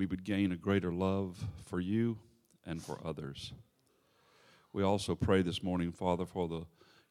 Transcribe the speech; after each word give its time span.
we 0.00 0.06
would 0.06 0.24
gain 0.24 0.50
a 0.50 0.56
greater 0.56 0.90
love 0.90 1.36
for 1.66 1.78
you 1.78 2.16
and 2.64 2.82
for 2.82 2.98
others. 3.04 3.52
We 4.72 4.82
also 4.82 5.14
pray 5.14 5.42
this 5.42 5.62
morning, 5.62 5.92
Father, 5.92 6.24
for 6.24 6.48
the 6.48 6.62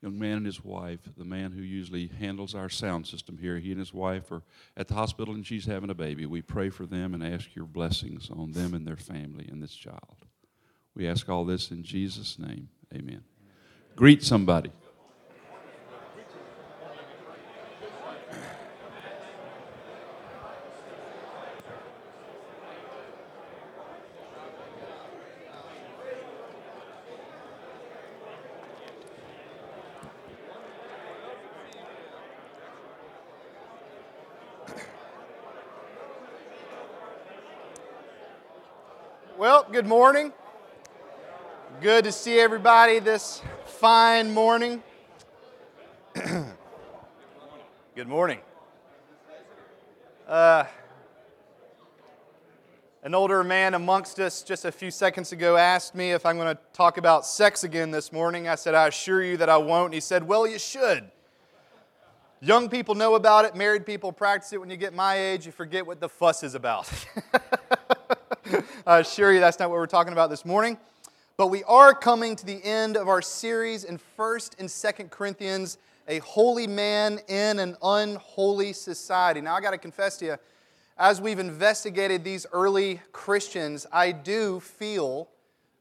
young 0.02 0.18
man 0.18 0.38
and 0.38 0.46
his 0.48 0.66
wife, 0.66 1.02
the 1.16 1.24
man 1.24 1.52
who 1.52 1.62
usually 1.62 2.08
handles 2.08 2.56
our 2.56 2.68
sound 2.68 3.06
system 3.06 3.38
here. 3.38 3.60
He 3.60 3.70
and 3.70 3.80
his 3.80 3.94
wife 3.94 4.32
are 4.32 4.42
at 4.76 4.88
the 4.88 4.96
hospital 4.96 5.36
and 5.36 5.46
she's 5.46 5.68
having 5.68 5.92
a 5.92 5.94
baby. 5.94 6.26
We 6.26 6.42
pray 6.42 6.72
for 6.72 6.88
them 6.88 7.14
and 7.14 7.24
ask 7.24 7.56
your 7.56 7.68
blessings 7.68 8.32
on 8.32 8.54
them 8.54 8.74
and 8.74 8.88
their 8.88 8.98
family 8.98 9.48
and 9.48 9.62
this 9.62 9.76
child. 9.76 10.26
We 10.96 11.08
ask 11.08 11.30
all 11.30 11.46
this 11.46 11.70
in 11.70 11.84
Jesus' 11.84 12.40
name. 12.40 12.70
Amen. 12.92 13.22
Greet 13.96 14.24
somebody. 14.24 14.72
Well, 39.40 39.66
good 39.80 39.88
morning. 39.88 40.34
Good 41.80 42.04
to 42.04 42.12
see 42.12 42.38
everybody 42.38 43.00
this 43.00 43.42
fine 43.64 44.34
morning. 44.34 44.84
good 47.96 48.06
morning. 48.06 48.40
Uh, 50.28 50.66
an 53.04 53.16
older 53.16 53.42
man 53.42 53.74
amongst 53.74 54.20
us 54.20 54.44
just 54.44 54.66
a 54.66 54.72
few 54.74 54.92
seconds 54.92 55.32
ago 55.32 55.56
asked 55.56 55.96
me 55.96 56.12
if 56.12 56.26
I'm 56.26 56.36
going 56.36 56.54
to 56.54 56.62
talk 56.74 56.98
about 56.98 57.26
sex 57.26 57.64
again 57.64 57.90
this 57.90 58.12
morning. 58.12 58.50
I 58.50 58.56
said, 58.56 58.76
I 58.76 58.90
assure 58.90 59.24
you 59.24 59.38
that 59.38 59.48
I 59.48 59.56
won't. 59.56 59.86
And 59.86 59.94
he 59.94 60.02
said, 60.02 60.28
Well, 60.28 60.46
you 60.46 60.60
should. 60.60 61.10
Young 62.42 62.68
people 62.68 62.96
know 62.96 63.16
about 63.16 63.46
it, 63.46 63.56
married 63.56 63.86
people 63.86 64.12
practice 64.12 64.52
it. 64.52 64.60
When 64.60 64.70
you 64.70 64.76
get 64.76 64.94
my 64.94 65.16
age, 65.16 65.46
you 65.46 65.54
forget 65.54 65.88
what 65.88 66.02
the 66.02 66.10
fuss 66.10 66.44
is 66.44 66.54
about. 66.54 66.92
Uh, 68.90 69.02
Assure 69.02 69.32
you 69.32 69.40
that's 69.40 69.60
not 69.60 69.70
what 69.70 69.78
we're 69.78 69.86
talking 69.86 70.14
about 70.14 70.32
this 70.32 70.44
morning. 70.44 70.76
But 71.38 71.52
we 71.52 71.64
are 71.66 71.94
coming 71.94 72.36
to 72.36 72.44
the 72.44 72.60
end 72.66 72.98
of 72.98 73.08
our 73.08 73.22
series 73.22 73.84
in 73.84 74.00
1st 74.18 74.58
and 74.58 74.68
2nd 74.68 75.12
Corinthians, 75.12 75.78
a 76.08 76.18
holy 76.18 76.66
man 76.66 77.20
in 77.28 77.60
an 77.60 77.78
unholy 77.84 78.74
society. 78.74 79.42
Now, 79.42 79.54
I 79.54 79.62
got 79.62 79.72
to 79.72 79.78
confess 79.78 80.18
to 80.18 80.26
you, 80.26 80.38
as 80.98 81.22
we've 81.22 81.38
investigated 81.38 82.24
these 82.24 82.48
early 82.52 83.00
Christians, 83.12 83.86
I 83.94 84.12
do 84.12 84.60
feel 84.60 85.28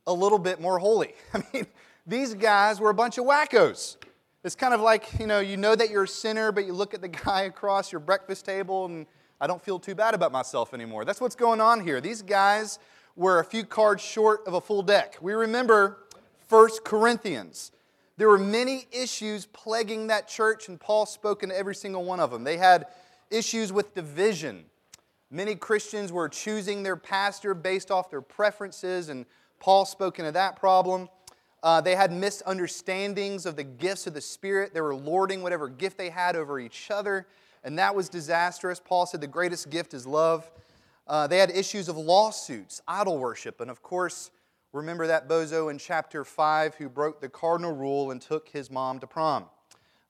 a 0.07 0.13
little 0.13 0.39
bit 0.39 0.61
more 0.61 0.79
holy. 0.79 1.15
I 1.33 1.43
mean, 1.55 1.67
these 2.07 2.35
guys 2.35 2.79
were 2.79 2.91
a 2.91 2.95
bunch 2.95 3.17
of 3.17 3.25
wackos. 3.25 3.97
It's 4.45 4.55
kind 4.55 4.75
of 4.75 4.83
like, 4.83 5.19
you 5.19 5.27
know, 5.27 5.41
you 5.41 5.57
know 5.57 5.75
that 5.75 5.89
you're 5.89 6.05
a 6.05 6.09
sinner, 6.09 6.53
but 6.53 6.67
you 6.67 6.75
look 6.75 6.93
at 6.93 7.01
the 7.01 7.09
guy 7.25 7.45
across 7.45 7.91
your 7.91 8.03
breakfast 8.03 8.45
table 8.45 8.85
and 8.85 9.07
I 9.41 9.47
don't 9.47 9.63
feel 9.63 9.79
too 9.79 9.95
bad 9.95 10.15
about 10.15 10.31
myself 10.31 10.75
anymore. 10.75 11.07
That's 11.07 11.23
what's 11.23 11.37
going 11.37 11.63
on 11.63 11.83
here. 11.83 12.03
These 12.03 12.23
guys 12.23 12.79
were 13.19 13.41
a 13.41 13.45
few 13.45 13.65
cards 13.65 14.03
short 14.03 14.47
of 14.47 14.55
a 14.55 14.61
full 14.61 14.83
deck. 14.83 15.19
We 15.21 15.35
remember 15.35 15.99
1 16.49 16.71
Corinthians. 16.85 17.73
There 18.17 18.29
were 18.29 18.39
many 18.39 18.87
issues 18.91 19.47
plaguing 19.47 20.07
that 20.07 20.29
church, 20.29 20.69
and 20.69 20.81
Paul 20.81 21.05
spoke 21.05 21.43
into 21.43 21.57
every 21.57 21.75
single 21.75 22.05
one 22.05 22.21
of 22.21 22.31
them. 22.31 22.45
They 22.45 22.57
had 22.57 22.87
issues 23.31 23.73
with 23.73 23.95
division. 23.95 24.65
Many 25.31 25.55
Christians 25.55 26.11
were 26.11 26.29
choosing 26.29 26.83
their 26.83 26.97
pastor 26.97 27.53
based 27.55 27.91
off 27.91 28.11
their 28.11 28.23
preferences, 28.23 29.09
and 29.09 29.27
Paul 29.61 29.85
spoke 29.85 30.19
into 30.19 30.33
that 30.33 30.57
problem. 30.57 31.09
Uh, 31.63 31.81
they 31.81 31.97
had 31.97 32.13
misunderstandings 32.13 33.45
of 33.45 33.57
the 33.57 33.65
gifts 33.65 34.07
of 34.07 34.15
the 34.15 34.21
Spirit. 34.21 34.73
They 34.73 34.81
were 34.81 34.95
lording 34.95 35.43
whatever 35.43 35.69
gift 35.69 35.99
they 35.99 36.09
had 36.09 36.37
over 36.37 36.59
each 36.59 36.91
other 36.91 37.27
and 37.65 37.79
that 37.79 37.95
was 37.95 38.09
disastrous. 38.09 38.81
Paul 38.81 39.07
said 39.07 39.21
the 39.21 39.27
greatest 39.27 39.71
gift 39.71 39.95
is 39.95 40.07
love. 40.07 40.51
Uh, 41.09 41.27
they 41.27 41.39
had 41.39 41.51
issues 41.51 41.89
of 41.89 41.97
lawsuits, 41.97 42.83
idol 42.87 43.19
worship, 43.19 43.63
and 43.63 43.71
of 43.71 43.83
course, 43.83 44.31
remember 44.75 45.07
that 45.07 45.27
bozo 45.27 45.71
in 45.71 45.79
chapter 45.79 46.23
5 46.23 46.75
who 46.75 46.91
broke 46.91 47.23
the 47.23 47.31
cardinal 47.31 47.75
rule 47.75 48.11
and 48.11 48.21
took 48.21 48.51
his 48.51 48.71
mom 48.71 48.99
to 49.01 49.07
prom. 49.07 49.47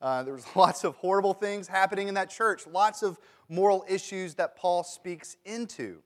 Uh, 0.03 0.25
there 0.25 0.35
was 0.35 0.45
lots 0.57 0.83
of 0.83 0.97
horrible 0.97 1.35
things 1.35 1.69
happening 1.69 2.09
in 2.09 2.15
that 2.15 2.31
church, 2.31 2.67
lots 2.67 3.05
of 3.05 3.19
moral 3.49 3.85
issues 3.89 4.35
that 4.35 4.57
Paul 4.57 4.83
speaks 4.83 5.37
into. 5.45 6.03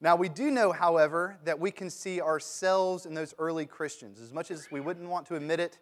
Now, 0.00 0.16
we 0.16 0.28
do 0.28 0.50
know, 0.50 0.72
however, 0.72 1.38
that 1.44 1.58
we 1.58 1.70
can 1.70 1.88
see 1.88 2.20
ourselves 2.20 3.06
in 3.06 3.14
those 3.14 3.34
early 3.38 3.66
Christians. 3.66 4.20
As 4.20 4.32
much 4.32 4.50
as 4.50 4.68
we 4.70 4.80
wouldn't 4.80 5.08
want 5.08 5.26
to 5.26 5.36
admit 5.36 5.60
it, 5.60 5.78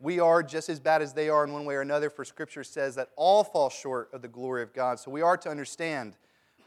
we 0.00 0.18
are 0.18 0.42
just 0.42 0.68
as 0.68 0.80
bad 0.80 1.00
as 1.00 1.12
they 1.12 1.28
are 1.28 1.44
in 1.44 1.52
one 1.52 1.64
way 1.64 1.74
or 1.74 1.80
another, 1.80 2.10
for 2.10 2.24
Scripture 2.24 2.64
says 2.64 2.96
that 2.96 3.10
all 3.16 3.44
fall 3.44 3.70
short 3.70 4.08
of 4.12 4.22
the 4.22 4.28
glory 4.28 4.62
of 4.62 4.72
God. 4.72 4.98
So 4.98 5.12
we 5.12 5.22
are 5.22 5.36
to 5.36 5.48
understand 5.48 6.16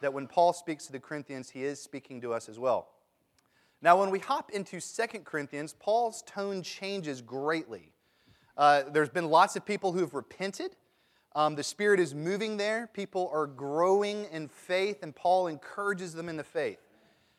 that 0.02 0.14
when 0.14 0.28
Paul 0.28 0.54
speaks 0.54 0.86
to 0.86 0.92
the 0.92 1.00
Corinthians, 1.00 1.50
he 1.50 1.64
is 1.64 1.82
speaking 1.82 2.22
to 2.22 2.34
us 2.34 2.50
as 2.50 2.60
well. 2.60 2.90
Now, 3.82 4.00
when 4.00 4.10
we 4.10 4.20
hop 4.20 4.52
into 4.52 4.80
Second 4.80 5.26
Corinthians, 5.26 5.76
Paul's 5.80 6.24
tone 6.24 6.64
changes 6.64 7.22
greatly. 7.22 7.92
Uh, 8.58 8.84
there's 8.92 9.10
been 9.10 9.30
lots 9.30 9.56
of 9.56 9.66
people 9.66 9.92
who 9.92 10.00
have 10.00 10.14
repented. 10.14 10.76
Um, 11.36 11.56
the 11.56 11.64
Spirit 11.64 12.00
is 12.00 12.16
moving 12.16 12.58
there. 12.58 12.90
People 12.94 13.30
are 13.34 13.46
growing 13.46 14.26
in 14.32 14.48
faith, 14.48 15.04
and 15.04 15.16
Paul 15.16 15.48
encourages 15.48 16.14
them 16.14 16.30
in 16.30 16.38
the 16.38 16.44
faith. 16.44 16.80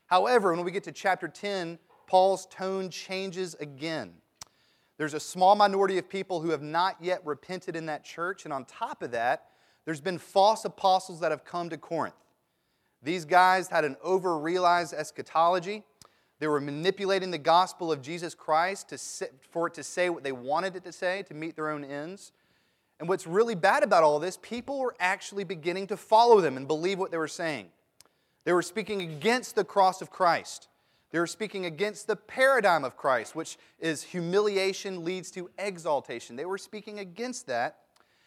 However, 0.06 0.52
when 0.54 0.64
we 0.64 0.70
get 0.70 0.84
to 0.84 0.92
chapter 0.92 1.26
10, 1.26 1.78
Paul's 2.06 2.46
tone 2.46 2.90
changes 2.90 3.54
again. 3.58 4.12
There's 4.98 5.14
a 5.14 5.20
small 5.20 5.54
minority 5.54 5.98
of 5.98 6.08
people 6.08 6.40
who 6.40 6.50
have 6.50 6.62
not 6.62 6.96
yet 7.00 7.20
repented 7.24 7.76
in 7.76 7.86
that 7.86 8.04
church. 8.04 8.44
And 8.44 8.52
on 8.52 8.64
top 8.64 9.02
of 9.02 9.10
that, 9.10 9.50
there's 9.84 10.00
been 10.00 10.18
false 10.18 10.64
apostles 10.64 11.20
that 11.20 11.30
have 11.30 11.44
come 11.44 11.70
to 11.70 11.76
Corinth. 11.76 12.14
These 13.02 13.24
guys 13.24 13.68
had 13.68 13.84
an 13.84 13.96
over 14.02 14.38
realized 14.38 14.94
eschatology. 14.94 15.84
They 16.38 16.48
were 16.48 16.60
manipulating 16.60 17.30
the 17.30 17.38
gospel 17.38 17.90
of 17.90 18.02
Jesus 18.02 18.34
Christ 18.34 18.90
to, 18.90 19.28
for 19.50 19.68
it 19.68 19.74
to 19.74 19.82
say 19.82 20.10
what 20.10 20.22
they 20.22 20.32
wanted 20.32 20.76
it 20.76 20.84
to 20.84 20.92
say 20.92 21.22
to 21.24 21.34
meet 21.34 21.56
their 21.56 21.70
own 21.70 21.84
ends. 21.84 22.32
And 22.98 23.08
what's 23.08 23.26
really 23.26 23.54
bad 23.54 23.82
about 23.82 24.02
all 24.02 24.18
this, 24.18 24.38
people 24.40 24.78
were 24.78 24.94
actually 24.98 25.44
beginning 25.44 25.86
to 25.88 25.96
follow 25.96 26.40
them 26.40 26.56
and 26.56 26.66
believe 26.66 26.98
what 26.98 27.10
they 27.10 27.18
were 27.18 27.28
saying. 27.28 27.68
They 28.44 28.52
were 28.52 28.62
speaking 28.62 29.02
against 29.02 29.54
the 29.54 29.64
cross 29.64 30.00
of 30.00 30.10
Christ. 30.10 30.68
They 31.10 31.18
were 31.18 31.26
speaking 31.26 31.66
against 31.66 32.06
the 32.06 32.16
paradigm 32.16 32.84
of 32.84 32.96
Christ, 32.96 33.34
which 33.34 33.58
is 33.78 34.02
humiliation 34.02 35.04
leads 35.04 35.30
to 35.32 35.50
exaltation. 35.58 36.36
They 36.36 36.44
were 36.44 36.58
speaking 36.58 36.98
against 36.98 37.46
that, 37.46 37.78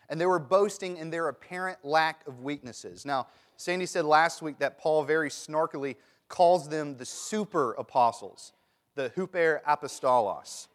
and 0.07 0.19
they 0.19 0.25
were 0.25 0.39
boasting 0.39 0.97
in 0.97 1.09
their 1.09 1.27
apparent 1.27 1.83
lack 1.83 2.25
of 2.27 2.41
weaknesses. 2.41 3.05
Now, 3.05 3.27
Sandy 3.59 3.87
said 3.87 4.05
last 4.05 4.41
week 4.41 4.57
that 4.59 4.77
Paul 4.77 5.03
very 5.03 5.29
snarkily 5.29 5.97
calls 6.29 6.69
them 6.69 6.95
the 6.95 7.03
super 7.03 7.73
apostles, 7.73 8.53
the 8.95 9.09
huper 9.17 9.61
apostolos. 9.63 10.69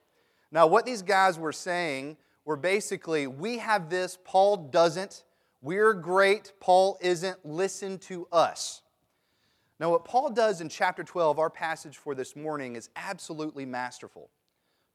Now, 0.53 0.67
what 0.67 0.85
these 0.85 1.01
guys 1.01 1.39
were 1.39 1.51
saying 1.51 2.19
were 2.45 2.59
basically, 2.59 3.27
we 3.27 3.57
have 3.57 3.89
this, 3.89 4.19
Paul 4.23 4.59
doesn't. 4.59 5.25
We're 5.63 5.95
great, 5.95 6.53
Paul 6.61 6.99
isn't. 7.01 7.47
Listen 7.47 7.97
to 8.01 8.29
us. 8.31 8.83
Now, 9.81 9.91
what 9.91 10.05
Paul 10.05 10.29
does 10.29 10.61
in 10.61 10.69
chapter 10.69 11.03
12, 11.03 11.39
our 11.39 11.49
passage 11.49 11.97
for 11.97 12.15
this 12.15 12.37
morning, 12.37 12.77
is 12.77 12.91
absolutely 12.97 13.65
masterful. 13.65 14.29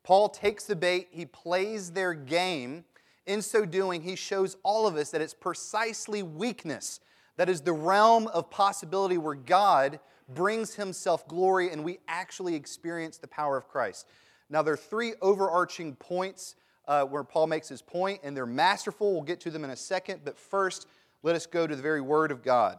Paul 0.03 0.29
takes 0.29 0.65
the 0.65 0.75
bait, 0.75 1.07
he 1.09 1.25
plays 1.25 1.89
their 1.89 2.13
game. 2.13 2.85
In 3.25 3.41
so 3.41 3.65
doing, 3.65 4.03
he 4.03 4.15
shows 4.15 4.57
all 4.61 4.85
of 4.85 4.95
us 4.95 5.09
that 5.09 5.21
it's 5.21 5.33
precisely 5.33 6.21
weakness 6.21 6.99
that 7.39 7.47
is 7.47 7.61
the 7.61 7.71
realm 7.71 8.27
of 8.27 8.49
possibility 8.49 9.17
where 9.17 9.33
God 9.33 10.01
brings 10.27 10.75
himself 10.75 11.25
glory 11.25 11.71
and 11.71 11.85
we 11.85 11.99
actually 12.05 12.53
experience 12.53 13.17
the 13.17 13.29
power 13.29 13.55
of 13.55 13.69
Christ. 13.69 14.07
Now, 14.49 14.61
there 14.61 14.73
are 14.73 14.77
three 14.77 15.13
overarching 15.21 15.95
points 15.95 16.57
uh, 16.85 17.05
where 17.05 17.23
Paul 17.23 17.47
makes 17.47 17.69
his 17.69 17.81
point, 17.81 18.19
and 18.25 18.35
they're 18.35 18.45
masterful. 18.45 19.13
We'll 19.13 19.21
get 19.21 19.39
to 19.39 19.51
them 19.51 19.63
in 19.63 19.69
a 19.69 19.75
second, 19.77 20.19
but 20.25 20.37
first, 20.37 20.85
let 21.23 21.33
us 21.33 21.45
go 21.45 21.65
to 21.65 21.77
the 21.77 21.81
very 21.81 22.01
Word 22.01 22.31
of 22.31 22.43
God. 22.43 22.77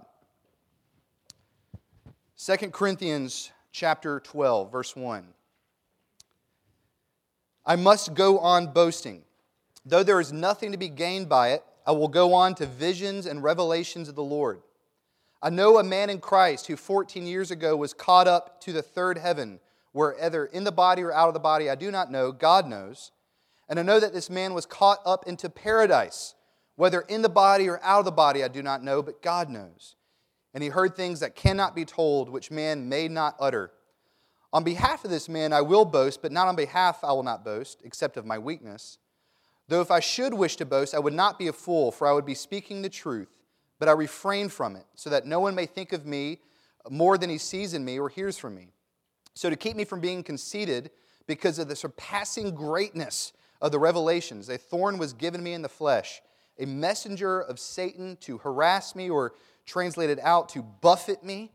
2 2.37 2.57
Corinthians 2.69 3.53
chapter 3.73 4.21
12, 4.21 4.71
verse 4.71 4.95
1. 4.95 5.25
I 7.65 7.77
must 7.77 8.13
go 8.13 8.39
on 8.41 8.75
boasting. 8.75 9.23
Though 9.87 10.03
there 10.03 10.21
is 10.21 10.35
nothing 10.35 10.73
to 10.73 10.77
be 10.79 10.91
gained 10.91 11.31
by 11.31 11.53
it, 11.53 11.65
I 11.87 11.93
will 11.93 12.09
go 12.09 12.35
on 12.35 12.55
to 12.57 12.67
visions 12.67 13.27
and 13.27 13.43
revelations 13.43 14.09
of 14.09 14.15
the 14.15 14.23
Lord. 14.23 14.63
I 15.43 15.51
know 15.51 15.79
a 15.79 15.83
man 15.83 16.11
in 16.11 16.21
Christ 16.21 16.67
who 16.67 16.77
14 16.77 17.27
years 17.27 17.51
ago 17.51 17.77
was 17.77 17.95
caught 17.95 18.29
up 18.29 18.61
to 18.63 18.73
the 18.73 18.83
third 18.83 19.19
heaven, 19.19 19.61
where 19.93 20.15
either 20.23 20.45
in 20.45 20.65
the 20.65 20.73
body 20.73 21.03
or 21.03 21.13
out 21.13 21.29
of 21.29 21.35
the 21.35 21.41
body, 21.41 21.71
I 21.71 21.75
do 21.75 21.91
not 21.91 22.11
know, 22.11 22.31
God 22.33 22.67
knows. 22.67 23.11
And 23.69 23.79
I 23.79 23.83
know 23.83 24.01
that 24.01 24.13
this 24.13 24.29
man 24.29 24.53
was 24.53 24.67
caught 24.67 24.99
up 25.07 25.27
into 25.27 25.49
paradise, 25.49 26.35
whether 26.77 27.01
in 27.03 27.23
the 27.23 27.29
body 27.29 27.69
or 27.69 27.81
out 27.83 28.01
of 28.01 28.05
the 28.05 28.11
body, 28.13 28.45
I 28.45 28.49
do 28.49 28.63
not 28.63 28.83
know, 28.83 29.03
but 29.03 29.23
God 29.23 29.49
knows. 29.49 29.97
and 30.53 30.63
he 30.63 30.69
heard 30.71 30.97
things 30.97 31.21
that 31.21 31.37
cannot 31.37 31.75
be 31.75 31.85
told, 31.85 32.29
which 32.29 32.51
man 32.51 32.89
may 32.89 33.09
not 33.09 33.37
utter. 33.39 33.71
On 34.53 34.65
behalf 34.65 35.05
of 35.05 35.11
this 35.11 35.29
man 35.29 35.53
I 35.53 35.61
will 35.61 35.85
boast, 35.85 36.23
but 36.23 36.33
not 36.33 36.49
on 36.49 36.57
behalf 36.57 37.05
I 37.05 37.13
will 37.13 37.23
not 37.23 37.45
boast, 37.45 37.81
except 37.85 38.17
of 38.17 38.27
my 38.27 38.39
weakness. 38.39 38.99
Though 39.71 39.81
if 39.81 39.93
I 39.93 40.01
should 40.01 40.35
wish 40.35 40.57
to 40.57 40.67
boast, 40.67 40.97
I 40.97 40.99
would 40.99 41.15
not 41.15 41.39
be 41.39 41.47
a 41.47 41.53
fool, 41.53 41.93
for 41.93 42.09
I 42.09 42.13
would 42.13 42.27
be 42.27 42.35
speaking 42.35 42.83
the 42.83 42.89
truth, 42.89 43.29
but 43.79 43.89
I 43.89 43.93
refrain 43.93 44.49
from 44.49 44.75
it, 44.75 44.85
so 44.97 45.09
that 45.11 45.27
no 45.27 45.39
one 45.39 45.55
may 45.55 45.65
think 45.65 45.93
of 45.93 46.05
me 46.05 46.41
more 46.91 47.17
than 47.17 47.31
he 47.31 47.39
sees 47.39 47.73
in 47.73 47.85
me 47.85 47.97
or 48.01 48.09
hears 48.09 48.37
from 48.37 48.57
me. 48.57 48.73
So 49.35 49.49
to 49.49 49.55
keep 49.55 49.77
me 49.77 49.85
from 49.85 50.01
being 50.01 50.25
conceited, 50.25 50.91
because 51.29 51.61
of 51.61 51.69
the 51.69 51.77
surpassing 51.77 52.53
greatness 52.53 53.33
of 53.61 53.71
the 53.71 53.79
revelations, 53.79 54.49
a 54.49 54.59
thorn 54.59 54.99
was 54.99 55.13
given 55.13 55.41
me 55.41 55.53
in 55.53 55.63
the 55.63 55.69
flesh, 55.69 56.21
a 56.59 56.67
messenger 56.67 57.41
of 57.41 57.61
Satan 57.61 58.17
to 58.23 58.39
harass 58.39 58.97
me, 58.97 59.09
or 59.09 59.35
translated 59.67 60.19
out, 60.21 60.49
to 60.49 60.63
buffet 60.63 61.23
me 61.23 61.53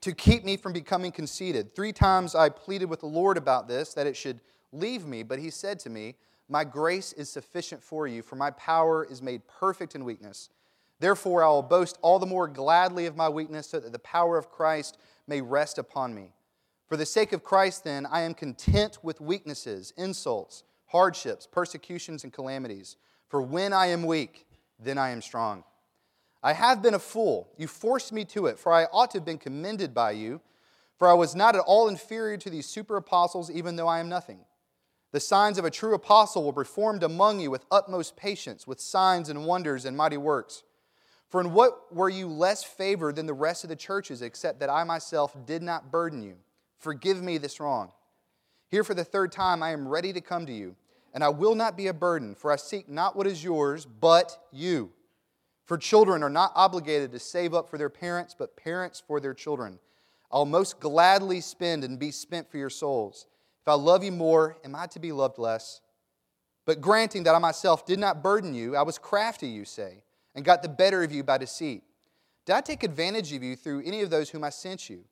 to 0.00 0.14
keep 0.14 0.42
me 0.42 0.56
from 0.56 0.72
becoming 0.72 1.12
conceited. 1.12 1.76
Three 1.76 1.92
times 1.92 2.34
I 2.34 2.48
pleaded 2.48 2.86
with 2.86 3.00
the 3.00 3.06
Lord 3.06 3.36
about 3.36 3.68
this, 3.68 3.92
that 3.92 4.06
it 4.06 4.16
should 4.16 4.40
leave 4.72 5.04
me, 5.04 5.22
but 5.22 5.38
he 5.38 5.50
said 5.50 5.78
to 5.80 5.90
me, 5.90 6.16
My 6.50 6.64
grace 6.64 7.12
is 7.12 7.30
sufficient 7.30 7.80
for 7.80 8.08
you, 8.08 8.22
for 8.22 8.34
my 8.34 8.50
power 8.50 9.04
is 9.04 9.22
made 9.22 9.46
perfect 9.46 9.94
in 9.94 10.04
weakness. 10.04 10.50
Therefore, 10.98 11.44
I 11.44 11.48
will 11.48 11.62
boast 11.62 11.96
all 12.02 12.18
the 12.18 12.26
more 12.26 12.48
gladly 12.48 13.06
of 13.06 13.16
my 13.16 13.28
weakness, 13.28 13.68
so 13.68 13.78
that 13.78 13.92
the 13.92 14.00
power 14.00 14.36
of 14.36 14.50
Christ 14.50 14.98
may 15.28 15.40
rest 15.40 15.78
upon 15.78 16.12
me. 16.12 16.34
For 16.88 16.96
the 16.96 17.06
sake 17.06 17.32
of 17.32 17.44
Christ, 17.44 17.84
then, 17.84 18.04
I 18.04 18.22
am 18.22 18.34
content 18.34 18.98
with 19.00 19.20
weaknesses, 19.20 19.92
insults, 19.96 20.64
hardships, 20.86 21.46
persecutions, 21.46 22.24
and 22.24 22.32
calamities. 22.32 22.96
For 23.28 23.40
when 23.40 23.72
I 23.72 23.86
am 23.86 24.02
weak, 24.02 24.48
then 24.76 24.98
I 24.98 25.10
am 25.10 25.22
strong. 25.22 25.62
I 26.42 26.52
have 26.52 26.82
been 26.82 26.94
a 26.94 26.98
fool. 26.98 27.48
You 27.58 27.68
forced 27.68 28.12
me 28.12 28.24
to 28.24 28.46
it, 28.46 28.58
for 28.58 28.72
I 28.72 28.86
ought 28.86 29.12
to 29.12 29.18
have 29.18 29.24
been 29.24 29.38
commended 29.38 29.94
by 29.94 30.10
you. 30.10 30.40
For 30.98 31.06
I 31.06 31.14
was 31.14 31.36
not 31.36 31.54
at 31.54 31.60
all 31.60 31.88
inferior 31.88 32.36
to 32.38 32.50
these 32.50 32.66
super 32.66 32.96
apostles, 32.96 33.52
even 33.52 33.76
though 33.76 33.86
I 33.86 34.00
am 34.00 34.08
nothing. 34.08 34.40
The 35.12 35.20
signs 35.20 35.58
of 35.58 35.64
a 35.64 35.70
true 35.70 35.94
apostle 35.94 36.44
were 36.44 36.52
performed 36.52 37.02
among 37.02 37.40
you 37.40 37.50
with 37.50 37.66
utmost 37.70 38.16
patience, 38.16 38.66
with 38.66 38.80
signs 38.80 39.28
and 39.28 39.44
wonders 39.44 39.84
and 39.84 39.96
mighty 39.96 40.16
works. 40.16 40.62
For 41.28 41.40
in 41.40 41.52
what 41.52 41.94
were 41.94 42.08
you 42.08 42.28
less 42.28 42.64
favored 42.64 43.16
than 43.16 43.26
the 43.26 43.34
rest 43.34 43.64
of 43.64 43.70
the 43.70 43.76
churches, 43.76 44.22
except 44.22 44.60
that 44.60 44.70
I 44.70 44.84
myself 44.84 45.36
did 45.46 45.62
not 45.62 45.90
burden 45.90 46.22
you? 46.22 46.36
Forgive 46.78 47.22
me 47.22 47.38
this 47.38 47.60
wrong. 47.60 47.92
Here 48.68 48.84
for 48.84 48.94
the 48.94 49.04
third 49.04 49.32
time 49.32 49.62
I 49.62 49.70
am 49.70 49.88
ready 49.88 50.12
to 50.12 50.20
come 50.20 50.46
to 50.46 50.52
you, 50.52 50.76
and 51.12 51.24
I 51.24 51.28
will 51.28 51.54
not 51.54 51.76
be 51.76 51.88
a 51.88 51.94
burden, 51.94 52.34
for 52.34 52.52
I 52.52 52.56
seek 52.56 52.88
not 52.88 53.16
what 53.16 53.26
is 53.26 53.42
yours, 53.42 53.84
but 53.84 54.36
you 54.52 54.92
for 55.70 55.78
children 55.78 56.24
are 56.24 56.28
not 56.28 56.50
obligated 56.56 57.12
to 57.12 57.20
save 57.20 57.54
up 57.54 57.68
for 57.68 57.78
their 57.78 57.88
parents, 57.88 58.34
but 58.36 58.56
parents 58.56 59.00
for 59.06 59.20
their 59.20 59.32
children. 59.32 59.78
I'll 60.32 60.44
most 60.44 60.80
gladly 60.80 61.40
spend 61.40 61.84
and 61.84 61.96
be 61.96 62.10
spent 62.10 62.50
for 62.50 62.58
your 62.58 62.70
souls. 62.70 63.28
If 63.62 63.68
I 63.68 63.74
love 63.74 64.02
you 64.02 64.12
more, 64.12 64.56
am 64.64 64.74
I 64.74 64.86
to 64.86 64.98
be 64.98 65.12
loved 65.12 65.38
less? 65.38 65.80
But 66.66 66.80
granting 66.80 67.24
that 67.24 67.34
I 67.34 67.38
myself 67.38 67.84
did 67.84 67.98
not 67.98 68.22
burden 68.22 68.54
you, 68.54 68.76
I 68.76 68.82
was 68.82 68.98
crafty, 68.98 69.48
you 69.48 69.64
say, 69.64 70.02
and 70.34 70.44
got 70.44 70.62
the 70.62 70.68
better 70.68 71.02
of 71.02 71.12
you 71.12 71.22
by 71.22 71.38
deceit. 71.38 71.82
Did 72.46 72.54
I 72.54 72.60
take 72.60 72.82
advantage 72.82 73.32
of 73.32 73.42
you 73.42 73.56
through 73.56 73.82
any 73.84 74.02
of 74.02 74.10
those 74.10 74.30
whom 74.30 74.44
I 74.44 74.50
sent 74.50 74.88
you? 74.88 75.04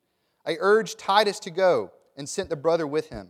I 0.45 0.57
urged 0.59 0.97
Titus 0.97 1.39
to 1.41 1.51
go 1.51 1.91
and 2.17 2.27
sent 2.27 2.49
the 2.49 2.55
brother 2.55 2.87
with 2.87 3.09
him. 3.09 3.29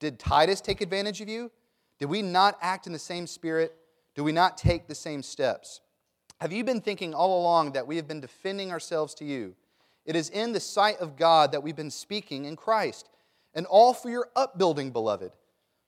Did 0.00 0.18
Titus 0.18 0.60
take 0.60 0.80
advantage 0.80 1.20
of 1.20 1.28
you? 1.28 1.50
Did 1.98 2.06
we 2.06 2.22
not 2.22 2.58
act 2.60 2.86
in 2.86 2.92
the 2.92 2.98
same 2.98 3.26
spirit? 3.26 3.74
Do 4.14 4.22
we 4.22 4.32
not 4.32 4.56
take 4.56 4.86
the 4.86 4.94
same 4.94 5.22
steps? 5.22 5.80
Have 6.40 6.52
you 6.52 6.62
been 6.62 6.80
thinking 6.80 7.14
all 7.14 7.40
along 7.40 7.72
that 7.72 7.86
we 7.86 7.96
have 7.96 8.06
been 8.06 8.20
defending 8.20 8.70
ourselves 8.70 9.14
to 9.14 9.24
you? 9.24 9.54
It 10.04 10.14
is 10.14 10.30
in 10.30 10.52
the 10.52 10.60
sight 10.60 10.98
of 10.98 11.16
God 11.16 11.52
that 11.52 11.62
we've 11.62 11.76
been 11.76 11.90
speaking 11.90 12.44
in 12.44 12.56
Christ, 12.56 13.08
and 13.54 13.66
all 13.66 13.94
for 13.94 14.10
your 14.10 14.28
upbuilding, 14.36 14.90
beloved. 14.90 15.32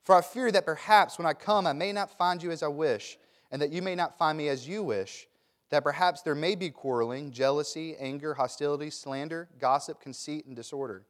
For 0.02 0.14
I 0.14 0.22
fear 0.22 0.50
that 0.50 0.64
perhaps 0.64 1.18
when 1.18 1.26
I 1.26 1.34
come, 1.34 1.66
I 1.66 1.72
may 1.72 1.92
not 1.92 2.16
find 2.16 2.42
you 2.42 2.50
as 2.50 2.62
I 2.62 2.68
wish, 2.68 3.18
and 3.50 3.60
that 3.60 3.72
you 3.72 3.82
may 3.82 3.94
not 3.94 4.18
find 4.18 4.38
me 4.38 4.48
as 4.48 4.66
you 4.66 4.82
wish, 4.82 5.26
that 5.70 5.84
perhaps 5.84 6.22
there 6.22 6.34
may 6.34 6.54
be 6.54 6.70
quarreling, 6.70 7.30
jealousy, 7.30 7.96
anger, 7.98 8.34
hostility, 8.34 8.90
slander, 8.90 9.48
gossip, 9.58 10.00
conceit, 10.00 10.46
and 10.46 10.56
disorder. 10.56 11.04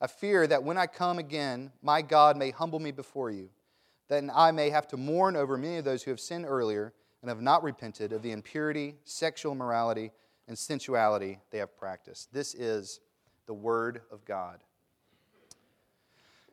I 0.00 0.06
fear 0.06 0.46
that 0.46 0.62
when 0.62 0.78
I 0.78 0.86
come 0.86 1.18
again, 1.18 1.72
my 1.82 2.00
God 2.00 2.36
may 2.36 2.50
humble 2.50 2.78
me 2.78 2.92
before 2.92 3.30
you, 3.30 3.50
that 4.08 4.24
I 4.34 4.50
may 4.52 4.70
have 4.70 4.88
to 4.88 4.96
mourn 4.96 5.36
over 5.36 5.58
many 5.58 5.76
of 5.76 5.84
those 5.84 6.02
who 6.02 6.10
have 6.10 6.20
sinned 6.20 6.46
earlier 6.46 6.94
and 7.20 7.28
have 7.28 7.42
not 7.42 7.62
repented 7.62 8.12
of 8.12 8.22
the 8.22 8.32
impurity, 8.32 8.96
sexual 9.04 9.52
immorality, 9.52 10.12
and 10.48 10.58
sensuality 10.58 11.38
they 11.50 11.58
have 11.58 11.76
practiced. 11.76 12.32
This 12.32 12.54
is 12.54 13.00
the 13.46 13.54
Word 13.54 14.00
of 14.10 14.24
God. 14.24 14.60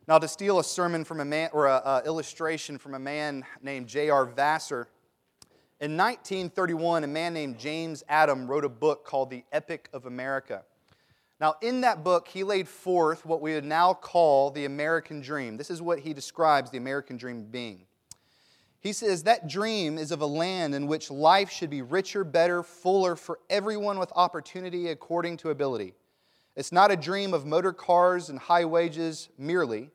Now, 0.07 0.17
to 0.19 0.27
steal 0.29 0.59
a 0.59 0.63
sermon 0.63 1.03
from 1.03 1.19
a 1.19 1.25
man, 1.25 1.49
or 1.51 1.67
an 1.67 2.05
illustration 2.05 2.77
from 2.77 2.93
a 2.93 2.99
man 2.99 3.43
named 3.61 3.87
J.R. 3.87 4.25
Vassar, 4.25 4.87
in 5.81 5.97
1931, 5.97 7.03
a 7.03 7.07
man 7.07 7.33
named 7.33 7.59
James 7.59 8.05
Adam 8.07 8.47
wrote 8.47 8.63
a 8.63 8.69
book 8.69 9.03
called 9.03 9.29
The 9.29 9.43
Epic 9.51 9.89
of 9.91 10.05
America. 10.05 10.63
Now, 11.41 11.55
in 11.61 11.81
that 11.81 12.05
book, 12.05 12.29
he 12.29 12.45
laid 12.45 12.69
forth 12.69 13.25
what 13.25 13.41
we 13.41 13.53
would 13.53 13.65
now 13.65 13.93
call 13.93 14.49
the 14.49 14.63
American 14.63 15.19
dream. 15.19 15.57
This 15.57 15.69
is 15.69 15.81
what 15.81 15.99
he 15.99 16.13
describes 16.13 16.71
the 16.71 16.77
American 16.77 17.17
dream 17.17 17.43
being. 17.43 17.81
He 18.79 18.93
says 18.93 19.23
that 19.23 19.49
dream 19.49 19.97
is 19.97 20.11
of 20.11 20.21
a 20.21 20.25
land 20.25 20.73
in 20.73 20.87
which 20.87 21.11
life 21.11 21.51
should 21.51 21.69
be 21.69 21.81
richer, 21.81 22.23
better, 22.23 22.63
fuller 22.63 23.17
for 23.17 23.39
everyone 23.49 23.99
with 23.99 24.13
opportunity 24.15 24.87
according 24.87 25.35
to 25.37 25.49
ability. 25.49 25.95
It's 26.55 26.71
not 26.71 26.91
a 26.91 26.95
dream 26.95 27.33
of 27.33 27.45
motor 27.45 27.73
cars 27.73 28.29
and 28.29 28.39
high 28.39 28.65
wages 28.65 29.29
merely, 29.37 29.91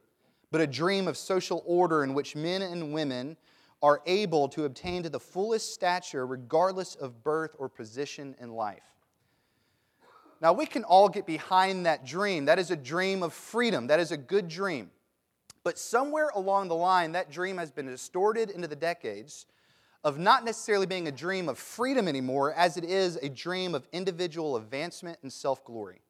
but 0.53 0.61
a 0.61 0.67
dream 0.67 1.09
of 1.09 1.17
social 1.17 1.65
order 1.67 2.05
in 2.05 2.15
which 2.15 2.37
men 2.37 2.63
and 2.63 2.93
women 2.93 3.37
are 3.83 4.01
able 4.07 4.49
to 4.51 4.67
obtain 4.67 5.03
to 5.03 5.09
the 5.09 5.19
fullest 5.19 5.75
stature 5.75 6.25
regardless 6.25 6.95
of 6.95 7.25
birth 7.25 7.57
or 7.59 7.69
position 7.69 8.37
in 8.39 8.53
life. 8.53 8.85
Now, 10.41 10.53
we 10.53 10.67
can 10.67 10.85
all 10.85 11.09
get 11.09 11.27
behind 11.27 11.87
that 11.87 12.05
dream. 12.05 12.45
That 12.45 12.59
is 12.59 12.71
a 12.71 12.77
dream 12.77 13.23
of 13.23 13.33
freedom. 13.33 13.87
That 13.87 13.99
is 13.99 14.13
a 14.13 14.17
good 14.17 14.49
dream. 14.49 14.91
But 15.65 15.79
somewhere 15.79 16.31
along 16.35 16.69
the 16.69 16.75
line, 16.75 17.13
that 17.13 17.31
dream 17.31 17.59
has 17.59 17.71
been 17.71 17.87
distorted 17.87 18.51
into 18.51 18.69
the 18.69 18.77
decades 18.77 19.47
of 20.05 20.19
not 20.19 20.45
necessarily 20.45 20.87
being 20.87 21.07
a 21.07 21.13
dream 21.13 21.49
of 21.49 21.59
freedom 21.59 22.09
anymore, 22.09 22.53
as 22.55 22.77
it 22.77 22.85
is 22.85 23.17
a 23.17 23.29
dream 23.29 23.75
of 23.75 23.87
individual 23.93 24.57
advancement 24.57 25.19
and 25.23 25.33
self 25.33 25.65
glory. 25.65 26.03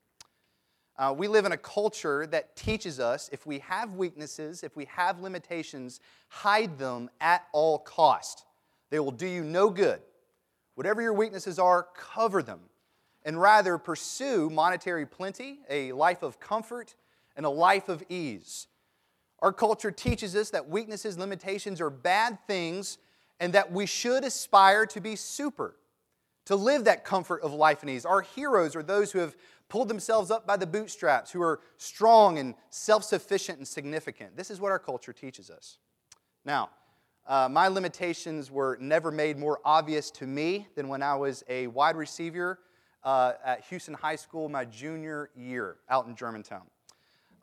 Uh, 1.02 1.12
we 1.12 1.26
live 1.26 1.44
in 1.44 1.50
a 1.50 1.56
culture 1.56 2.28
that 2.28 2.54
teaches 2.54 3.00
us 3.00 3.28
if 3.32 3.44
we 3.44 3.58
have 3.58 3.94
weaknesses, 3.94 4.62
if 4.62 4.76
we 4.76 4.84
have 4.84 5.18
limitations, 5.18 5.98
hide 6.28 6.78
them 6.78 7.10
at 7.20 7.44
all 7.52 7.76
cost. 7.80 8.44
They 8.90 9.00
will 9.00 9.10
do 9.10 9.26
you 9.26 9.42
no 9.42 9.68
good. 9.68 10.00
Whatever 10.76 11.02
your 11.02 11.12
weaknesses 11.12 11.58
are, 11.58 11.88
cover 11.96 12.40
them. 12.40 12.60
And 13.24 13.40
rather 13.40 13.78
pursue 13.78 14.48
monetary 14.48 15.04
plenty, 15.04 15.58
a 15.68 15.90
life 15.90 16.22
of 16.22 16.38
comfort, 16.38 16.94
and 17.36 17.44
a 17.44 17.50
life 17.50 17.88
of 17.88 18.04
ease. 18.08 18.68
Our 19.40 19.52
culture 19.52 19.90
teaches 19.90 20.36
us 20.36 20.50
that 20.50 20.68
weaknesses, 20.68 21.18
limitations 21.18 21.80
are 21.80 21.90
bad 21.90 22.38
things, 22.46 22.98
and 23.40 23.52
that 23.54 23.72
we 23.72 23.86
should 23.86 24.22
aspire 24.22 24.86
to 24.86 25.00
be 25.00 25.16
super, 25.16 25.74
to 26.44 26.54
live 26.54 26.84
that 26.84 27.04
comfort 27.04 27.42
of 27.42 27.52
life 27.52 27.80
and 27.80 27.90
ease. 27.90 28.06
Our 28.06 28.20
heroes 28.20 28.76
are 28.76 28.84
those 28.84 29.10
who 29.10 29.18
have 29.18 29.34
pulled 29.72 29.88
themselves 29.88 30.30
up 30.30 30.46
by 30.46 30.54
the 30.54 30.66
bootstraps, 30.66 31.30
who 31.30 31.40
are 31.40 31.60
strong 31.78 32.38
and 32.38 32.54
self 32.68 33.02
sufficient 33.02 33.56
and 33.56 33.66
significant. 33.66 34.36
This 34.36 34.50
is 34.50 34.60
what 34.60 34.70
our 34.70 34.78
culture 34.78 35.14
teaches 35.14 35.48
us. 35.48 35.78
Now, 36.44 36.68
uh, 37.26 37.48
my 37.50 37.68
limitations 37.68 38.50
were 38.50 38.76
never 38.82 39.10
made 39.10 39.38
more 39.38 39.60
obvious 39.64 40.10
to 40.10 40.26
me 40.26 40.68
than 40.76 40.88
when 40.88 41.02
I 41.02 41.14
was 41.14 41.42
a 41.48 41.68
wide 41.68 41.96
receiver 41.96 42.58
uh, 43.02 43.32
at 43.42 43.64
Houston 43.70 43.94
High 43.94 44.16
School 44.16 44.50
my 44.50 44.66
junior 44.66 45.30
year 45.34 45.78
out 45.88 46.06
in 46.06 46.14
Germantown. 46.14 46.66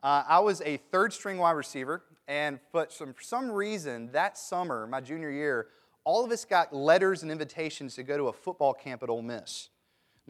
Uh, 0.00 0.22
I 0.28 0.38
was 0.38 0.60
a 0.60 0.76
third 0.76 1.12
string 1.12 1.36
wide 1.38 1.56
receiver, 1.56 2.04
and 2.28 2.60
but 2.70 2.92
some, 2.92 3.12
for 3.12 3.22
some 3.22 3.50
reason 3.50 4.08
that 4.12 4.38
summer, 4.38 4.86
my 4.86 5.00
junior 5.00 5.32
year, 5.32 5.66
all 6.04 6.24
of 6.24 6.30
us 6.30 6.44
got 6.44 6.72
letters 6.72 7.24
and 7.24 7.32
invitations 7.32 7.96
to 7.96 8.04
go 8.04 8.16
to 8.16 8.28
a 8.28 8.32
football 8.32 8.72
camp 8.72 9.02
at 9.02 9.08
Ole 9.08 9.20
Miss. 9.20 9.68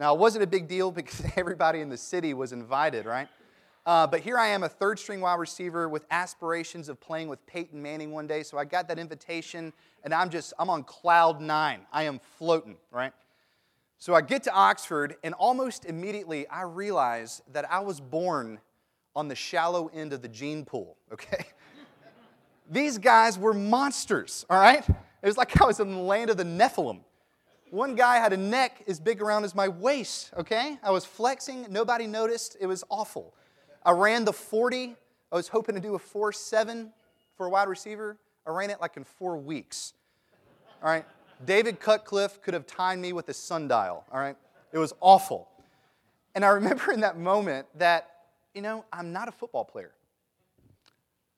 Now, 0.01 0.15
it 0.15 0.19
wasn't 0.19 0.43
a 0.43 0.47
big 0.47 0.67
deal 0.67 0.91
because 0.91 1.21
everybody 1.37 1.79
in 1.79 1.89
the 1.89 1.95
city 1.95 2.33
was 2.33 2.53
invited, 2.53 3.05
right? 3.05 3.27
Uh, 3.85 4.07
but 4.07 4.21
here 4.21 4.35
I 4.35 4.47
am, 4.47 4.63
a 4.63 4.69
third 4.69 4.97
string 4.97 5.21
wide 5.21 5.35
receiver 5.35 5.87
with 5.87 6.07
aspirations 6.09 6.89
of 6.89 6.99
playing 6.99 7.27
with 7.27 7.45
Peyton 7.45 7.79
Manning 7.79 8.11
one 8.11 8.25
day. 8.25 8.41
So 8.41 8.57
I 8.57 8.65
got 8.65 8.87
that 8.87 8.97
invitation, 8.97 9.71
and 10.03 10.11
I'm 10.11 10.31
just, 10.31 10.53
I'm 10.57 10.71
on 10.71 10.85
cloud 10.85 11.39
nine. 11.39 11.81
I 11.93 12.03
am 12.03 12.19
floating, 12.39 12.77
right? 12.89 13.13
So 13.99 14.15
I 14.15 14.21
get 14.21 14.41
to 14.43 14.51
Oxford, 14.51 15.17
and 15.23 15.35
almost 15.35 15.85
immediately 15.85 16.47
I 16.47 16.63
realize 16.63 17.43
that 17.53 17.71
I 17.71 17.81
was 17.81 17.99
born 17.99 18.59
on 19.15 19.27
the 19.27 19.35
shallow 19.35 19.91
end 19.93 20.13
of 20.13 20.23
the 20.23 20.29
gene 20.29 20.65
pool, 20.65 20.97
okay? 21.13 21.45
These 22.71 22.97
guys 22.97 23.37
were 23.37 23.53
monsters, 23.53 24.47
all 24.49 24.59
right? 24.59 24.83
It 24.89 25.27
was 25.27 25.37
like 25.37 25.61
I 25.61 25.65
was 25.65 25.79
in 25.79 25.91
the 25.91 25.99
land 25.99 26.31
of 26.31 26.37
the 26.37 26.43
Nephilim. 26.43 27.01
One 27.71 27.95
guy 27.95 28.17
had 28.17 28.33
a 28.33 28.37
neck 28.37 28.83
as 28.85 28.99
big 28.99 29.21
around 29.21 29.45
as 29.45 29.55
my 29.55 29.69
waist, 29.69 30.31
okay? 30.37 30.77
I 30.83 30.91
was 30.91 31.05
flexing, 31.05 31.67
nobody 31.69 32.05
noticed. 32.05 32.57
It 32.59 32.67
was 32.67 32.83
awful. 32.89 33.33
I 33.85 33.91
ran 33.91 34.25
the 34.25 34.33
40. 34.33 34.97
I 35.31 35.35
was 35.35 35.47
hoping 35.47 35.75
to 35.75 35.81
do 35.81 35.95
a 35.95 35.99
4 35.99 36.33
7 36.33 36.91
for 37.37 37.45
a 37.45 37.49
wide 37.49 37.69
receiver. 37.69 38.17
I 38.45 38.51
ran 38.51 38.71
it 38.71 38.81
like 38.81 38.97
in 38.97 39.05
four 39.05 39.37
weeks. 39.37 39.93
All 40.83 40.89
right? 40.89 41.05
David 41.45 41.79
Cutcliffe 41.79 42.41
could 42.41 42.53
have 42.53 42.67
timed 42.67 43.01
me 43.01 43.13
with 43.13 43.29
a 43.29 43.33
sundial, 43.33 44.03
all 44.11 44.19
right? 44.19 44.35
It 44.73 44.77
was 44.77 44.93
awful. 44.99 45.47
And 46.35 46.43
I 46.43 46.49
remember 46.49 46.91
in 46.91 46.99
that 46.99 47.17
moment 47.17 47.67
that, 47.75 48.09
you 48.53 48.61
know, 48.61 48.83
I'm 48.91 49.13
not 49.13 49.29
a 49.29 49.31
football 49.31 49.63
player. 49.63 49.91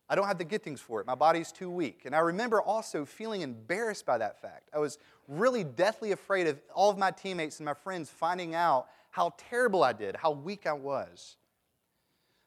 I 0.09 0.15
don't 0.15 0.27
have 0.27 0.37
the 0.37 0.45
giftings 0.45 0.79
for 0.79 0.99
it. 0.99 1.07
My 1.07 1.15
body's 1.15 1.51
too 1.51 1.69
weak. 1.69 2.01
And 2.05 2.15
I 2.15 2.19
remember 2.19 2.61
also 2.61 3.05
feeling 3.05 3.41
embarrassed 3.41 4.05
by 4.05 4.17
that 4.17 4.41
fact. 4.41 4.69
I 4.73 4.79
was 4.79 4.97
really 5.27 5.63
deathly 5.63 6.11
afraid 6.11 6.47
of 6.47 6.59
all 6.73 6.89
of 6.89 6.97
my 6.97 7.11
teammates 7.11 7.59
and 7.59 7.65
my 7.65 7.73
friends 7.73 8.09
finding 8.09 8.55
out 8.55 8.87
how 9.11 9.33
terrible 9.37 9.83
I 9.83 9.93
did, 9.93 10.15
how 10.15 10.31
weak 10.31 10.65
I 10.65 10.73
was. 10.73 11.37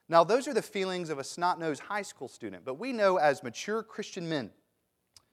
Now, 0.09 0.23
those 0.23 0.47
are 0.47 0.53
the 0.53 0.61
feelings 0.61 1.09
of 1.09 1.19
a 1.19 1.23
snot 1.23 1.59
nosed 1.59 1.81
high 1.81 2.01
school 2.01 2.27
student, 2.27 2.63
but 2.63 2.75
we 2.75 2.93
know 2.93 3.17
as 3.17 3.43
mature 3.43 3.83
Christian 3.83 4.29
men, 4.29 4.51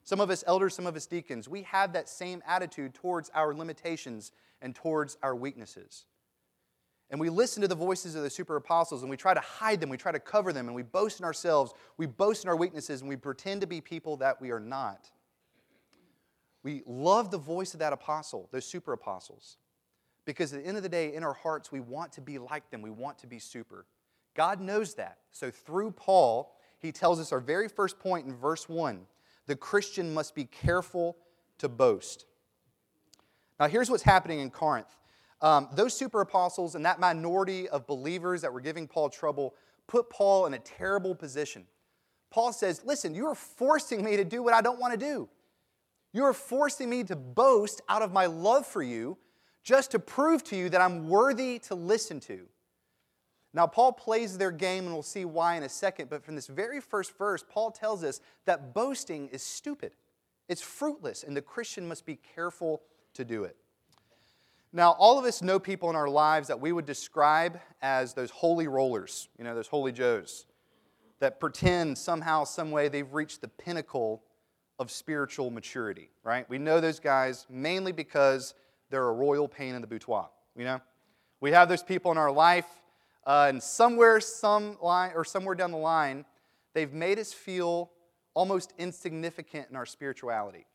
some 0.02 0.20
of 0.20 0.30
us 0.30 0.44
elders, 0.46 0.74
some 0.74 0.86
of 0.86 0.96
us 0.96 1.06
deacons, 1.06 1.48
we 1.48 1.62
have 1.62 1.92
that 1.92 2.08
same 2.08 2.42
attitude 2.46 2.94
towards 2.94 3.30
our 3.34 3.54
limitations 3.54 4.32
and 4.60 4.74
towards 4.74 5.16
our 5.22 5.34
weaknesses. 5.34 6.06
And 7.10 7.20
we 7.20 7.30
listen 7.30 7.62
to 7.62 7.68
the 7.68 7.74
voices 7.74 8.14
of 8.14 8.22
the 8.22 8.30
super 8.30 8.56
apostles 8.56 9.02
and 9.02 9.10
we 9.10 9.16
try 9.16 9.34
to 9.34 9.40
hide 9.40 9.80
them, 9.80 9.88
we 9.88 9.96
try 9.96 10.10
to 10.10 10.18
cover 10.18 10.52
them, 10.52 10.66
and 10.66 10.74
we 10.74 10.82
boast 10.82 11.20
in 11.20 11.24
ourselves, 11.24 11.72
we 11.96 12.06
boast 12.06 12.44
in 12.44 12.50
our 12.50 12.56
weaknesses, 12.56 13.00
and 13.00 13.08
we 13.08 13.16
pretend 13.16 13.60
to 13.60 13.66
be 13.66 13.80
people 13.80 14.16
that 14.16 14.40
we 14.40 14.50
are 14.50 14.60
not. 14.60 15.10
We 16.64 16.82
love 16.86 17.30
the 17.30 17.38
voice 17.38 17.74
of 17.74 17.80
that 17.80 17.92
apostle, 17.92 18.48
those 18.50 18.64
super 18.64 18.92
apostles, 18.92 19.58
because 20.24 20.52
at 20.52 20.62
the 20.62 20.66
end 20.66 20.76
of 20.76 20.82
the 20.82 20.88
day, 20.88 21.14
in 21.14 21.22
our 21.22 21.34
hearts, 21.34 21.70
we 21.70 21.78
want 21.78 22.12
to 22.14 22.20
be 22.20 22.38
like 22.38 22.70
them, 22.70 22.82
we 22.82 22.90
want 22.90 23.18
to 23.18 23.26
be 23.26 23.38
super. 23.38 23.86
God 24.34 24.60
knows 24.60 24.94
that. 24.94 25.18
So 25.30 25.50
through 25.50 25.92
Paul, 25.92 26.56
he 26.80 26.90
tells 26.90 27.20
us 27.20 27.30
our 27.32 27.40
very 27.40 27.68
first 27.68 28.00
point 28.00 28.26
in 28.26 28.34
verse 28.34 28.68
1 28.68 29.06
the 29.46 29.54
Christian 29.54 30.14
must 30.14 30.34
be 30.34 30.46
careful 30.46 31.18
to 31.58 31.68
boast. 31.68 32.24
Now, 33.60 33.68
here's 33.68 33.90
what's 33.90 34.02
happening 34.02 34.40
in 34.40 34.50
Corinth. 34.50 34.96
Um, 35.42 35.68
those 35.74 35.92
super 35.92 36.22
apostles 36.22 36.74
and 36.74 36.86
that 36.86 36.98
minority 36.98 37.68
of 37.68 37.86
believers 37.86 38.40
that 38.40 38.54
were 38.54 38.62
giving 38.62 38.88
Paul 38.88 39.10
trouble 39.10 39.54
put 39.86 40.08
Paul 40.08 40.46
in 40.46 40.54
a 40.54 40.58
terrible 40.58 41.14
position. 41.14 41.66
Paul 42.30 42.54
says, 42.54 42.80
Listen, 42.84 43.14
you 43.14 43.26
are 43.26 43.34
forcing 43.34 44.02
me 44.02 44.16
to 44.16 44.24
do 44.24 44.42
what 44.42 44.54
I 44.54 44.62
don't 44.62 44.80
want 44.80 44.92
to 44.92 44.98
do. 44.98 45.28
You 46.14 46.24
are 46.24 46.32
forcing 46.32 46.88
me 46.88 47.02
to 47.04 47.16
boast 47.16 47.82
out 47.88 48.00
of 48.00 48.12
my 48.12 48.26
love 48.26 48.66
for 48.66 48.82
you 48.84 49.18
just 49.64 49.90
to 49.90 49.98
prove 49.98 50.44
to 50.44 50.56
you 50.56 50.68
that 50.68 50.80
I'm 50.80 51.08
worthy 51.08 51.58
to 51.60 51.74
listen 51.74 52.20
to. 52.20 52.46
Now, 53.52 53.66
Paul 53.66 53.92
plays 53.92 54.38
their 54.38 54.52
game, 54.52 54.84
and 54.84 54.92
we'll 54.92 55.02
see 55.02 55.24
why 55.24 55.56
in 55.56 55.64
a 55.64 55.68
second, 55.68 56.10
but 56.10 56.24
from 56.24 56.36
this 56.36 56.46
very 56.46 56.80
first 56.80 57.18
verse, 57.18 57.44
Paul 57.48 57.72
tells 57.72 58.04
us 58.04 58.20
that 58.46 58.74
boasting 58.74 59.28
is 59.28 59.42
stupid, 59.42 59.92
it's 60.48 60.62
fruitless, 60.62 61.24
and 61.24 61.36
the 61.36 61.42
Christian 61.42 61.86
must 61.88 62.06
be 62.06 62.18
careful 62.34 62.82
to 63.14 63.24
do 63.24 63.42
it. 63.42 63.56
Now, 64.72 64.92
all 64.92 65.18
of 65.18 65.24
us 65.24 65.42
know 65.42 65.58
people 65.58 65.90
in 65.90 65.96
our 65.96 66.08
lives 66.08 66.46
that 66.48 66.60
we 66.60 66.70
would 66.70 66.86
describe 66.86 67.60
as 67.82 68.14
those 68.14 68.30
holy 68.30 68.68
rollers, 68.68 69.28
you 69.36 69.44
know, 69.44 69.54
those 69.54 69.68
holy 69.68 69.92
Joes, 69.92 70.46
that 71.18 71.40
pretend 71.40 71.98
somehow, 71.98 72.44
some 72.44 72.70
way 72.70 72.88
they've 72.88 73.12
reached 73.12 73.40
the 73.40 73.48
pinnacle 73.48 74.22
of 74.78 74.90
spiritual 74.90 75.50
maturity, 75.50 76.10
right? 76.22 76.48
We 76.48 76.58
know 76.58 76.80
those 76.80 76.98
guys 76.98 77.46
mainly 77.48 77.92
because 77.92 78.54
they're 78.90 79.08
a 79.08 79.12
royal 79.12 79.48
pain 79.48 79.74
in 79.74 79.80
the 79.80 79.86
boudoir, 79.86 80.28
you 80.56 80.64
know? 80.64 80.80
We 81.40 81.52
have 81.52 81.68
those 81.68 81.82
people 81.82 82.10
in 82.10 82.18
our 82.18 82.32
life 82.32 82.66
uh, 83.26 83.46
and 83.48 83.62
somewhere, 83.62 84.20
some 84.20 84.76
line, 84.82 85.12
or 85.14 85.24
somewhere 85.24 85.54
down 85.54 85.70
the 85.70 85.78
line, 85.78 86.24
they've 86.74 86.92
made 86.92 87.18
us 87.18 87.32
feel 87.32 87.90
almost 88.34 88.72
insignificant 88.78 89.68
in 89.70 89.76
our 89.76 89.86
spirituality. 89.86 90.66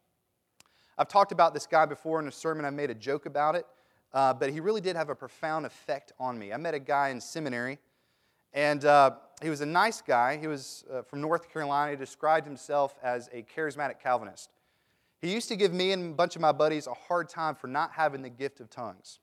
I've 0.97 1.07
talked 1.07 1.31
about 1.31 1.53
this 1.53 1.65
guy 1.65 1.85
before 1.85 2.19
in 2.19 2.27
a 2.27 2.31
sermon. 2.31 2.65
I 2.65 2.69
made 2.71 2.89
a 2.89 2.95
joke 2.95 3.25
about 3.25 3.55
it, 3.55 3.65
uh, 4.13 4.33
but 4.33 4.51
he 4.51 4.59
really 4.59 4.81
did 4.81 4.95
have 4.95 5.09
a 5.09 5.15
profound 5.15 5.65
effect 5.65 6.11
on 6.19 6.37
me. 6.37 6.51
I 6.51 6.57
met 6.57 6.73
a 6.73 6.79
guy 6.79 7.09
in 7.09 7.21
seminary, 7.21 7.79
and 8.53 8.83
uh, 8.85 9.11
he 9.41 9.49
was 9.49 9.61
a 9.61 9.65
nice 9.65 10.01
guy. 10.01 10.37
He 10.37 10.47
was 10.47 10.83
uh, 10.91 11.01
from 11.03 11.21
North 11.21 11.51
Carolina. 11.51 11.91
He 11.91 11.97
described 11.97 12.45
himself 12.45 12.95
as 13.03 13.29
a 13.31 13.43
charismatic 13.43 13.99
Calvinist. 14.01 14.49
He 15.21 15.33
used 15.33 15.49
to 15.49 15.55
give 15.55 15.73
me 15.73 15.91
and 15.91 16.11
a 16.11 16.15
bunch 16.15 16.35
of 16.35 16.41
my 16.41 16.51
buddies 16.51 16.87
a 16.87 16.93
hard 16.93 17.29
time 17.29 17.55
for 17.55 17.67
not 17.67 17.91
having 17.91 18.21
the 18.21 18.29
gift 18.29 18.59
of 18.59 18.69
tongues. 18.69 19.19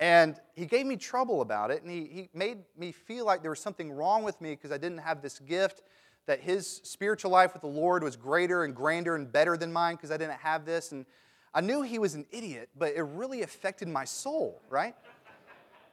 And 0.00 0.40
he 0.56 0.66
gave 0.66 0.86
me 0.86 0.96
trouble 0.96 1.40
about 1.40 1.70
it, 1.70 1.82
and 1.82 1.90
he, 1.90 2.04
he 2.06 2.28
made 2.34 2.58
me 2.76 2.90
feel 2.90 3.24
like 3.24 3.42
there 3.42 3.50
was 3.50 3.60
something 3.60 3.92
wrong 3.92 4.24
with 4.24 4.40
me 4.40 4.50
because 4.50 4.72
I 4.72 4.78
didn't 4.78 4.98
have 4.98 5.22
this 5.22 5.38
gift, 5.38 5.82
that 6.26 6.40
his 6.40 6.80
spiritual 6.84 7.30
life 7.30 7.52
with 7.52 7.62
the 7.62 7.68
Lord 7.68 8.02
was 8.02 8.16
greater 8.16 8.64
and 8.64 8.74
grander 8.74 9.14
and 9.14 9.30
better 9.30 9.56
than 9.56 9.72
mine 9.72 9.94
because 9.94 10.10
I 10.10 10.16
didn't 10.16 10.40
have 10.40 10.64
this. 10.64 10.90
And 10.92 11.04
I 11.52 11.60
knew 11.60 11.82
he 11.82 11.98
was 11.98 12.14
an 12.14 12.26
idiot, 12.30 12.70
but 12.76 12.94
it 12.94 13.02
really 13.02 13.42
affected 13.42 13.88
my 13.88 14.04
soul, 14.04 14.60
right? 14.68 14.94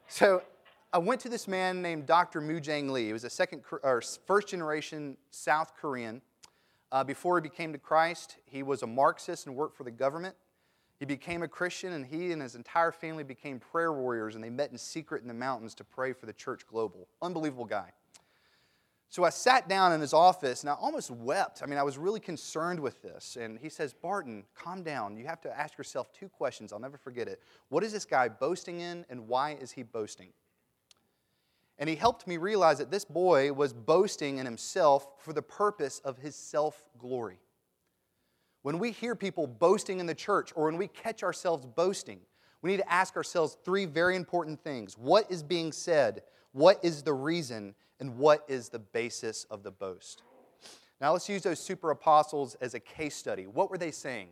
So 0.08 0.42
I 0.94 0.98
went 0.98 1.22
to 1.22 1.30
this 1.30 1.48
man 1.48 1.82
named 1.82 2.06
Dr. 2.06 2.42
Moojang 2.42 2.90
Lee. 2.90 3.08
He 3.08 3.14
was 3.14 3.24
a 3.24 3.30
second 3.30 3.64
or 3.82 4.02
first 4.28 4.50
generation 4.50 5.16
South 5.30 5.72
Korean. 5.80 6.22
Uh, 6.92 7.02
before 7.02 7.38
he 7.38 7.42
became 7.42 7.72
to 7.72 7.80
Christ, 7.80 8.36
he 8.44 8.62
was 8.62 8.84
a 8.84 8.88
Marxist 8.88 9.48
and 9.48 9.56
worked 9.56 9.78
for 9.78 9.86
the 9.86 9.92
government. 9.92 10.36
He 11.00 11.06
became 11.06 11.44
a 11.44 11.48
Christian, 11.48 11.94
and 11.94 12.06
he 12.06 12.34
and 12.34 12.42
his 12.42 12.56
entire 12.56 12.92
family 12.92 13.24
became 13.24 13.58
prayer 13.58 13.94
warriors, 13.94 14.36
and 14.36 14.44
they 14.44 14.50
met 14.50 14.70
in 14.72 14.78
secret 14.78 15.22
in 15.22 15.30
the 15.30 15.34
mountains 15.34 15.74
to 15.76 15.86
pray 15.86 16.12
for 16.12 16.26
the 16.26 16.34
church 16.34 16.68
global. 16.68 17.08
Unbelievable 17.22 17.64
guy. 17.64 17.94
So 19.08 19.24
I 19.24 19.30
sat 19.30 19.70
down 19.70 19.94
in 19.94 20.02
his 20.02 20.14
office 20.14 20.62
and 20.62 20.70
I 20.70 20.74
almost 20.74 21.12
wept. 21.12 21.62
I 21.64 21.66
mean, 21.66 21.80
I 21.80 21.84
was 21.84 21.98
really 21.98 22.22
concerned 22.22 22.80
with 22.80 23.02
this. 23.02 23.38
And 23.38 23.60
he 23.60 23.68
says, 23.68 23.94
Barton, 23.94 24.46
calm 24.56 24.84
down. 24.84 25.18
You 25.18 25.26
have 25.26 25.42
to 25.42 25.60
ask 25.60 25.78
yourself 25.78 26.14
two 26.14 26.30
questions. 26.30 26.72
I'll 26.72 26.80
never 26.80 26.98
forget 26.98 27.28
it. 27.28 27.42
What 27.68 27.84
is 27.84 27.92
this 27.92 28.06
guy 28.06 28.30
boasting 28.30 28.80
in, 28.80 29.06
and 29.10 29.28
why 29.28 29.58
is 29.60 29.72
he 29.72 29.84
boasting? 29.84 30.30
And 31.82 31.90
he 31.90 31.96
helped 31.96 32.28
me 32.28 32.38
realize 32.38 32.78
that 32.78 32.92
this 32.92 33.04
boy 33.04 33.52
was 33.52 33.74
boasting 33.74 34.38
in 34.38 34.46
himself 34.46 35.08
for 35.18 35.34
the 35.34 35.42
purpose 35.42 36.00
of 36.06 36.20
his 36.20 36.36
self 36.36 36.86
glory. 37.00 37.40
When 38.62 38.78
we 38.78 38.92
hear 38.92 39.16
people 39.16 39.48
boasting 39.48 40.00
in 40.00 40.06
the 40.06 40.14
church 40.14 40.54
or 40.56 40.66
when 40.66 40.78
we 40.78 40.88
catch 40.88 41.24
ourselves 41.24 41.66
boasting, 41.66 42.20
we 42.62 42.70
need 42.70 42.78
to 42.78 42.94
ask 42.94 43.16
ourselves 43.16 43.58
three 43.66 43.86
very 43.86 44.16
important 44.16 44.64
things 44.64 44.96
What 44.96 45.30
is 45.32 45.42
being 45.42 45.72
said? 45.72 46.22
What 46.52 46.80
is 46.84 47.02
the 47.02 47.14
reason? 47.14 47.74
And 48.00 48.18
what 48.18 48.46
is 48.48 48.70
the 48.70 48.80
basis 48.80 49.46
of 49.50 49.64
the 49.64 49.72
boast? 49.72 50.22
Now 51.00 51.14
let's 51.14 51.30
use 51.30 51.42
those 51.42 51.60
super 51.60 51.90
apostles 51.90 52.56
as 52.62 52.76
a 52.76 52.80
case 52.80 53.16
study. 53.16 53.48
What 53.48 53.72
were 53.72 53.78
they 53.80 53.92
saying? 53.92 54.30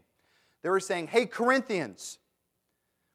They 0.61 0.69
were 0.69 0.79
saying, 0.79 1.07
Hey, 1.07 1.25
Corinthians, 1.25 2.19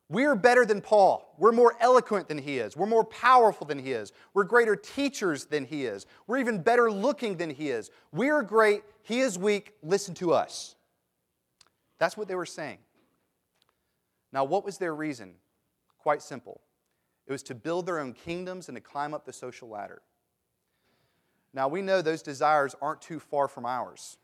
we're 0.09 0.35
better 0.35 0.67
than 0.67 0.81
Paul. 0.81 1.35
We're 1.39 1.53
more 1.53 1.77
eloquent 1.81 2.29
than 2.29 2.39
he 2.39 2.59
is. 2.59 2.77
We're 2.77 2.87
more 2.87 3.05
powerful 3.05 3.67
than 3.67 3.79
he 3.79 3.93
is. 3.93 4.13
We're 4.35 4.45
greater 4.45 4.77
teachers 4.77 5.47
than 5.47 5.65
he 5.65 5.87
is. 5.87 6.07
We're 6.27 6.39
even 6.39 6.61
better 6.61 6.91
looking 6.91 7.37
than 7.37 7.51
he 7.51 7.71
is. 7.71 7.91
We 8.13 8.31
are 8.31 8.43
great. 8.43 8.83
He 9.03 9.21
is 9.21 9.39
weak. 9.39 9.73
Listen 9.83 10.15
to 10.17 10.33
us. 10.33 10.77
That's 11.99 12.17
what 12.17 12.29
they 12.29 12.35
were 12.35 12.45
saying. 12.47 12.79
Now, 14.33 14.45
what 14.45 14.65
was 14.65 14.79
their 14.79 14.95
reason? 14.95 15.35
Quite 15.99 16.23
simple 16.23 16.61
it 17.27 17.33
was 17.33 17.43
to 17.45 17.55
build 17.55 17.87
their 17.87 17.99
own 17.99 18.13
kingdoms 18.13 18.69
and 18.69 18.77
to 18.77 18.81
climb 18.83 19.15
up 19.15 19.25
the 19.25 19.33
social 19.33 19.69
ladder. 19.69 20.03
Now, 21.55 21.69
we 21.69 21.81
know 21.81 22.03
those 22.03 22.21
desires 22.21 22.75
aren't 22.83 23.01
too 23.01 23.21
far 23.21 23.49
from 23.49 23.65
ours, 23.65 24.19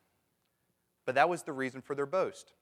but 1.06 1.14
that 1.14 1.28
was 1.28 1.44
the 1.44 1.52
reason 1.52 1.80
for 1.80 1.94
their 1.94 2.06
boast. 2.06 2.52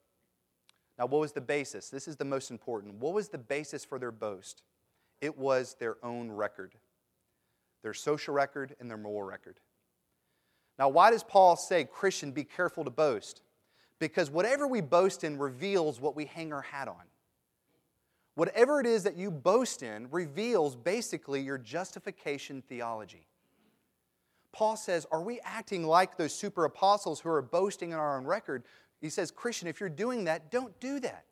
Now, 0.99 1.07
what 1.07 1.21
was 1.21 1.33
the 1.33 1.41
basis? 1.41 1.91
This 1.91 2.09
is 2.09 2.17
the 2.17 2.25
most 2.25 2.51
important. 2.51 2.95
What 2.95 3.15
was 3.15 3.29
the 3.29 3.39
basis 3.39 3.85
for 3.85 3.99
their 3.99 4.11
boast? 4.11 4.63
It 5.21 5.37
was 5.37 5.77
their 5.79 5.97
own 6.05 6.31
record, 6.31 6.75
their 7.83 7.95
social 7.95 8.35
record 8.35 8.75
and 8.81 8.91
their 8.91 8.97
moral 8.97 9.29
record. 9.29 9.61
Now, 10.79 10.89
why 10.89 11.11
does 11.11 11.25
Paul 11.25 11.57
say, 11.57 11.85
Christian, 11.85 12.31
be 12.33 12.45
careful 12.45 12.85
to 12.85 12.91
boast? 12.91 13.43
Because 13.99 14.31
whatever 14.31 14.67
we 14.67 14.81
boast 14.81 15.25
in 15.25 15.39
reveals 15.39 16.01
what 16.01 16.15
we 16.15 16.25
hang 16.25 16.53
our 16.53 16.63
hat 16.63 16.89
on. 16.89 17.03
Whatever 18.37 18.79
it 18.79 18.87
is 18.87 19.03
that 19.03 19.17
you 19.17 19.33
boast 19.33 19.83
in 19.83 20.09
reveals 20.13 20.77
basically 20.77 21.41
your 21.41 21.59
justification 21.59 22.63
theology. 22.69 23.27
Paul 24.53 24.77
says, 24.77 25.07
Are 25.11 25.23
we 25.23 25.41
acting 25.43 25.85
like 25.85 26.17
those 26.17 26.33
super 26.33 26.65
apostles 26.65 27.19
who 27.19 27.31
are 27.31 27.43
boasting 27.43 27.91
in 27.91 27.97
our 27.97 28.17
own 28.17 28.25
record? 28.25 28.63
He 29.01 29.11
says, 29.11 29.31
Christian, 29.31 29.69
if 29.69 29.81
you're 29.81 29.89
doing 29.89 30.25
that, 30.25 30.51
don't 30.51 30.79
do 30.81 31.01
that. 31.01 31.25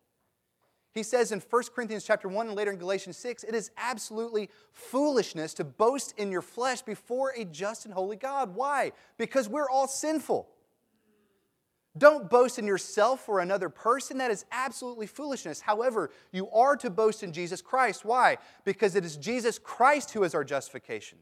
He 0.93 1.03
says 1.03 1.31
in 1.31 1.41
1 1.41 1.63
Corinthians 1.75 2.05
chapter 2.05 2.27
1 2.27 2.47
and 2.47 2.55
later 2.55 2.71
in 2.71 2.77
Galatians 2.77 3.17
6, 3.17 3.43
it 3.43 3.53
is 3.53 3.69
absolutely 3.77 4.49
foolishness 4.71 5.53
to 5.55 5.63
boast 5.63 6.13
in 6.17 6.31
your 6.31 6.41
flesh 6.41 6.81
before 6.81 7.33
a 7.37 7.45
just 7.45 7.85
and 7.85 7.93
holy 7.93 8.15
God. 8.15 8.55
Why? 8.55 8.93
Because 9.17 9.47
we're 9.47 9.69
all 9.69 9.87
sinful. 9.87 10.47
Don't 11.97 12.29
boast 12.29 12.59
in 12.59 12.65
yourself 12.65 13.27
or 13.27 13.39
another 13.39 13.69
person. 13.69 14.17
That 14.17 14.31
is 14.31 14.45
absolutely 14.51 15.07
foolishness. 15.07 15.61
However, 15.61 16.11
you 16.31 16.49
are 16.51 16.75
to 16.77 16.89
boast 16.89 17.23
in 17.23 17.33
Jesus 17.33 17.61
Christ. 17.61 18.05
Why? 18.05 18.37
Because 18.63 18.95
it 18.95 19.05
is 19.05 19.17
Jesus 19.17 19.59
Christ 19.59 20.13
who 20.13 20.23
is 20.23 20.33
our 20.35 20.43
justification. 20.43 21.19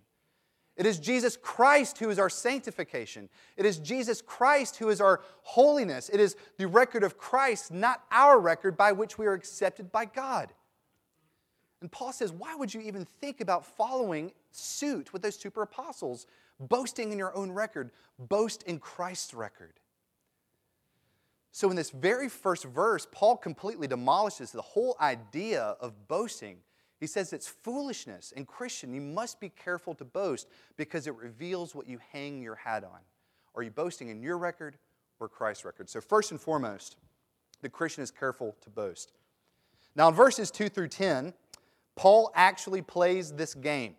It 0.78 0.86
is 0.86 1.00
Jesus 1.00 1.38
Christ 1.38 2.00
who 2.00 2.10
is 2.10 2.20
our 2.20 2.30
sanctification. 2.30 3.30
It 3.56 3.66
is 3.66 3.78
Jesus 3.78 4.22
Christ 4.22 4.76
who 4.78 4.90
is 4.90 5.00
our 5.00 5.22
holiness. 5.44 6.10
It 6.10 6.20
is 6.20 6.36
the 6.58 6.68
record 6.68 7.04
of 7.04 7.18
Christ, 7.18 7.72
not 7.72 8.04
our 8.12 8.40
record, 8.40 8.76
by 8.76 8.92
which 8.92 9.18
we 9.18 9.26
are 9.26 9.34
accepted 9.34 9.92
by 9.92 10.06
God. 10.06 10.52
And 11.82 11.92
Paul 11.92 12.12
says, 12.12 12.32
why 12.32 12.56
would 12.56 12.74
you 12.74 12.82
even 12.82 13.06
think 13.06 13.42
about 13.42 13.66
following 13.66 14.32
suit 14.52 15.14
with 15.14 15.22
those 15.22 15.36
super 15.36 15.62
apostles, 15.62 16.26
boasting 16.60 17.12
in 17.12 17.18
your 17.18 17.36
own 17.36 17.52
record? 17.52 17.92
Boast 18.18 18.64
in 18.64 18.80
Christ's 18.80 19.34
record. 19.34 19.74
So, 21.52 21.70
in 21.70 21.78
this 21.78 21.90
very 21.90 22.28
first 22.28 22.66
verse, 22.66 23.08
Paul 23.14 23.38
completely 23.38 23.88
demolishes 23.88 24.52
the 24.52 24.62
whole 24.62 24.98
idea 25.00 25.78
of 25.80 26.10
boasting. 26.10 26.58
He 27.00 27.08
says 27.08 27.34
it's 27.34 27.48
foolishness. 27.48 28.34
And, 28.36 28.48
Christian, 28.48 28.94
you 28.94 29.02
must 29.02 29.40
be 29.40 29.50
careful 29.50 29.94
to 29.96 30.06
boast 30.06 30.48
because 30.78 31.08
it 31.08 31.16
reveals 31.16 31.76
what 31.76 31.88
you 31.88 32.00
hang 32.12 32.42
your 32.42 32.56
hat 32.56 32.84
on. 32.84 33.00
Are 33.56 33.64
you 33.64 33.72
boasting 33.72 34.10
in 34.10 34.22
your 34.22 34.38
record 34.38 34.78
or 35.20 35.28
Christ's 35.28 35.66
record? 35.66 35.90
So, 35.90 36.02
first 36.02 36.32
and 36.32 36.40
foremost, 36.40 36.98
the 37.62 37.70
Christian 37.70 38.04
is 38.04 38.12
careful 38.12 38.56
to 38.62 38.70
boast. 38.70 39.12
Now, 39.96 40.10
in 40.10 40.14
verses 40.14 40.52
2 40.52 40.70
through 40.70 40.90
10, 40.90 41.34
Paul 41.96 42.32
actually 42.36 42.82
plays 42.82 43.32
this 43.32 43.54
game. 43.54 43.96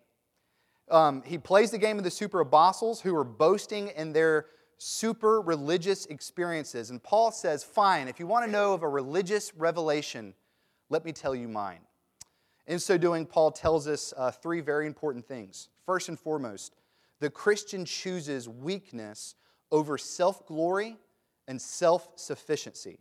Um, 0.91 1.23
he 1.25 1.39
plays 1.39 1.71
the 1.71 1.79
game 1.79 1.99
of 1.99 2.05
the 2.05 2.11
super 2.11 2.41
apostles 2.41 3.01
who 3.01 3.17
are 3.17 3.25
boasting 3.25 3.89
in 3.89 4.13
their 4.13 4.47
super 4.79 5.41
religious 5.41 6.07
experiences. 6.07 6.91
And 6.91 7.03
Paul 7.03 7.33
says, 7.33 7.65
Fine, 7.65 8.09
if 8.09 8.21
you 8.21 8.27
want 8.27 8.45
to 8.45 8.51
know 8.51 8.75
of 8.75 8.83
a 8.83 8.89
religious 8.89 9.55
revelation, 9.55 10.35
let 10.91 11.05
me 11.05 11.13
tell 11.13 11.35
you 11.35 11.49
mine. 11.49 11.81
In 12.67 12.79
so 12.79 12.99
doing, 12.99 13.27
Paul 13.27 13.53
tells 13.53 13.87
us 13.87 14.13
uh, 14.17 14.31
three 14.31 14.61
very 14.61 14.87
important 14.87 15.27
things. 15.27 15.69
First 15.85 16.09
and 16.09 16.19
foremost, 16.19 16.75
the 17.21 17.31
Christian 17.31 17.85
chooses 17.85 18.49
weakness 18.49 19.37
over 19.71 19.97
self 19.99 20.47
glory 20.47 20.97
and 21.47 21.61
self 21.61 22.09
sufficiency. 22.17 22.99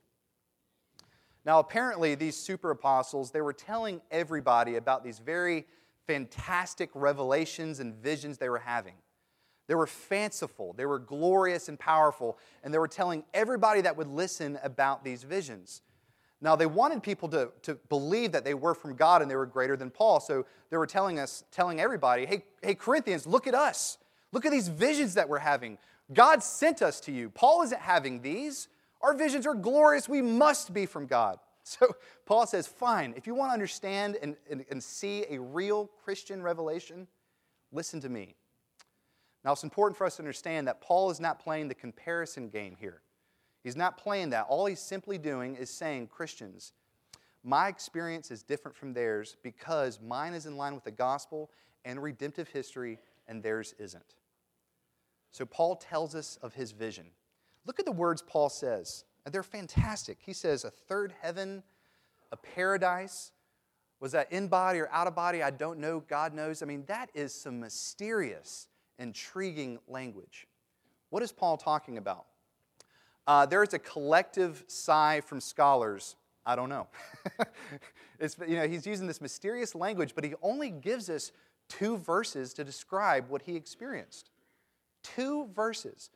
Now, 1.45 1.59
apparently, 1.59 2.15
these 2.15 2.35
super 2.35 2.71
apostles, 2.71 3.31
they 3.31 3.41
were 3.41 3.53
telling 3.53 4.01
everybody 4.09 4.75
about 4.75 5.03
these 5.03 5.19
very 5.19 5.65
fantastic 6.07 6.89
revelations 6.93 7.79
and 7.79 7.93
visions 7.95 8.37
they 8.37 8.49
were 8.49 8.59
having. 8.59 8.95
They 9.67 9.75
were 9.75 9.87
fanciful, 9.87 10.73
they 10.73 10.85
were 10.85 10.99
glorious 10.99 11.69
and 11.69 11.79
powerful, 11.79 12.37
and 12.63 12.71
they 12.73 12.77
were 12.77 12.87
telling 12.87 13.23
everybody 13.33 13.81
that 13.81 13.97
would 13.97 14.07
listen 14.07 14.59
about 14.63 15.03
these 15.03 15.23
visions. 15.23 15.81
Now, 16.45 16.55
they 16.55 16.67
wanted 16.67 17.01
people 17.01 17.27
to, 17.29 17.49
to 17.63 17.73
believe 17.89 18.31
that 18.33 18.45
they 18.45 18.53
were 18.53 18.75
from 18.75 18.95
God 18.95 19.23
and 19.23 19.31
they 19.31 19.35
were 19.35 19.47
greater 19.47 19.75
than 19.75 19.89
Paul. 19.89 20.19
So 20.19 20.45
they 20.69 20.77
were 20.77 20.85
telling 20.85 21.17
us, 21.17 21.43
telling 21.51 21.79
everybody, 21.79 22.27
hey, 22.27 22.43
hey, 22.61 22.75
Corinthians, 22.75 23.25
look 23.25 23.47
at 23.47 23.55
us. 23.55 23.97
Look 24.31 24.45
at 24.45 24.51
these 24.51 24.67
visions 24.67 25.15
that 25.15 25.27
we're 25.27 25.39
having. 25.39 25.79
God 26.13 26.43
sent 26.43 26.83
us 26.83 26.99
to 27.01 27.11
you. 27.11 27.31
Paul 27.31 27.63
isn't 27.63 27.81
having 27.81 28.21
these. 28.21 28.67
Our 29.01 29.15
visions 29.15 29.47
are 29.47 29.55
glorious. 29.55 30.07
We 30.07 30.21
must 30.21 30.71
be 30.71 30.85
from 30.85 31.07
God. 31.07 31.39
So 31.67 31.95
Paul 32.27 32.45
says, 32.45 32.67
fine, 32.67 33.15
if 33.17 33.25
you 33.25 33.33
want 33.33 33.49
to 33.49 33.53
understand 33.53 34.19
and, 34.21 34.35
and, 34.51 34.63
and 34.69 34.83
see 34.83 35.25
a 35.31 35.41
real 35.41 35.89
Christian 36.03 36.43
revelation, 36.43 37.07
listen 37.71 37.99
to 38.01 38.09
me. 38.09 38.35
Now, 39.43 39.53
it's 39.53 39.63
important 39.63 39.97
for 39.97 40.05
us 40.05 40.17
to 40.17 40.21
understand 40.21 40.67
that 40.67 40.79
Paul 40.79 41.09
is 41.09 41.19
not 41.19 41.39
playing 41.39 41.69
the 41.69 41.73
comparison 41.73 42.49
game 42.49 42.75
here. 42.79 43.01
He's 43.65 43.75
not 43.75 43.97
playing 43.97 44.29
that. 44.29 44.45
All 44.47 44.67
he's 44.67 44.79
simply 44.79 45.17
doing 45.17 45.55
is 45.55 45.71
saying, 45.71 46.09
Christians, 46.09 46.73
my 47.43 47.67
experience 47.67 48.29
is 48.29 48.43
different 48.43 48.77
from 48.77 48.93
theirs 48.93 49.37
because 49.41 49.99
mine 49.99 50.35
is 50.35 50.45
in 50.45 50.55
line 50.55 50.75
with 50.75 50.83
the 50.83 50.91
gospel 50.91 51.49
and 51.83 52.01
redemptive 52.01 52.47
history, 52.47 52.99
and 53.27 53.41
theirs 53.41 53.73
isn't. 53.79 54.17
So, 55.31 55.47
Paul 55.47 55.77
tells 55.77 56.13
us 56.13 56.37
of 56.43 56.53
his 56.53 56.73
vision. 56.73 57.07
Look 57.65 57.79
at 57.79 57.87
the 57.87 57.91
words 57.91 58.21
Paul 58.21 58.49
says, 58.49 59.03
and 59.25 59.33
they're 59.33 59.41
fantastic. 59.41 60.19
He 60.23 60.33
says, 60.33 60.63
A 60.63 60.69
third 60.69 61.15
heaven, 61.19 61.63
a 62.31 62.37
paradise. 62.37 63.31
Was 63.99 64.11
that 64.11 64.31
in 64.31 64.47
body 64.47 64.77
or 64.77 64.89
out 64.91 65.07
of 65.07 65.15
body? 65.15 65.41
I 65.41 65.49
don't 65.49 65.79
know. 65.79 66.01
God 66.01 66.35
knows. 66.35 66.61
I 66.61 66.67
mean, 66.67 66.83
that 66.85 67.09
is 67.15 67.33
some 67.33 67.61
mysterious 67.61 68.67
intriguing 68.99 69.79
language. 69.87 70.45
What 71.09 71.23
is 71.23 71.31
Paul 71.31 71.57
talking 71.57 71.97
about? 71.97 72.27
Uh, 73.27 73.45
there 73.45 73.63
is 73.63 73.73
a 73.73 73.79
collective 73.79 74.63
sigh 74.67 75.21
from 75.21 75.41
scholars. 75.41 76.15
I 76.45 76.55
don't 76.55 76.69
know. 76.69 76.87
you 78.47 78.55
know. 78.55 78.67
He's 78.67 78.85
using 78.85 79.07
this 79.07 79.19
mysterious 79.19 79.73
language, 79.73 80.13
but 80.13 80.23
he 80.23 80.33
only 80.41 80.69
gives 80.69 81.09
us 81.09 81.31
two 81.67 81.97
verses 81.97 82.53
to 82.53 82.63
describe 82.63 83.29
what 83.29 83.41
he 83.41 83.55
experienced. 83.55 84.29
Two 85.01 85.49
verses. 85.55 86.11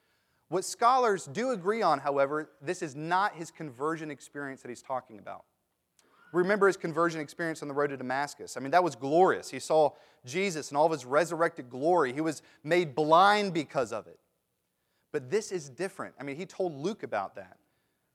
What 0.49 0.65
scholars 0.65 1.25
do 1.25 1.51
agree 1.51 1.81
on, 1.81 1.99
however, 1.99 2.49
this 2.61 2.81
is 2.81 2.95
not 2.95 3.35
his 3.35 3.51
conversion 3.51 4.11
experience 4.11 4.61
that 4.61 4.69
he's 4.69 4.81
talking 4.81 5.19
about. 5.19 5.45
Remember 6.31 6.67
his 6.67 6.77
conversion 6.77 7.21
experience 7.21 7.61
on 7.61 7.67
the 7.67 7.73
road 7.73 7.87
to 7.87 7.97
Damascus. 7.97 8.55
I 8.55 8.59
mean, 8.59 8.71
that 8.71 8.83
was 8.83 8.95
glorious. 8.95 9.49
He 9.49 9.59
saw 9.59 9.91
Jesus 10.25 10.69
and 10.69 10.77
all 10.77 10.85
of 10.85 10.91
his 10.91 11.05
resurrected 11.05 11.69
glory. 11.69 12.13
He 12.13 12.21
was 12.21 12.43
made 12.63 12.93
blind 12.93 13.53
because 13.53 13.91
of 13.91 14.05
it. 14.05 14.19
But 15.11 15.29
this 15.29 15.51
is 15.51 15.69
different. 15.69 16.15
I 16.19 16.23
mean, 16.23 16.35
he 16.35 16.45
told 16.45 16.75
Luke 16.75 17.03
about 17.03 17.35
that. 17.35 17.57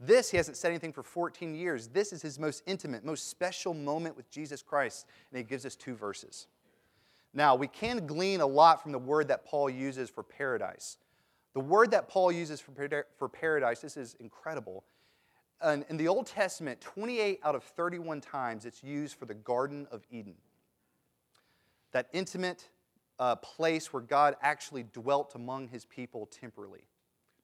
This, 0.00 0.30
he 0.30 0.36
hasn't 0.36 0.56
said 0.56 0.68
anything 0.68 0.92
for 0.92 1.02
14 1.02 1.54
years. 1.54 1.88
This 1.88 2.12
is 2.12 2.20
his 2.20 2.38
most 2.38 2.62
intimate, 2.66 3.04
most 3.04 3.30
special 3.30 3.74
moment 3.74 4.16
with 4.16 4.30
Jesus 4.30 4.62
Christ, 4.62 5.06
and 5.30 5.38
he 5.38 5.44
gives 5.44 5.64
us 5.64 5.76
two 5.76 5.94
verses. 5.94 6.46
Now, 7.32 7.54
we 7.54 7.66
can 7.66 8.06
glean 8.06 8.40
a 8.40 8.46
lot 8.46 8.82
from 8.82 8.92
the 8.92 8.98
word 8.98 9.28
that 9.28 9.44
Paul 9.44 9.70
uses 9.70 10.10
for 10.10 10.22
paradise. 10.22 10.98
The 11.54 11.60
word 11.60 11.90
that 11.92 12.08
Paul 12.08 12.32
uses 12.32 12.60
for, 12.60 12.72
for 13.18 13.28
paradise, 13.28 13.80
this 13.80 13.96
is 13.96 14.14
incredible. 14.20 14.84
And 15.60 15.84
in 15.88 15.96
the 15.96 16.08
Old 16.08 16.26
Testament, 16.26 16.80
28 16.80 17.40
out 17.42 17.54
of 17.54 17.62
31 17.62 18.20
times 18.20 18.66
it's 18.66 18.82
used 18.82 19.16
for 19.16 19.24
the 19.24 19.34
Garden 19.34 19.86
of 19.90 20.02
Eden 20.10 20.34
that 21.94 22.08
intimate 22.12 22.68
uh, 23.18 23.36
place 23.36 23.92
where 23.92 24.02
God 24.02 24.36
actually 24.42 24.84
dwelt 24.84 25.34
among 25.34 25.68
his 25.68 25.84
people 25.84 26.26
temporally. 26.26 26.86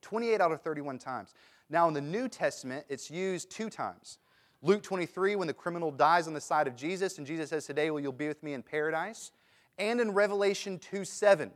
28 0.03 0.41
out 0.41 0.53
of 0.53 0.63
31 0.63 0.99
times. 0.99 1.35
Now, 1.69 1.87
in 1.89 1.95
the 1.95 2.01
New 2.01 2.29
Testament, 2.29 2.87
it's 2.89 3.11
used 3.11 3.51
two 3.51 3.71
times. 3.71 4.19
Luke 4.63 4.83
23, 4.83 5.37
when 5.37 5.47
the 5.47 5.55
criminal 5.55 5.91
dies 5.91 6.27
on 6.27 6.35
the 6.35 6.41
side 6.41 6.67
of 6.67 6.77
Jesus, 6.77 7.19
and 7.19 7.27
Jesus 7.27 7.51
says, 7.51 7.67
Today 7.67 7.91
will 7.91 8.01
you 8.01 8.13
be 8.13 8.29
with 8.29 8.43
me 8.43 8.53
in 8.53 8.63
paradise. 8.63 9.33
And 9.79 10.01
in 10.01 10.11
Revelation 10.13 10.79
2 10.79 11.05
7, 11.05 11.51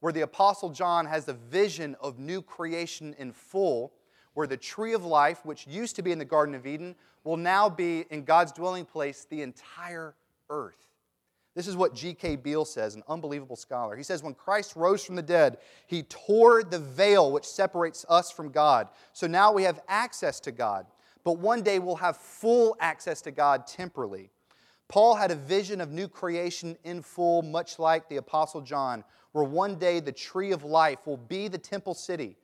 where 0.00 0.12
the 0.12 0.22
Apostle 0.22 0.70
John 0.70 1.06
has 1.06 1.24
the 1.24 1.34
vision 1.34 1.96
of 2.00 2.18
new 2.18 2.42
creation 2.42 3.14
in 3.18 3.32
full, 3.32 3.92
where 4.34 4.46
the 4.46 4.56
tree 4.56 4.92
of 4.92 5.04
life, 5.04 5.44
which 5.44 5.66
used 5.66 5.96
to 5.96 6.02
be 6.02 6.12
in 6.12 6.18
the 6.18 6.24
Garden 6.24 6.54
of 6.54 6.66
Eden, 6.66 6.94
will 7.24 7.36
now 7.36 7.68
be 7.68 8.04
in 8.10 8.24
God's 8.24 8.52
dwelling 8.52 8.84
place, 8.84 9.26
the 9.28 9.42
entire 9.42 10.14
earth. 10.48 10.89
This 11.54 11.66
is 11.66 11.76
what 11.76 11.94
G.K. 11.94 12.36
Beale 12.36 12.64
says, 12.64 12.94
an 12.94 13.02
unbelievable 13.08 13.56
scholar. 13.56 13.96
He 13.96 14.04
says, 14.04 14.22
When 14.22 14.34
Christ 14.34 14.76
rose 14.76 15.04
from 15.04 15.16
the 15.16 15.22
dead, 15.22 15.58
he 15.86 16.04
tore 16.04 16.62
the 16.62 16.78
veil 16.78 17.32
which 17.32 17.44
separates 17.44 18.06
us 18.08 18.30
from 18.30 18.50
God. 18.50 18.88
So 19.12 19.26
now 19.26 19.52
we 19.52 19.64
have 19.64 19.80
access 19.88 20.38
to 20.40 20.52
God. 20.52 20.86
But 21.24 21.38
one 21.38 21.62
day 21.62 21.78
we'll 21.78 21.96
have 21.96 22.16
full 22.16 22.76
access 22.80 23.20
to 23.22 23.30
God 23.30 23.66
temporally. 23.66 24.30
Paul 24.88 25.14
had 25.14 25.30
a 25.30 25.36
vision 25.36 25.80
of 25.80 25.90
new 25.90 26.08
creation 26.08 26.76
in 26.84 27.02
full, 27.02 27.42
much 27.42 27.78
like 27.78 28.08
the 28.08 28.16
Apostle 28.16 28.60
John, 28.60 29.04
where 29.32 29.44
one 29.44 29.76
day 29.76 30.00
the 30.00 30.12
tree 30.12 30.52
of 30.52 30.64
life 30.64 31.06
will 31.06 31.16
be 31.16 31.48
the 31.48 31.58
temple 31.58 31.94
city, 31.94 32.36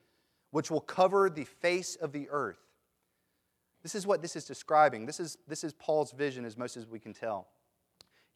which 0.50 0.70
will 0.70 0.80
cover 0.80 1.30
the 1.30 1.44
face 1.44 1.96
of 1.96 2.12
the 2.12 2.28
earth. 2.30 2.58
This 3.82 3.94
is 3.94 4.06
what 4.06 4.20
this 4.20 4.36
is 4.36 4.44
describing. 4.44 5.06
This 5.06 5.20
is, 5.20 5.38
this 5.46 5.62
is 5.64 5.72
Paul's 5.74 6.12
vision, 6.12 6.44
as 6.44 6.56
most 6.56 6.76
as 6.76 6.86
we 6.86 6.98
can 6.98 7.12
tell 7.12 7.46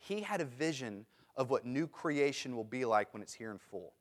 he 0.00 0.22
had 0.22 0.40
a 0.40 0.44
vision 0.44 1.06
of 1.36 1.50
what 1.50 1.64
new 1.64 1.86
creation 1.86 2.56
will 2.56 2.64
be 2.64 2.84
like 2.84 3.12
when 3.12 3.22
it's 3.22 3.34
here 3.34 3.50
in 3.52 3.58
full. 3.58 3.94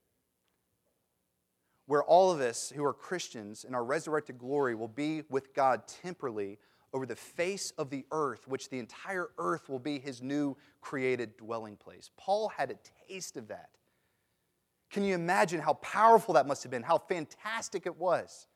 Where 1.86 2.04
all 2.04 2.32
of 2.32 2.40
us 2.40 2.72
who 2.76 2.84
are 2.84 2.94
Christians 2.94 3.64
in 3.64 3.76
our 3.76 3.84
resurrected 3.84 4.38
glory 4.38 4.76
will 4.76 4.88
be 4.88 5.24
with 5.30 5.54
God 5.54 5.84
temporally 5.88 6.58
over 6.94 7.06
the 7.06 7.16
face 7.16 7.72
of 7.78 7.90
the 7.90 8.06
earth, 8.12 8.48
which 8.48 8.70
the 8.70 8.80
entire 8.80 9.30
earth 9.38 9.70
will 9.70 9.80
be 9.80 10.00
his 10.00 10.22
new 10.22 10.58
created 10.82 11.38
dwelling 11.38 11.76
place. 11.76 12.10
Paul 12.18 12.50
had 12.50 12.72
a 12.72 12.78
taste 13.08 13.38
of 13.38 13.48
that. 13.50 13.70
Can 14.90 15.04
you 15.04 15.14
imagine 15.14 15.60
how 15.60 15.74
powerful 15.74 16.34
that 16.34 16.48
must 16.48 16.64
have 16.64 16.72
been, 16.72 16.82
how 16.82 16.98
fantastic 16.98 17.86
it 17.86 17.98
was? 17.98 18.48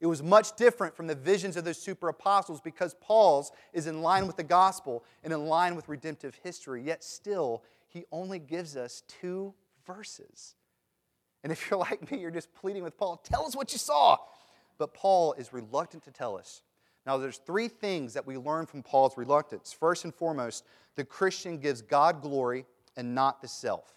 It 0.00 0.06
was 0.06 0.22
much 0.22 0.56
different 0.56 0.96
from 0.96 1.06
the 1.06 1.14
visions 1.14 1.56
of 1.56 1.64
those 1.64 1.78
super 1.78 2.08
apostles 2.08 2.60
because 2.60 2.94
Paul's 3.00 3.52
is 3.72 3.86
in 3.86 4.02
line 4.02 4.26
with 4.26 4.36
the 4.36 4.42
gospel 4.42 5.04
and 5.22 5.32
in 5.32 5.46
line 5.46 5.76
with 5.76 5.88
redemptive 5.88 6.38
history, 6.42 6.82
yet 6.82 7.02
still, 7.02 7.62
he 7.88 8.04
only 8.10 8.38
gives 8.38 8.76
us 8.76 9.02
two 9.06 9.54
verses. 9.86 10.56
And 11.42 11.52
if 11.52 11.70
you're 11.70 11.78
like 11.90 12.10
me, 12.10 12.18
you're 12.18 12.30
just 12.30 12.52
pleading 12.54 12.82
with 12.82 12.96
Paul, 12.96 13.18
tell 13.18 13.46
us 13.46 13.54
what 13.54 13.72
you 13.72 13.78
saw. 13.78 14.18
but 14.78 14.92
Paul 14.94 15.34
is 15.34 15.52
reluctant 15.52 16.02
to 16.04 16.10
tell 16.10 16.36
us. 16.36 16.62
Now, 17.06 17.18
there's 17.18 17.36
three 17.36 17.68
things 17.68 18.14
that 18.14 18.26
we 18.26 18.38
learn 18.38 18.66
from 18.66 18.82
Paul's 18.82 19.16
reluctance. 19.18 19.72
First 19.72 20.04
and 20.04 20.14
foremost, 20.14 20.64
the 20.96 21.04
Christian 21.04 21.58
gives 21.58 21.82
God 21.82 22.22
glory 22.22 22.64
and 22.96 23.14
not 23.14 23.42
the 23.42 23.48
self. 23.48 23.94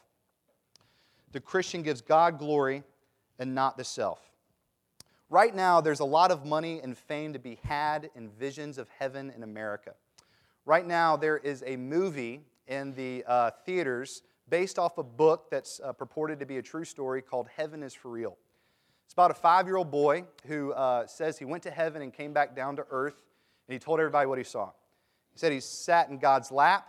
The 1.32 1.40
Christian 1.40 1.84
gives 1.84 2.02
God 2.02 2.38
glory 2.38 2.84
and 3.40 3.56
not 3.56 3.78
the 3.78 3.84
self. 3.84 4.27
Right 5.30 5.54
now, 5.54 5.82
there's 5.82 6.00
a 6.00 6.06
lot 6.06 6.32
of 6.32 6.46
money 6.46 6.80
and 6.82 6.98
fame 6.98 7.34
to 7.34 7.40
be 7.40 7.60
had 7.64 8.10
in 8.16 8.30
visions 8.30 8.78
of 8.78 8.88
heaven 8.98 9.30
in 9.36 9.44
America. 9.44 9.94
Right 10.66 10.88
now, 10.88 11.18
there 11.18 11.38
is 11.38 11.66
a 11.68 11.76
movie 11.76 12.42
in 12.66 12.94
the 12.94 13.26
uh, 13.28 13.52
theaters 13.66 14.24
based 14.50 14.80
off 14.80 14.98
a 14.98 15.04
book 15.04 15.50
that's 15.52 15.82
uh, 15.84 15.92
purported 15.92 16.40
to 16.40 16.46
be 16.46 16.60
a 16.60 16.62
true 16.62 16.86
story 16.86 17.22
called 17.22 17.48
Heaven 17.58 17.84
is 17.84 17.94
for 17.94 18.10
Real. 18.10 18.38
It's 19.06 19.14
about 19.14 19.32
a 19.32 19.34
five 19.34 19.66
year 19.66 19.76
old 19.76 19.92
boy 19.92 20.24
who 20.46 20.72
uh, 20.72 21.06
says 21.08 21.38
he 21.38 21.46
went 21.46 21.64
to 21.64 21.72
heaven 21.72 22.02
and 22.02 22.14
came 22.14 22.32
back 22.32 22.56
down 22.56 22.78
to 22.78 22.86
earth, 22.90 23.16
and 23.68 23.74
he 23.74 23.80
told 23.80 24.00
everybody 24.00 24.28
what 24.28 24.38
he 24.38 24.46
saw. 24.46 24.68
He 25.34 25.40
said 25.40 25.52
he 25.52 25.60
sat 25.60 26.08
in 26.10 26.20
God's 26.20 26.54
lap, 26.54 26.88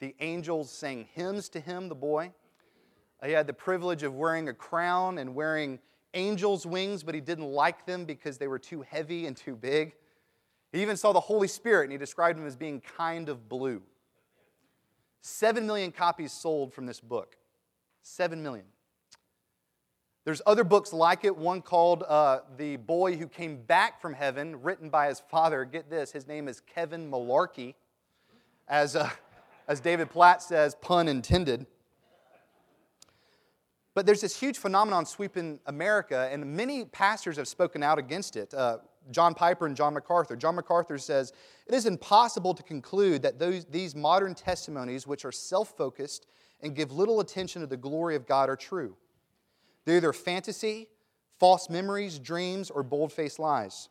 the 0.00 0.16
angels 0.18 0.70
sang 0.70 1.06
hymns 1.14 1.48
to 1.50 1.60
him, 1.60 1.88
the 1.88 1.94
boy. 1.94 2.32
He 3.24 3.32
had 3.32 3.46
the 3.46 3.52
privilege 3.52 4.02
of 4.02 4.14
wearing 4.14 4.48
a 4.48 4.54
crown 4.54 5.18
and 5.18 5.34
wearing 5.34 5.78
angels' 6.14 6.66
wings, 6.66 7.02
but 7.02 7.14
he 7.14 7.20
didn't 7.20 7.50
like 7.50 7.86
them 7.86 8.04
because 8.04 8.38
they 8.38 8.48
were 8.48 8.58
too 8.58 8.82
heavy 8.82 9.26
and 9.26 9.36
too 9.36 9.56
big. 9.56 9.94
He 10.72 10.82
even 10.82 10.96
saw 10.96 11.12
the 11.12 11.20
Holy 11.20 11.48
Spirit, 11.48 11.84
and 11.84 11.92
he 11.92 11.98
described 11.98 12.38
him 12.38 12.46
as 12.46 12.56
being 12.56 12.80
kind 12.80 13.28
of 13.28 13.48
blue. 13.48 13.82
Seven 15.20 15.66
million 15.66 15.92
copies 15.92 16.32
sold 16.32 16.72
from 16.72 16.86
this 16.86 17.00
book. 17.00 17.36
Seven 18.02 18.42
million. 18.42 18.66
There's 20.24 20.42
other 20.44 20.64
books 20.64 20.92
like 20.92 21.24
it, 21.24 21.34
one 21.34 21.62
called 21.62 22.04
uh, 22.06 22.40
The 22.58 22.76
Boy 22.76 23.16
Who 23.16 23.26
Came 23.26 23.62
Back 23.62 24.00
from 24.00 24.12
Heaven, 24.12 24.60
written 24.60 24.90
by 24.90 25.08
his 25.08 25.20
father. 25.30 25.64
Get 25.64 25.88
this, 25.88 26.12
his 26.12 26.26
name 26.26 26.48
is 26.48 26.60
Kevin 26.60 27.10
Malarkey. 27.10 27.74
As, 28.68 28.94
uh, 28.94 29.08
as 29.66 29.80
David 29.80 30.10
Platt 30.10 30.42
says, 30.42 30.74
pun 30.74 31.08
intended. 31.08 31.66
But 33.98 34.06
there's 34.06 34.20
this 34.20 34.38
huge 34.38 34.58
phenomenon 34.58 35.04
sweeping 35.06 35.58
America, 35.66 36.28
and 36.30 36.46
many 36.56 36.84
pastors 36.84 37.36
have 37.36 37.48
spoken 37.48 37.82
out 37.82 37.98
against 37.98 38.36
it. 38.36 38.54
Uh, 38.54 38.78
John 39.10 39.34
Piper 39.34 39.66
and 39.66 39.74
John 39.74 39.92
MacArthur. 39.92 40.36
John 40.36 40.54
MacArthur 40.54 40.98
says, 40.98 41.32
It 41.66 41.74
is 41.74 41.84
impossible 41.84 42.54
to 42.54 42.62
conclude 42.62 43.22
that 43.22 43.40
those, 43.40 43.64
these 43.64 43.96
modern 43.96 44.36
testimonies, 44.36 45.08
which 45.08 45.24
are 45.24 45.32
self 45.32 45.76
focused 45.76 46.28
and 46.60 46.76
give 46.76 46.92
little 46.92 47.18
attention 47.18 47.60
to 47.62 47.66
the 47.66 47.76
glory 47.76 48.14
of 48.14 48.24
God, 48.24 48.48
are 48.48 48.54
true. 48.54 48.94
They're 49.84 49.96
either 49.96 50.12
fantasy, 50.12 50.86
false 51.40 51.68
memories, 51.68 52.20
dreams, 52.20 52.70
or 52.70 52.84
bold 52.84 53.12
faced 53.12 53.40
lies. 53.40 53.88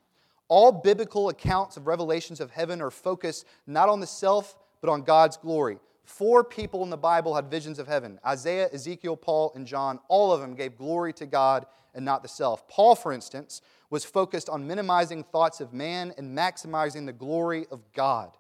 All 0.48 0.72
biblical 0.72 1.28
accounts 1.28 1.76
of 1.76 1.86
revelations 1.86 2.40
of 2.40 2.52
heaven 2.52 2.82
are 2.82 2.92
focused 2.92 3.46
not 3.66 3.90
on 3.90 4.00
the 4.00 4.08
self, 4.08 4.56
but 4.80 4.90
on 4.90 5.02
God's 5.02 5.36
glory. 5.36 5.80
Four 6.08 6.46
people 6.46 6.84
in 6.84 6.90
the 6.90 6.96
Bible 6.96 7.36
had 7.36 7.52
visions 7.52 7.80
of 7.80 7.88
heaven 7.88 8.18
Isaiah, 8.26 8.70
Ezekiel, 8.72 9.18
Paul, 9.18 9.52
and 9.56 9.68
John. 9.68 10.00
All 10.08 10.32
of 10.32 10.40
them 10.40 10.56
gave 10.56 10.78
glory 10.78 11.12
to 11.14 11.26
God 11.26 11.66
and 11.94 12.06
not 12.06 12.24
the 12.24 12.30
self. 12.30 12.66
Paul, 12.70 12.96
for 12.96 13.12
instance, 13.12 13.62
was 13.90 14.06
focused 14.06 14.48
on 14.48 14.66
minimizing 14.66 15.26
thoughts 15.26 15.60
of 15.60 15.74
man 15.74 16.14
and 16.18 16.36
maximizing 16.36 17.06
the 17.06 17.14
glory 17.14 17.68
of 17.72 17.82
God. 17.92 18.32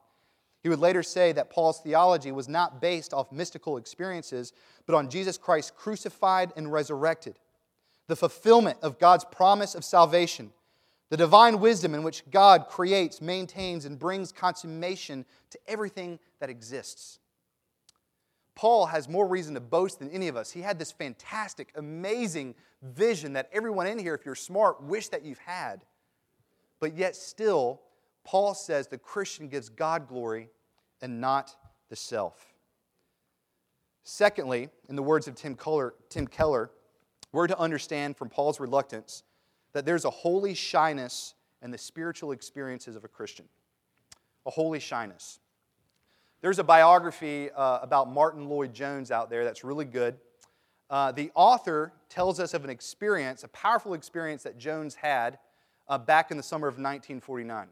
He 0.63 0.69
would 0.69 0.79
later 0.79 1.03
say 1.03 1.33
that 1.33 1.49
Paul's 1.49 1.81
theology 1.81 2.31
was 2.31 2.47
not 2.47 2.79
based 2.79 3.13
off 3.13 3.33
mystical 3.33 3.75
experiences, 3.75 4.53
but 4.85 4.95
on 4.95 5.09
Jesus 5.09 5.37
Christ 5.37 5.75
crucified 5.75 6.53
and 6.55 6.71
resurrected, 6.71 7.37
the 8.07 8.15
fulfillment 8.15 8.77
of 8.81 8.97
God's 8.97 9.25
promise 9.25 9.75
of 9.75 9.83
salvation, 9.83 10.53
the 11.09 11.17
divine 11.17 11.59
wisdom 11.59 11.93
in 11.93 12.01
which 12.01 12.23
God 12.31 12.67
creates, 12.69 13.21
maintains, 13.21 13.83
and 13.83 13.99
brings 13.99 14.31
consummation 14.31 15.25
to 15.49 15.59
everything 15.67 16.17
that 16.39 16.49
exists. 16.49 17.19
Paul 18.57 18.87
has 18.87 19.07
more 19.07 19.27
reason 19.27 19.53
to 19.53 19.59
boast 19.59 19.99
than 19.99 20.09
any 20.09 20.29
of 20.29 20.35
us. 20.35 20.49
He 20.49 20.61
had 20.61 20.79
this 20.79 20.91
fantastic, 20.91 21.71
amazing 21.75 22.55
vision 22.81 23.33
that 23.33 23.47
everyone 23.53 23.85
in 23.85 23.99
here, 23.99 24.15
if 24.15 24.25
you're 24.25 24.33
smart, 24.33 24.81
wish 24.81 25.09
that 25.09 25.23
you've 25.23 25.37
had. 25.37 25.85
But 26.79 26.97
yet, 26.97 27.15
still, 27.15 27.83
Paul 28.25 28.55
says 28.55 28.87
the 28.87 28.97
Christian 28.97 29.47
gives 29.47 29.69
God 29.69 30.07
glory 30.07 30.49
and 31.03 31.21
not 31.21 31.55
the 31.89 31.95
self. 31.95 32.55
Secondly, 34.03 34.69
in 34.89 34.95
the 34.95 35.03
words 35.03 35.27
of 35.27 35.35
Tim 35.35 35.53
Keller, 35.53 35.93
Tim 36.09 36.25
Keller, 36.25 36.71
we're 37.31 37.45
to 37.45 37.59
understand 37.59 38.17
from 38.17 38.27
Paul's 38.27 38.59
reluctance 38.59 39.21
that 39.73 39.85
there's 39.85 40.05
a 40.05 40.09
holy 40.09 40.55
shyness 40.55 41.35
in 41.61 41.69
the 41.69 41.77
spiritual 41.77 42.31
experiences 42.31 42.95
of 42.95 43.03
a 43.03 43.07
Christian. 43.07 43.45
A 44.47 44.49
holy 44.49 44.79
shyness. 44.79 45.41
There's 46.47 46.59
a 46.59 46.63
biography 46.63 47.51
uh, 47.51 47.79
about 47.81 48.09
Martyn 48.09 48.47
Lloyd-Jones 48.47 49.11
out 49.11 49.29
there 49.29 49.43
that's 49.43 49.65
really 49.65 49.83
good. 49.83 50.15
Uh, 50.89 51.11
the 51.11 51.29
author 51.35 51.91
tells 52.07 52.39
us 52.39 52.53
of 52.53 52.63
an 52.63 52.69
experience, 52.69 53.43
a 53.43 53.49
powerful 53.49 53.93
experience 53.93 54.43
that 54.43 54.57
Jones 54.57 54.95
had 54.95 55.39
uh, 55.89 55.97
back 55.97 56.31
in 56.31 56.37
the 56.37 56.43
summer 56.43 56.69
of 56.69 56.75
1949. 56.75 57.67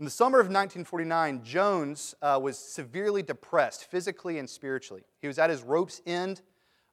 In 0.00 0.04
the 0.04 0.10
summer 0.10 0.40
of 0.40 0.46
1949, 0.46 1.44
Jones 1.44 2.16
uh, 2.20 2.40
was 2.42 2.58
severely 2.58 3.22
depressed, 3.22 3.88
physically 3.88 4.40
and 4.40 4.50
spiritually. 4.50 5.04
He 5.20 5.28
was 5.28 5.38
at 5.38 5.48
his 5.48 5.62
rope's 5.62 6.02
end. 6.04 6.42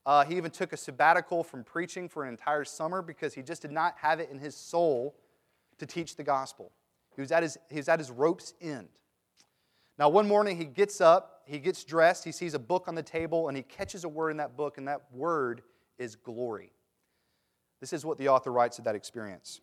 Uh, 0.05 0.23
he 0.23 0.37
even 0.37 0.51
took 0.51 0.71
a 0.71 0.77
sabbatical 0.77 1.43
from 1.43 1.63
preaching 1.63 2.07
for 2.07 2.21
an 2.25 2.29
entire 2.29 2.63
summer 2.63 3.01
because 3.01 3.33
he 3.33 3.41
just 3.41 3.63
did 3.63 3.71
not 3.71 3.95
have 4.03 4.19
it 4.19 4.29
in 4.29 4.37
his 4.37 4.55
soul 4.55 5.15
to 5.79 5.87
teach 5.87 6.15
the 6.15 6.23
gospel. 6.23 6.71
He 7.15 7.21
was 7.21 7.31
at 7.31 7.41
his, 7.41 7.57
he 7.71 7.77
was 7.77 7.89
at 7.89 7.97
his 7.97 8.11
rope's 8.11 8.53
end. 8.61 8.89
Now, 9.97 10.09
one 10.09 10.27
morning 10.27 10.57
he 10.57 10.65
gets 10.65 10.99
up, 10.99 11.43
he 11.45 11.59
gets 11.59 11.83
dressed, 11.83 12.23
he 12.23 12.31
sees 12.31 12.53
a 12.53 12.59
book 12.59 12.87
on 12.87 12.95
the 12.95 13.03
table, 13.03 13.47
and 13.47 13.55
he 13.55 13.63
catches 13.63 14.03
a 14.03 14.09
word 14.09 14.31
in 14.31 14.37
that 14.37 14.57
book, 14.57 14.77
and 14.77 14.87
that 14.87 15.01
word 15.11 15.61
is 15.97 16.15
glory. 16.15 16.73
This 17.79 17.93
is 17.93 18.05
what 18.05 18.17
the 18.17 18.29
author 18.29 18.51
writes 18.51 18.77
of 18.77 18.85
that 18.85 18.95
experience. 18.95 19.61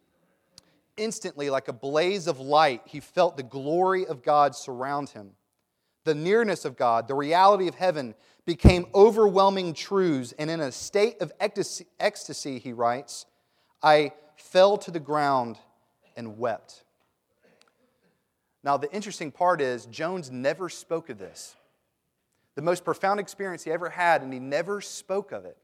Instantly, 0.97 1.51
like 1.51 1.69
a 1.69 1.73
blaze 1.73 2.27
of 2.27 2.39
light, 2.39 2.83
he 2.87 3.01
felt 3.01 3.37
the 3.37 3.43
glory 3.43 4.07
of 4.07 4.23
God 4.23 4.55
surround 4.55 5.11
him. 5.11 5.33
The 6.05 6.15
nearness 6.15 6.65
of 6.65 6.77
God, 6.77 7.09
the 7.09 7.15
reality 7.15 7.69
of 7.69 7.75
heaven, 7.75 8.15
became 8.45 8.87
overwhelming 8.95 9.75
truths, 9.75 10.33
and 10.39 10.51
in 10.51 10.61
a 10.61 10.73
state 10.73 11.21
of 11.21 11.33
ecstasy, 11.41 12.59
he 12.59 12.73
writes, 12.73 13.27
I 13.83 14.13
fell 14.37 14.77
to 14.79 14.91
the 14.91 15.01
ground 15.01 15.59
and 16.17 16.39
wept. 16.39 16.85
Now, 18.65 18.77
the 18.77 18.93
interesting 18.93 19.33
part 19.33 19.61
is, 19.61 19.87
Jones 19.87 20.31
never 20.31 20.69
spoke 20.69 21.11
of 21.11 21.19
this. 21.19 21.57
The 22.55 22.63
most 22.63 22.85
profound 22.85 23.19
experience 23.19 23.65
he 23.65 23.73
ever 23.73 23.91
had, 23.91 24.23
and 24.23 24.33
he 24.33 24.39
never 24.39 24.81
spoke 24.81 25.33
of 25.33 25.45
it. 25.45 25.57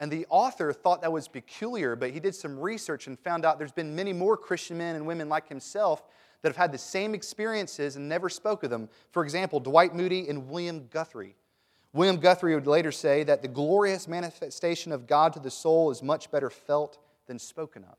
And 0.00 0.10
the 0.10 0.26
author 0.30 0.72
thought 0.72 1.02
that 1.02 1.12
was 1.12 1.28
peculiar, 1.28 1.94
but 1.94 2.10
he 2.10 2.20
did 2.20 2.34
some 2.34 2.58
research 2.58 3.06
and 3.06 3.18
found 3.18 3.44
out 3.44 3.58
there's 3.58 3.72
been 3.72 3.94
many 3.94 4.12
more 4.12 4.36
Christian 4.36 4.78
men 4.78 4.96
and 4.96 5.06
women 5.06 5.28
like 5.28 5.48
himself 5.48 6.02
that 6.42 6.48
have 6.48 6.56
had 6.56 6.72
the 6.72 6.78
same 6.78 7.14
experiences 7.14 7.96
and 7.96 8.08
never 8.08 8.30
spoke 8.30 8.64
of 8.64 8.70
them. 8.70 8.88
For 9.10 9.22
example, 9.22 9.60
Dwight 9.60 9.94
Moody 9.94 10.28
and 10.28 10.48
William 10.48 10.88
Guthrie. 10.90 11.36
William 11.92 12.16
Guthrie 12.16 12.54
would 12.54 12.66
later 12.66 12.92
say 12.92 13.24
that 13.24 13.42
the 13.42 13.48
glorious 13.48 14.08
manifestation 14.08 14.92
of 14.92 15.06
God 15.06 15.32
to 15.34 15.40
the 15.40 15.50
soul 15.50 15.90
is 15.90 16.02
much 16.02 16.30
better 16.30 16.48
felt 16.48 16.98
than 17.26 17.38
spoken 17.38 17.84
of. 17.84 17.98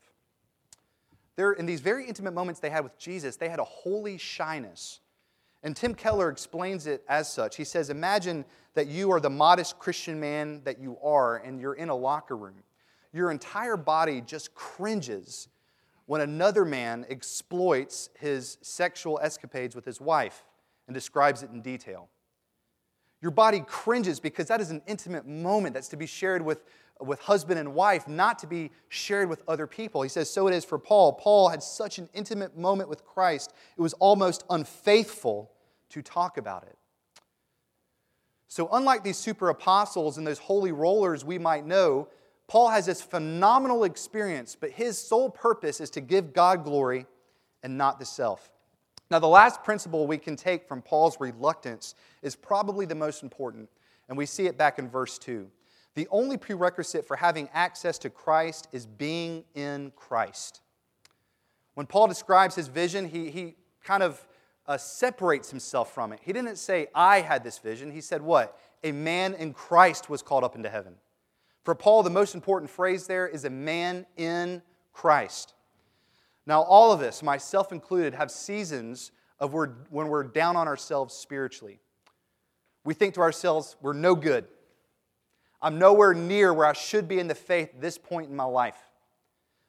There, 1.35 1.53
in 1.53 1.65
these 1.65 1.81
very 1.81 2.07
intimate 2.07 2.33
moments 2.33 2.59
they 2.59 2.69
had 2.69 2.83
with 2.83 2.97
Jesus, 2.97 3.37
they 3.37 3.49
had 3.49 3.59
a 3.59 3.63
holy 3.63 4.17
shyness. 4.17 4.99
And 5.63 5.75
Tim 5.75 5.93
Keller 5.93 6.29
explains 6.29 6.87
it 6.87 7.03
as 7.07 7.31
such. 7.31 7.55
He 7.55 7.63
says, 7.63 7.89
Imagine 7.89 8.45
that 8.73 8.87
you 8.87 9.11
are 9.11 9.19
the 9.19 9.29
modest 9.29 9.79
Christian 9.79 10.19
man 10.19 10.61
that 10.63 10.79
you 10.79 10.97
are, 11.03 11.37
and 11.37 11.59
you're 11.59 11.73
in 11.73 11.89
a 11.89 11.95
locker 11.95 12.35
room. 12.35 12.63
Your 13.13 13.31
entire 13.31 13.77
body 13.77 14.21
just 14.21 14.55
cringes 14.55 15.49
when 16.05 16.21
another 16.21 16.65
man 16.65 17.05
exploits 17.09 18.09
his 18.19 18.57
sexual 18.61 19.19
escapades 19.21 19.75
with 19.75 19.85
his 19.85 20.01
wife 20.01 20.45
and 20.87 20.93
describes 20.93 21.43
it 21.43 21.51
in 21.51 21.61
detail. 21.61 22.09
Your 23.21 23.31
body 23.31 23.63
cringes 23.67 24.19
because 24.19 24.47
that 24.47 24.61
is 24.61 24.71
an 24.71 24.81
intimate 24.87 25.27
moment 25.27 25.73
that's 25.73 25.89
to 25.89 25.97
be 25.97 26.07
shared 26.07 26.41
with 26.41 26.63
with 27.01 27.19
husband 27.19 27.59
and 27.59 27.73
wife, 27.73 28.07
not 28.07 28.39
to 28.39 28.47
be 28.47 28.71
shared 28.89 29.29
with 29.29 29.43
other 29.47 29.67
people. 29.67 30.01
He 30.01 30.09
says, 30.09 30.29
So 30.29 30.47
it 30.47 30.53
is 30.53 30.65
for 30.65 30.77
Paul. 30.77 31.13
Paul 31.13 31.49
had 31.49 31.63
such 31.63 31.97
an 31.97 32.09
intimate 32.13 32.57
moment 32.57 32.89
with 32.89 33.05
Christ, 33.05 33.53
it 33.77 33.81
was 33.81 33.93
almost 33.93 34.43
unfaithful 34.49 35.51
to 35.89 36.01
talk 36.01 36.37
about 36.37 36.63
it. 36.63 36.77
So, 38.47 38.67
unlike 38.73 39.03
these 39.03 39.17
super 39.17 39.49
apostles 39.49 40.17
and 40.17 40.27
those 40.27 40.39
holy 40.39 40.71
rollers 40.71 41.23
we 41.23 41.39
might 41.39 41.65
know, 41.65 42.09
Paul 42.47 42.69
has 42.69 42.85
this 42.85 43.01
phenomenal 43.01 43.85
experience, 43.85 44.57
but 44.59 44.71
his 44.71 44.97
sole 44.97 45.29
purpose 45.29 45.79
is 45.79 45.89
to 45.91 46.01
give 46.01 46.33
God 46.33 46.65
glory 46.65 47.05
and 47.63 47.77
not 47.77 47.97
the 47.97 48.05
self. 48.05 48.51
Now, 49.09 49.19
the 49.19 49.27
last 49.27 49.63
principle 49.63 50.05
we 50.05 50.17
can 50.17 50.35
take 50.35 50.67
from 50.67 50.81
Paul's 50.81 51.17
reluctance 51.19 51.95
is 52.21 52.35
probably 52.35 52.85
the 52.85 52.95
most 52.95 53.23
important, 53.23 53.69
and 54.09 54.17
we 54.17 54.25
see 54.25 54.47
it 54.47 54.57
back 54.57 54.79
in 54.79 54.89
verse 54.89 55.17
2. 55.17 55.49
The 55.95 56.07
only 56.09 56.37
prerequisite 56.37 57.05
for 57.05 57.17
having 57.17 57.49
access 57.53 57.97
to 57.99 58.09
Christ 58.09 58.67
is 58.71 58.85
being 58.85 59.43
in 59.55 59.91
Christ. 59.95 60.61
When 61.73 61.85
Paul 61.85 62.07
describes 62.07 62.55
his 62.55 62.67
vision, 62.67 63.07
he, 63.07 63.29
he 63.29 63.55
kind 63.83 64.03
of 64.03 64.25
uh, 64.67 64.77
separates 64.77 65.49
himself 65.49 65.93
from 65.93 66.13
it. 66.13 66.19
He 66.23 66.33
didn't 66.33 66.57
say, 66.57 66.87
I 66.95 67.21
had 67.21 67.43
this 67.43 67.57
vision. 67.57 67.91
He 67.91 68.01
said, 68.01 68.21
What? 68.21 68.57
A 68.83 68.91
man 68.91 69.33
in 69.35 69.53
Christ 69.53 70.09
was 70.09 70.21
called 70.21 70.43
up 70.43 70.55
into 70.55 70.69
heaven. 70.69 70.95
For 71.63 71.75
Paul, 71.75 72.03
the 72.03 72.09
most 72.09 72.33
important 72.33 72.71
phrase 72.71 73.05
there 73.05 73.27
is 73.27 73.45
a 73.45 73.49
man 73.49 74.05
in 74.17 74.61
Christ. 74.93 75.53
Now, 76.47 76.63
all 76.63 76.91
of 76.91 77.01
us, 77.01 77.21
myself 77.21 77.71
included, 77.71 78.15
have 78.15 78.31
seasons 78.31 79.11
of 79.39 79.53
when 79.53 80.07
we're 80.07 80.23
down 80.23 80.55
on 80.55 80.67
ourselves 80.67 81.13
spiritually. 81.13 81.79
We 82.83 82.93
think 82.93 83.13
to 83.15 83.21
ourselves, 83.21 83.75
we're 83.81 83.93
no 83.93 84.15
good. 84.15 84.45
I'm 85.61 85.77
nowhere 85.77 86.13
near 86.13 86.53
where 86.53 86.65
I 86.65 86.73
should 86.73 87.07
be 87.07 87.19
in 87.19 87.27
the 87.27 87.35
faith 87.35 87.69
at 87.75 87.81
this 87.81 87.97
point 87.97 88.29
in 88.29 88.35
my 88.35 88.43
life. 88.43 88.77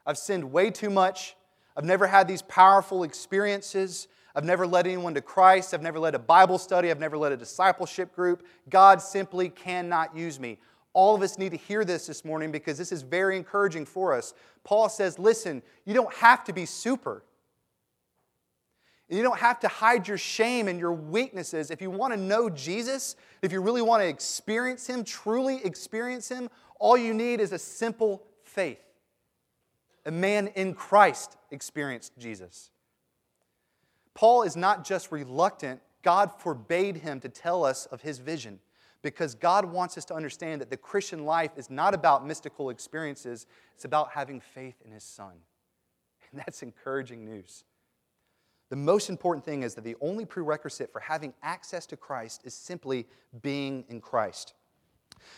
I've 0.06 0.18
sinned 0.18 0.50
way 0.52 0.70
too 0.70 0.90
much. 0.90 1.36
I've 1.76 1.84
never 1.84 2.06
had 2.06 2.26
these 2.26 2.42
powerful 2.42 3.02
experiences. 3.02 4.08
I've 4.34 4.44
never 4.44 4.66
led 4.66 4.86
anyone 4.86 5.14
to 5.14 5.20
Christ. 5.20 5.74
I've 5.74 5.82
never 5.82 5.98
led 5.98 6.14
a 6.14 6.18
Bible 6.18 6.58
study. 6.58 6.90
I've 6.90 7.00
never 7.00 7.18
led 7.18 7.32
a 7.32 7.36
discipleship 7.36 8.14
group. 8.14 8.46
God 8.70 9.02
simply 9.02 9.48
cannot 9.48 10.16
use 10.16 10.40
me. 10.40 10.58
All 10.94 11.14
of 11.14 11.22
us 11.22 11.38
need 11.38 11.50
to 11.50 11.56
hear 11.56 11.84
this 11.84 12.06
this 12.06 12.24
morning 12.24 12.52
because 12.52 12.76
this 12.76 12.92
is 12.92 13.02
very 13.02 13.36
encouraging 13.36 13.86
for 13.86 14.14
us. 14.14 14.34
Paul 14.64 14.88
says, 14.88 15.18
listen, 15.18 15.62
you 15.84 15.94
don't 15.94 16.12
have 16.14 16.44
to 16.44 16.52
be 16.52 16.66
super. 16.66 17.24
You 19.12 19.22
don't 19.22 19.38
have 19.38 19.60
to 19.60 19.68
hide 19.68 20.08
your 20.08 20.16
shame 20.16 20.68
and 20.68 20.80
your 20.80 20.92
weaknesses. 20.92 21.70
If 21.70 21.82
you 21.82 21.90
want 21.90 22.14
to 22.14 22.18
know 22.18 22.48
Jesus, 22.48 23.14
if 23.42 23.52
you 23.52 23.60
really 23.60 23.82
want 23.82 24.02
to 24.02 24.08
experience 24.08 24.86
Him, 24.86 25.04
truly 25.04 25.62
experience 25.64 26.30
Him, 26.30 26.48
all 26.80 26.96
you 26.96 27.12
need 27.12 27.38
is 27.38 27.52
a 27.52 27.58
simple 27.58 28.22
faith. 28.42 28.80
A 30.06 30.10
man 30.10 30.48
in 30.48 30.72
Christ 30.72 31.36
experienced 31.50 32.16
Jesus. 32.18 32.70
Paul 34.14 34.44
is 34.44 34.56
not 34.56 34.82
just 34.84 35.12
reluctant, 35.12 35.80
God 36.02 36.32
forbade 36.38 36.96
him 36.96 37.20
to 37.20 37.28
tell 37.28 37.64
us 37.64 37.86
of 37.86 38.02
his 38.02 38.18
vision 38.18 38.58
because 39.02 39.34
God 39.34 39.64
wants 39.64 39.96
us 39.96 40.04
to 40.06 40.14
understand 40.14 40.60
that 40.60 40.70
the 40.70 40.76
Christian 40.76 41.24
life 41.24 41.52
is 41.56 41.70
not 41.70 41.94
about 41.94 42.26
mystical 42.26 42.70
experiences, 42.70 43.46
it's 43.74 43.84
about 43.84 44.10
having 44.12 44.40
faith 44.40 44.76
in 44.84 44.90
his 44.92 45.04
Son. 45.04 45.34
And 46.30 46.40
that's 46.40 46.62
encouraging 46.62 47.24
news. 47.24 47.64
The 48.72 48.76
most 48.76 49.10
important 49.10 49.44
thing 49.44 49.64
is 49.64 49.74
that 49.74 49.84
the 49.84 49.96
only 50.00 50.24
prerequisite 50.24 50.90
for 50.90 51.00
having 51.00 51.34
access 51.42 51.84
to 51.88 51.94
Christ 51.94 52.40
is 52.44 52.54
simply 52.54 53.06
being 53.42 53.84
in 53.90 54.00
Christ. 54.00 54.54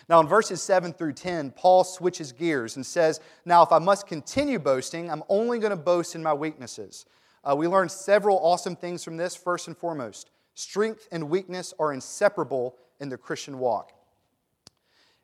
Now, 0.09 0.20
in 0.20 0.29
verses 0.29 0.62
7 0.62 0.92
through 0.92 1.14
10, 1.14 1.51
Paul 1.51 1.83
switches 1.83 2.31
gears 2.31 2.77
and 2.77 2.87
says, 2.87 3.18
Now, 3.44 3.64
if 3.64 3.73
I 3.73 3.81
must 3.81 4.07
continue 4.07 4.61
boasting, 4.61 5.11
I'm 5.11 5.25
only 5.29 5.59
going 5.59 5.73
to 5.73 5.77
boast 5.77 6.14
in 6.14 6.23
my 6.23 6.33
weaknesses. 6.33 7.07
Uh, 7.42 7.57
we 7.57 7.66
learned 7.66 7.90
several 7.90 8.38
awesome 8.38 8.77
things 8.77 9.03
from 9.03 9.16
this. 9.16 9.35
First 9.35 9.66
and 9.66 9.77
foremost, 9.77 10.31
strength 10.55 11.09
and 11.11 11.29
weakness 11.29 11.75
are 11.81 11.92
inseparable 11.92 12.77
in 13.01 13.09
the 13.09 13.18
Christian 13.18 13.59
walk. 13.59 13.90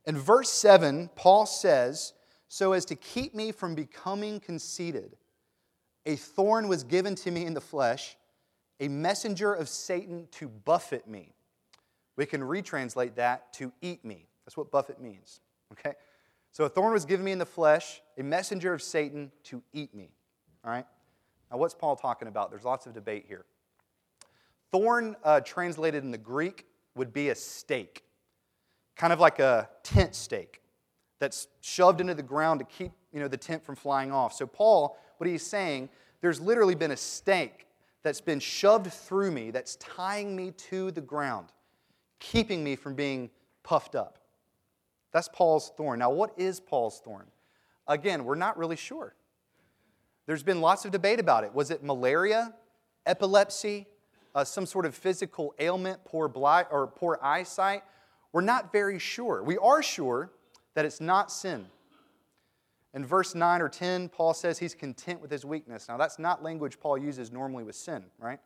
In 0.05 0.19
verse 0.19 0.51
7, 0.51 1.11
Paul 1.15 1.47
says, 1.47 2.15
So 2.49 2.73
as 2.73 2.85
to 2.87 2.97
keep 2.97 3.37
me 3.37 3.53
from 3.53 3.77
becoming 3.77 4.41
conceited, 4.41 5.17
a 6.11 6.17
thorn 6.17 6.67
was 6.67 6.83
given 6.83 7.15
to 7.15 7.31
me 7.31 7.47
in 7.47 7.55
the 7.55 7.61
flesh, 7.61 8.17
a 8.81 8.89
messenger 8.89 9.55
of 9.55 9.69
Satan 9.69 10.27
to 10.33 10.49
buffet 10.49 11.07
me. 11.07 11.33
We 12.17 12.27
can 12.27 12.41
retranslate 12.41 13.15
that 13.15 13.53
to 13.55 13.73
eat 13.81 14.05
me. 14.05 14.27
That's 14.45 14.57
what 14.57 14.73
buffet 14.73 15.01
means. 15.01 15.41
Okay? 15.73 15.95
So 16.51 16.65
a 16.65 16.69
thorn 16.69 16.93
was 16.93 17.05
given 17.05 17.25
me 17.25 17.31
in 17.31 17.39
the 17.39 17.47
flesh, 17.47 18.03
a 18.19 18.25
messenger 18.25 18.75
of 18.75 18.83
Satan 18.83 19.31
to 19.45 19.63
eat 19.73 19.95
me. 19.95 20.11
All 20.65 20.73
right? 20.73 20.85
Now, 21.49 21.59
what's 21.59 21.75
Paul 21.75 21.95
talking 21.95 22.27
about? 22.27 22.51
There's 22.51 22.65
lots 22.65 22.87
of 22.87 22.93
debate 22.93 23.27
here. 23.29 23.45
Thorn, 24.73 25.15
uh, 25.23 25.41
translated 25.43 26.03
in 26.03 26.11
the 26.11 26.19
Greek, 26.19 26.67
would 26.97 27.13
be 27.13 27.29
a 27.29 27.37
stake, 27.37 28.03
kind 28.97 29.13
of 29.13 29.21
like 29.21 29.39
a 29.39 29.69
tent 29.85 30.17
stake 30.17 30.61
that's 31.21 31.47
shoved 31.61 32.01
into 32.01 32.15
the 32.15 32.23
ground 32.23 32.59
to 32.59 32.67
keep 32.67 32.91
you 33.13 33.21
know, 33.21 33.29
the 33.29 33.37
tent 33.37 33.65
from 33.65 33.77
flying 33.77 34.11
off. 34.11 34.33
So, 34.33 34.47
Paul, 34.47 34.99
what 35.21 35.29
he's 35.29 35.45
saying, 35.45 35.91
there's 36.23 36.41
literally 36.41 36.75
been 36.75 36.91
a 36.91 36.97
stake 36.97 37.67
that's 38.03 38.21
been 38.21 38.41
shoved 38.41 38.91
through 38.91 39.31
me 39.31 39.51
that's 39.51 39.77
tying 39.77 40.35
me 40.35 40.53
to 40.53 40.91
the 40.91 41.01
ground, 41.01 41.49
keeping 42.19 42.65
me 42.65 42.75
from 42.75 42.95
being 42.95 43.31
puffed 43.63 43.95
up. 43.95 44.19
That's 45.13 45.29
Paul's 45.29 45.73
thorn. 45.77 45.99
Now, 45.99 46.11
what 46.11 46.33
is 46.39 46.61
Paul's 46.61 47.01
thorn? 47.01 47.27
Again, 47.87 48.25
we're 48.25 48.37
not 48.37 48.57
really 48.57 48.77
sure. 48.77 49.15
There's 50.27 50.43
been 50.43 50.61
lots 50.61 50.85
of 50.85 50.93
debate 50.93 51.21
about 51.21 51.45
it. 51.45 51.55
Was 51.55 51.71
it 51.71 51.83
malaria, 51.83 52.55
epilepsy, 53.05 53.87
uh, 54.35 54.45
some 54.45 54.65
sort 54.65 54.87
of 54.87 54.95
physical 54.95 55.55
ailment, 55.59 56.05
poor, 56.05 56.33
or 56.35 56.87
poor 56.87 57.19
eyesight? 57.23 57.83
We're 58.33 58.41
not 58.43 58.73
very 58.73 58.99
sure. 58.99 59.43
We 59.43 59.59
are 59.59 59.83
sure 59.83 60.31
that 60.75 60.85
it's 60.85 61.01
not 61.01 61.33
sin. 61.33 61.67
In 62.93 63.05
verse 63.07 63.35
9 63.35 63.63
or 63.63 63.69
10, 63.69 64.09
Paul 64.09 64.35
says 64.35 64.59
he's 64.59 64.75
content 64.75 65.21
with 65.21 65.31
his 65.31 65.45
weakness. 65.45 65.89
Now, 65.89 65.97
that's 65.97 66.19
not 66.19 66.43
language 66.43 66.81
Paul 66.81 66.99
uses 66.99 67.31
normally 67.31 67.63
with 67.63 67.77
sin, 67.77 68.05
right? 68.19 68.41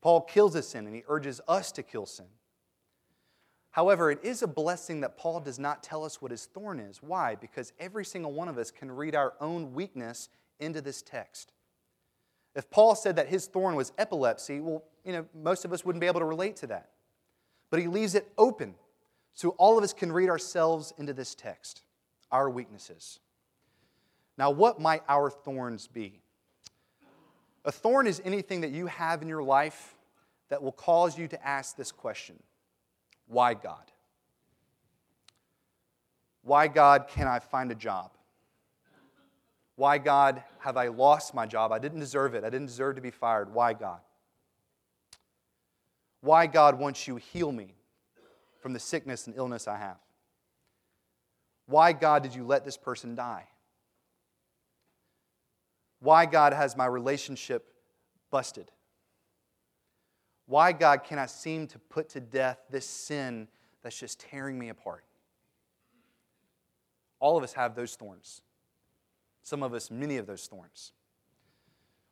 Paul 0.00 0.22
kills 0.22 0.54
a 0.54 0.62
sin 0.62 0.86
and 0.86 0.94
he 0.94 1.04
urges 1.08 1.40
us 1.46 1.70
to 1.72 1.82
kill 1.82 2.06
sin. 2.06 2.26
However, 3.70 4.10
it 4.10 4.18
is 4.24 4.42
a 4.42 4.48
blessing 4.48 5.00
that 5.02 5.16
Paul 5.16 5.40
does 5.40 5.58
not 5.58 5.82
tell 5.82 6.04
us 6.04 6.20
what 6.20 6.32
his 6.32 6.46
thorn 6.46 6.80
is. 6.80 7.02
Why? 7.02 7.36
Because 7.36 7.72
every 7.78 8.04
single 8.04 8.32
one 8.32 8.48
of 8.48 8.58
us 8.58 8.70
can 8.70 8.90
read 8.90 9.14
our 9.14 9.34
own 9.40 9.72
weakness 9.74 10.28
into 10.58 10.80
this 10.80 11.02
text. 11.02 11.52
If 12.56 12.70
Paul 12.70 12.96
said 12.96 13.14
that 13.16 13.28
his 13.28 13.46
thorn 13.46 13.76
was 13.76 13.92
epilepsy, 13.98 14.60
well, 14.60 14.82
you 15.04 15.12
know, 15.12 15.26
most 15.34 15.64
of 15.64 15.72
us 15.72 15.84
wouldn't 15.84 16.00
be 16.00 16.08
able 16.08 16.20
to 16.20 16.26
relate 16.26 16.56
to 16.56 16.66
that. 16.68 16.90
But 17.70 17.78
he 17.78 17.86
leaves 17.86 18.16
it 18.16 18.32
open 18.36 18.74
so 19.34 19.50
all 19.50 19.78
of 19.78 19.84
us 19.84 19.92
can 19.92 20.10
read 20.10 20.28
ourselves 20.28 20.92
into 20.98 21.12
this 21.12 21.36
text, 21.36 21.82
our 22.32 22.50
weaknesses. 22.50 23.20
Now, 24.38 24.52
what 24.52 24.80
might 24.80 25.02
our 25.08 25.28
thorns 25.30 25.88
be? 25.88 26.20
A 27.64 27.72
thorn 27.72 28.06
is 28.06 28.22
anything 28.24 28.60
that 28.60 28.70
you 28.70 28.86
have 28.86 29.20
in 29.20 29.28
your 29.28 29.42
life 29.42 29.96
that 30.48 30.62
will 30.62 30.72
cause 30.72 31.18
you 31.18 31.26
to 31.28 31.46
ask 31.46 31.76
this 31.76 31.90
question 31.90 32.40
Why 33.26 33.54
God? 33.54 33.90
Why, 36.42 36.68
God, 36.68 37.08
can 37.08 37.26
I 37.26 37.40
find 37.40 37.70
a 37.72 37.74
job? 37.74 38.12
Why, 39.74 39.98
God, 39.98 40.42
have 40.60 40.76
I 40.76 40.88
lost 40.88 41.34
my 41.34 41.44
job? 41.44 41.72
I 41.72 41.78
didn't 41.78 42.00
deserve 42.00 42.34
it. 42.34 42.42
I 42.42 42.50
didn't 42.50 42.66
deserve 42.68 42.96
to 42.96 43.02
be 43.02 43.10
fired. 43.10 43.52
Why, 43.52 43.74
God? 43.74 44.00
Why, 46.20 46.46
God, 46.46 46.78
won't 46.78 47.06
you 47.06 47.16
heal 47.16 47.52
me 47.52 47.74
from 48.60 48.72
the 48.72 48.80
sickness 48.80 49.26
and 49.26 49.36
illness 49.36 49.68
I 49.68 49.76
have? 49.76 49.98
Why, 51.66 51.92
God, 51.92 52.22
did 52.22 52.34
you 52.34 52.44
let 52.44 52.64
this 52.64 52.76
person 52.76 53.14
die? 53.14 53.44
Why, 56.00 56.26
God, 56.26 56.52
has 56.52 56.76
my 56.76 56.86
relationship 56.86 57.72
busted? 58.30 58.70
Why, 60.46 60.72
God, 60.72 61.04
cannot 61.04 61.30
seem 61.30 61.66
to 61.68 61.78
put 61.78 62.08
to 62.10 62.20
death 62.20 62.58
this 62.70 62.86
sin 62.86 63.48
that's 63.82 63.98
just 63.98 64.20
tearing 64.20 64.58
me 64.58 64.68
apart? 64.68 65.04
All 67.20 67.36
of 67.36 67.44
us 67.44 67.52
have 67.52 67.74
those 67.74 67.96
thorns. 67.96 68.42
Some 69.42 69.62
of 69.62 69.74
us, 69.74 69.90
many 69.90 70.16
of 70.18 70.26
those 70.26 70.46
thorns. 70.46 70.92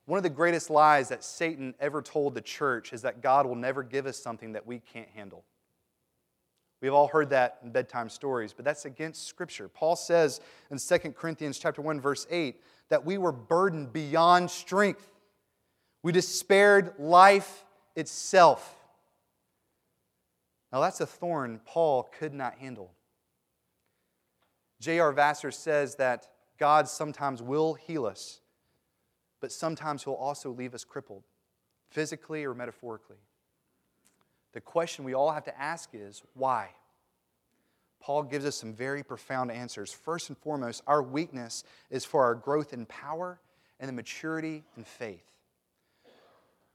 One 0.07 0.18
of 0.18 0.22
the 0.22 0.31
greatest 0.31 0.70
lies 0.70 1.09
that 1.09 1.25
Satan 1.25 1.75
ever 1.81 2.01
told 2.01 2.35
the 2.35 2.40
church 2.40 2.92
is 2.92 3.03
that 3.03 3.20
God 3.20 3.46
will 3.46 3.57
never 3.57 3.83
give 3.83 4.07
us 4.07 4.16
something 4.16 4.53
that 4.53 4.66
we 4.66 4.79
can't 4.79 5.09
handle. 5.14 5.44
We've 6.81 6.92
all 6.92 7.09
heard 7.09 7.31
that 7.31 7.59
in 7.64 7.70
bedtime 7.70 8.09
stories, 8.09 8.53
but 8.53 8.64
that's 8.64 8.85
against 8.85 9.27
Scripture. 9.27 9.68
Paul 9.68 9.96
says 9.96 10.40
in 10.70 10.79
2 10.79 11.12
Corinthians 11.12 11.59
chapter 11.59 11.83
1, 11.83 12.01
verse 12.01 12.27
8, 12.31 12.61
that 12.88 13.05
we 13.05 13.18
were 13.18 13.33
burdened 13.33 13.92
beyond 13.92 14.51
strength. 14.51 15.07
We 16.03 16.12
despaired 16.12 16.94
life 16.99 17.64
itself. 17.94 18.75
Now, 20.72 20.81
that's 20.81 21.01
a 21.01 21.07
thorn 21.07 21.61
Paul 21.64 22.09
could 22.18 22.35
not 22.35 22.59
handle. 22.59 22.92
J.R. 24.81 25.12
Vassar 25.12 25.51
says 25.51 25.96
that 25.96 26.29
God 26.59 26.88
sometimes 26.88 27.42
will 27.42 27.75
heal 27.75 28.07
us, 28.07 28.40
but 29.40 29.53
sometimes 29.53 30.05
He'll 30.05 30.14
also 30.14 30.51
leave 30.51 30.75
us 30.75 30.85
crippled, 30.85 31.25
physically 31.90 32.44
or 32.44 32.55
metaphorically. 32.55 33.16
The 34.53 34.61
question 34.61 35.05
we 35.05 35.14
all 35.14 35.33
have 35.33 35.44
to 35.44 35.61
ask 35.61 35.90
is 35.92 36.22
why? 36.35 36.70
Paul 38.00 38.22
gives 38.22 38.44
us 38.44 38.56
some 38.56 38.72
very 38.72 39.02
profound 39.02 39.50
answers. 39.50 39.92
First 39.92 40.28
and 40.28 40.38
foremost, 40.38 40.82
our 40.87 41.02
weakness 41.02 41.64
is 41.90 42.04
for 42.04 42.22
our 42.22 42.35
growth 42.35 42.72
in 42.72 42.87
power 42.87 43.40
and 43.80 43.88
the 43.88 43.92
maturity 43.92 44.64
in 44.76 44.85
faith. 44.85 45.24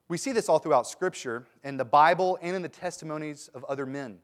We 0.07 0.17
see 0.17 0.34
this 0.34 0.49
all 0.49 0.60
throughout 0.60 0.88
Scripture, 0.88 1.45
in 1.63 1.77
the 1.77 1.86
Bible, 1.86 2.38
and 2.41 2.53
in 2.55 2.62
the 2.62 2.69
testimonies 2.69 3.49
of 3.53 3.63
other 3.63 3.86
men. 3.86 4.19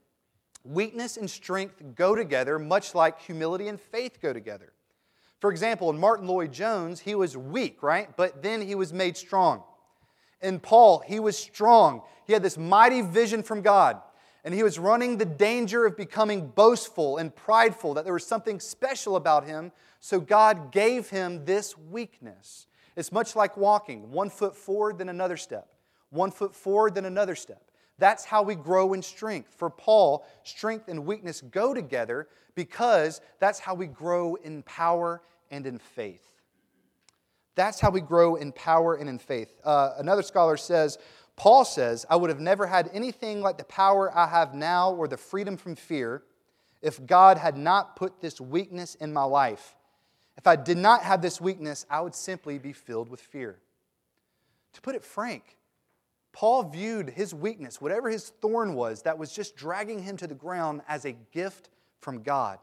Weakness 0.65 1.15
and 1.15 1.29
strength 1.29 1.81
go 1.95 2.13
together, 2.13 2.60
much 2.60 2.93
like 2.93 3.21
humility 3.21 3.69
and 3.69 3.79
faith 3.79 4.19
go 4.21 4.33
together. 4.33 4.73
For 5.39 5.49
example, 5.49 5.89
in 5.89 5.97
Martyn 5.97 6.27
Lloyd-Jones, 6.27 6.99
he 6.99 7.15
was 7.15 7.38
weak, 7.38 7.81
right? 7.81 8.10
But 8.17 8.43
then 8.43 8.62
he 8.62 8.75
was 8.75 8.91
made 8.91 9.15
strong. 9.15 9.63
In 10.41 10.60
Paul, 10.60 11.03
he 11.07 11.19
was 11.21 11.38
strong. 11.38 12.01
He 12.25 12.33
had 12.33 12.43
this 12.43 12.57
mighty 12.57 13.01
vision 13.01 13.41
from 13.41 13.62
God. 13.62 14.01
And 14.47 14.53
he 14.55 14.63
was 14.63 14.79
running 14.79 15.17
the 15.17 15.25
danger 15.25 15.86
of 15.86 15.97
becoming 15.97 16.47
boastful 16.47 17.17
and 17.17 17.36
prideful, 17.36 17.95
that 17.95 18.05
there 18.05 18.13
was 18.13 18.25
something 18.25 18.62
special 18.62 19.17
about 19.17 19.43
him. 19.43 19.73
So 19.99 20.21
God 20.21 20.71
gave 20.71 21.10
him 21.10 21.43
this 21.43 21.77
weakness. 21.77 22.67
It's 22.95 23.12
much 23.12 23.36
like 23.36 23.57
walking 23.57 24.10
one 24.10 24.29
foot 24.29 24.55
forward, 24.55 24.99
then 24.99 25.10
another 25.10 25.36
step, 25.36 25.67
one 26.12 26.31
foot 26.31 26.55
forward, 26.55 26.95
then 26.95 27.03
another 27.03 27.36
step. 27.36 27.62
That's 27.97 28.23
how 28.23 28.41
we 28.41 28.55
grow 28.55 28.93
in 28.93 29.01
strength. 29.01 29.53
For 29.53 29.69
Paul, 29.69 30.25
strength 30.43 30.88
and 30.88 31.05
weakness 31.05 31.41
go 31.41 31.73
together 31.73 32.29
because 32.55 33.19
that's 33.39 33.60
how 33.60 33.75
we 33.75 33.88
grow 33.88 34.36
in 34.36 34.63
power 34.63 35.23
and 35.51 35.67
in 35.67 35.77
faith. 35.77 36.23
That's 37.55 37.81
how 37.81 37.89
we 37.89 38.01
grow 38.01 38.36
in 38.36 38.51
power 38.51 38.95
and 38.95 39.10
in 39.10 39.17
faith. 39.17 39.60
Uh, 39.65 39.95
another 39.97 40.21
scholar 40.21 40.55
says, 40.55 40.99
Paul 41.38 41.63
says, 41.65 42.06
I 42.10 42.15
would 42.15 42.30
have 42.32 42.39
never 42.39 42.67
had 42.67 42.89
anything 42.93 43.41
like 43.41 43.58
the 43.58 43.63
power 43.63 44.15
I 44.15 44.28
have 44.28 44.54
now 44.54 44.91
or 44.91 45.08
the 45.08 45.17
freedom 45.17 45.56
from 45.56 45.76
fear 45.76 46.23
if 46.82 47.06
God 47.06 47.38
had 47.38 47.56
not 47.56 47.95
put 47.95 48.19
this 48.19 48.41
weakness 48.41 48.95
in 48.95 49.13
my 49.13 49.23
life. 49.23 49.76
If 50.36 50.47
I 50.47 50.56
did 50.56 50.78
not 50.78 51.04
have 51.04 51.21
this 51.21 51.39
weakness, 51.39 51.86
I 51.89 52.02
would 52.02 52.15
simply 52.15 52.58
be 52.58 52.73
filled 52.73 53.08
with 53.08 53.21
fear. 53.21 53.60
To 54.73 54.82
put 54.82 54.95
it 54.95 55.04
frank, 55.04 55.58
Paul 56.34 56.63
viewed 56.63 57.12
his 57.12 57.34
weakness, 57.34 57.80
whatever 57.80 58.10
his 58.10 58.30
thorn 58.41 58.73
was 58.73 59.04
that 59.04 59.17
was 59.17 59.32
just 59.32 59.56
dragging 59.56 60.02
him 60.04 60.17
to 60.17 60.28
the 60.28 60.36
ground, 60.36 60.82
as 60.88 61.06
a 61.06 61.13
gift 61.32 61.69
from 62.00 62.21
God. 62.23 62.60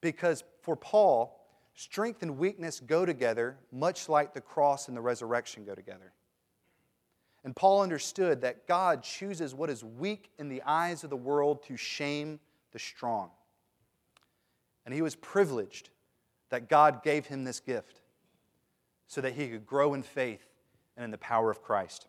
Because 0.00 0.44
for 0.62 0.76
Paul, 0.76 1.38
strength 1.74 2.22
and 2.22 2.38
weakness 2.38 2.80
go 2.80 3.06
together, 3.06 3.56
much 3.72 4.08
like 4.08 4.34
the 4.34 4.40
cross 4.40 4.88
and 4.88 4.96
the 4.96 5.00
resurrection 5.00 5.64
go 5.64 5.74
together. 5.74 6.12
And 7.46 7.54
Paul 7.54 7.80
understood 7.80 8.40
that 8.40 8.66
God 8.66 9.04
chooses 9.04 9.54
what 9.54 9.70
is 9.70 9.84
weak 9.84 10.30
in 10.36 10.48
the 10.48 10.60
eyes 10.66 11.04
of 11.04 11.10
the 11.10 11.16
world 11.16 11.62
to 11.68 11.76
shame 11.76 12.40
the 12.72 12.78
strong. 12.80 13.30
And 14.84 14.92
he 14.92 15.00
was 15.00 15.14
privileged 15.14 15.90
that 16.50 16.68
God 16.68 17.04
gave 17.04 17.26
him 17.26 17.44
this 17.44 17.60
gift 17.60 18.00
so 19.06 19.20
that 19.20 19.34
he 19.34 19.46
could 19.46 19.64
grow 19.64 19.94
in 19.94 20.02
faith 20.02 20.44
and 20.96 21.04
in 21.04 21.12
the 21.12 21.18
power 21.18 21.48
of 21.48 21.62
Christ. 21.62 22.08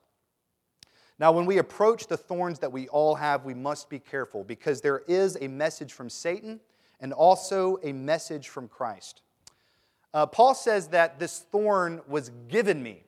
Now, 1.20 1.32
when 1.32 1.46
we 1.46 1.60
approach 1.60 2.08
the 2.08 2.18
thorns 2.18 2.58
that 2.58 2.72
we 2.72 2.88
all 2.88 3.14
have, 3.14 3.46
we 3.46 3.54
must 3.54 3.92
be 3.92 4.00
careful 4.00 4.44
because 4.44 4.82
there 4.82 5.04
is 5.08 5.38
a 5.40 5.48
message 5.48 5.94
from 5.94 6.10
Satan 6.10 6.60
and 7.00 7.14
also 7.14 7.78
a 7.84 7.94
message 7.94 8.50
from 8.50 8.68
Christ. 8.68 9.22
Uh, 10.16 10.26
Paul 10.26 10.56
says 10.56 10.88
that 10.88 11.20
this 11.20 11.42
thorn 11.52 12.02
was 12.08 12.32
given 12.48 12.82
me. 12.82 13.04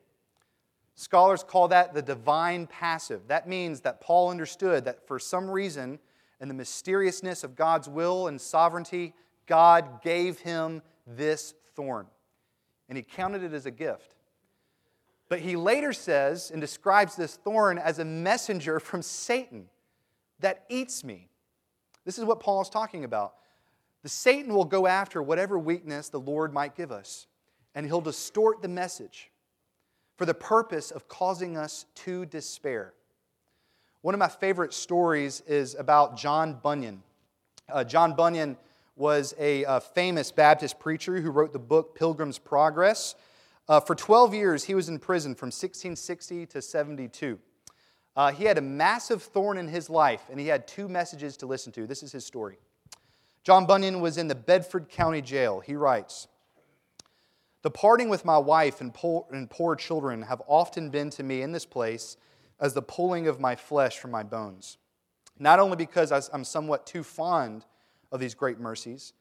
Scholars 1.00 1.46
call 1.46 1.70
that 1.70 1.94
the 1.94 2.02
divine 2.02 2.68
passive. 2.68 3.22
That 3.30 3.48
means 3.48 3.80
that 3.82 4.02
Paul 4.02 4.32
understood 4.32 4.84
that 4.84 5.08
for 5.08 5.18
some 5.18 5.50
reason, 5.50 5.98
in 6.42 6.50
the 6.50 6.54
mysteriousness 6.54 7.46
of 7.46 7.56
God's 7.56 7.88
will 7.88 8.28
and 8.28 8.40
sovereignty, 8.40 9.14
God 9.48 10.02
gave 10.02 10.40
him 10.40 10.82
this 11.08 11.54
thorn. 11.74 12.08
And 12.90 12.98
he 12.98 13.02
counted 13.02 13.44
it 13.44 13.54
as 13.54 13.66
a 13.66 13.72
gift. 13.72 14.16
But 15.30 15.40
he 15.40 15.56
later 15.56 15.94
says 15.94 16.52
and 16.52 16.60
describes 16.60 17.16
this 17.16 17.38
thorn 17.38 17.78
as 17.78 18.00
a 18.00 18.06
messenger 18.06 18.78
from 18.82 19.02
Satan 19.02 19.70
that 20.42 20.66
eats 20.68 21.06
me. 21.06 21.30
This 22.04 22.20
is 22.20 22.26
what 22.26 22.42
Paul 22.42 22.62
is 22.62 22.68
talking 22.68 23.06
about. 23.06 23.36
The 24.04 24.10
Satan 24.10 24.54
will 24.54 24.66
go 24.66 24.86
after 24.86 25.24
whatever 25.24 25.58
weakness 25.58 26.10
the 26.10 26.20
Lord 26.20 26.52
might 26.52 26.76
give 26.76 26.92
us, 26.92 27.26
and 27.74 27.86
he'll 27.86 28.02
distort 28.02 28.62
the 28.62 28.68
message 28.68 29.32
for 30.20 30.26
the 30.26 30.34
purpose 30.34 30.92
of 30.92 31.08
causing 31.08 31.56
us 31.56 31.86
to 31.96 32.26
despair. 32.26 32.94
One 34.02 34.14
of 34.14 34.20
my 34.20 34.28
favorite 34.28 34.74
stories 34.74 35.40
is 35.48 35.76
about 35.76 36.18
John 36.18 36.60
Bunyan. 36.62 37.04
Uh, 37.72 37.86
John 37.86 38.18
Bunyan 38.18 38.58
was 38.98 39.34
a, 39.40 39.64
a, 39.64 39.70
uh, 39.70 39.80
famous 39.80 40.30
Baptist 40.30 40.78
preacher 40.78 41.22
who 41.22 41.32
wrote 41.32 41.54
the 41.54 41.60
book 41.60 41.96
Pilgrim's 41.96 42.38
Progress. 42.38 43.16
Uh, 43.70 43.80
for 43.80 43.96
12 43.96 44.34
years, 44.34 44.66
he 44.66 44.76
was 44.76 44.90
in 44.90 45.00
prison 45.00 45.36
from 45.36 45.48
1660 45.48 46.48
to 46.48 46.62
72. 46.62 47.40
Uh, 48.18 48.34
he 48.34 48.44
had 48.44 48.58
a 48.58 48.62
massive 48.62 49.24
thorn 49.24 49.58
in 49.58 49.70
his 49.70 49.90
life, 49.90 50.24
and 50.30 50.38
he 50.38 50.48
had 50.48 50.68
two 50.68 50.90
messages 50.90 51.38
to 51.38 51.46
listen 51.46 51.72
to. 51.72 51.88
This 51.88 52.04
is 52.04 52.12
his 52.12 52.26
story. 52.26 52.58
John 53.46 53.66
Bunyan 53.66 54.02
was 54.02 54.18
in 54.18 54.28
the 54.28 54.36
Bedford 54.36 54.90
County 54.90 55.22
Jail. 55.22 55.62
He 55.62 55.78
writes 55.78 56.28
The 57.62 57.72
parting 57.72 58.08
with 58.08 58.24
my 58.24 58.38
wife 58.38 58.80
and 58.80 58.93
poor, 58.93 59.26
and 59.32 59.50
poor 59.50 59.76
children 59.76 60.22
have 60.24 60.41
often 60.48 60.89
been 60.89 61.10
to 61.12 61.24
me 61.24 61.41
in 61.41 61.52
this 61.52 61.65
place 61.65 62.15
as 62.60 62.74
the 62.74 62.82
pulling 62.82 63.28
of 63.28 63.39
my 63.39 63.56
flesh 63.56 63.98
from 64.00 64.12
my 64.12 64.24
bones. 64.24 64.78
Not 65.38 65.60
only 65.60 65.76
because 65.76 66.12
I'm 66.12 66.43
somewhat 66.43 66.86
too 66.86 67.04
fond 67.04 67.65
of 68.12 68.19
these 68.19 68.34
great 68.34 68.60
mercies, 68.60 69.13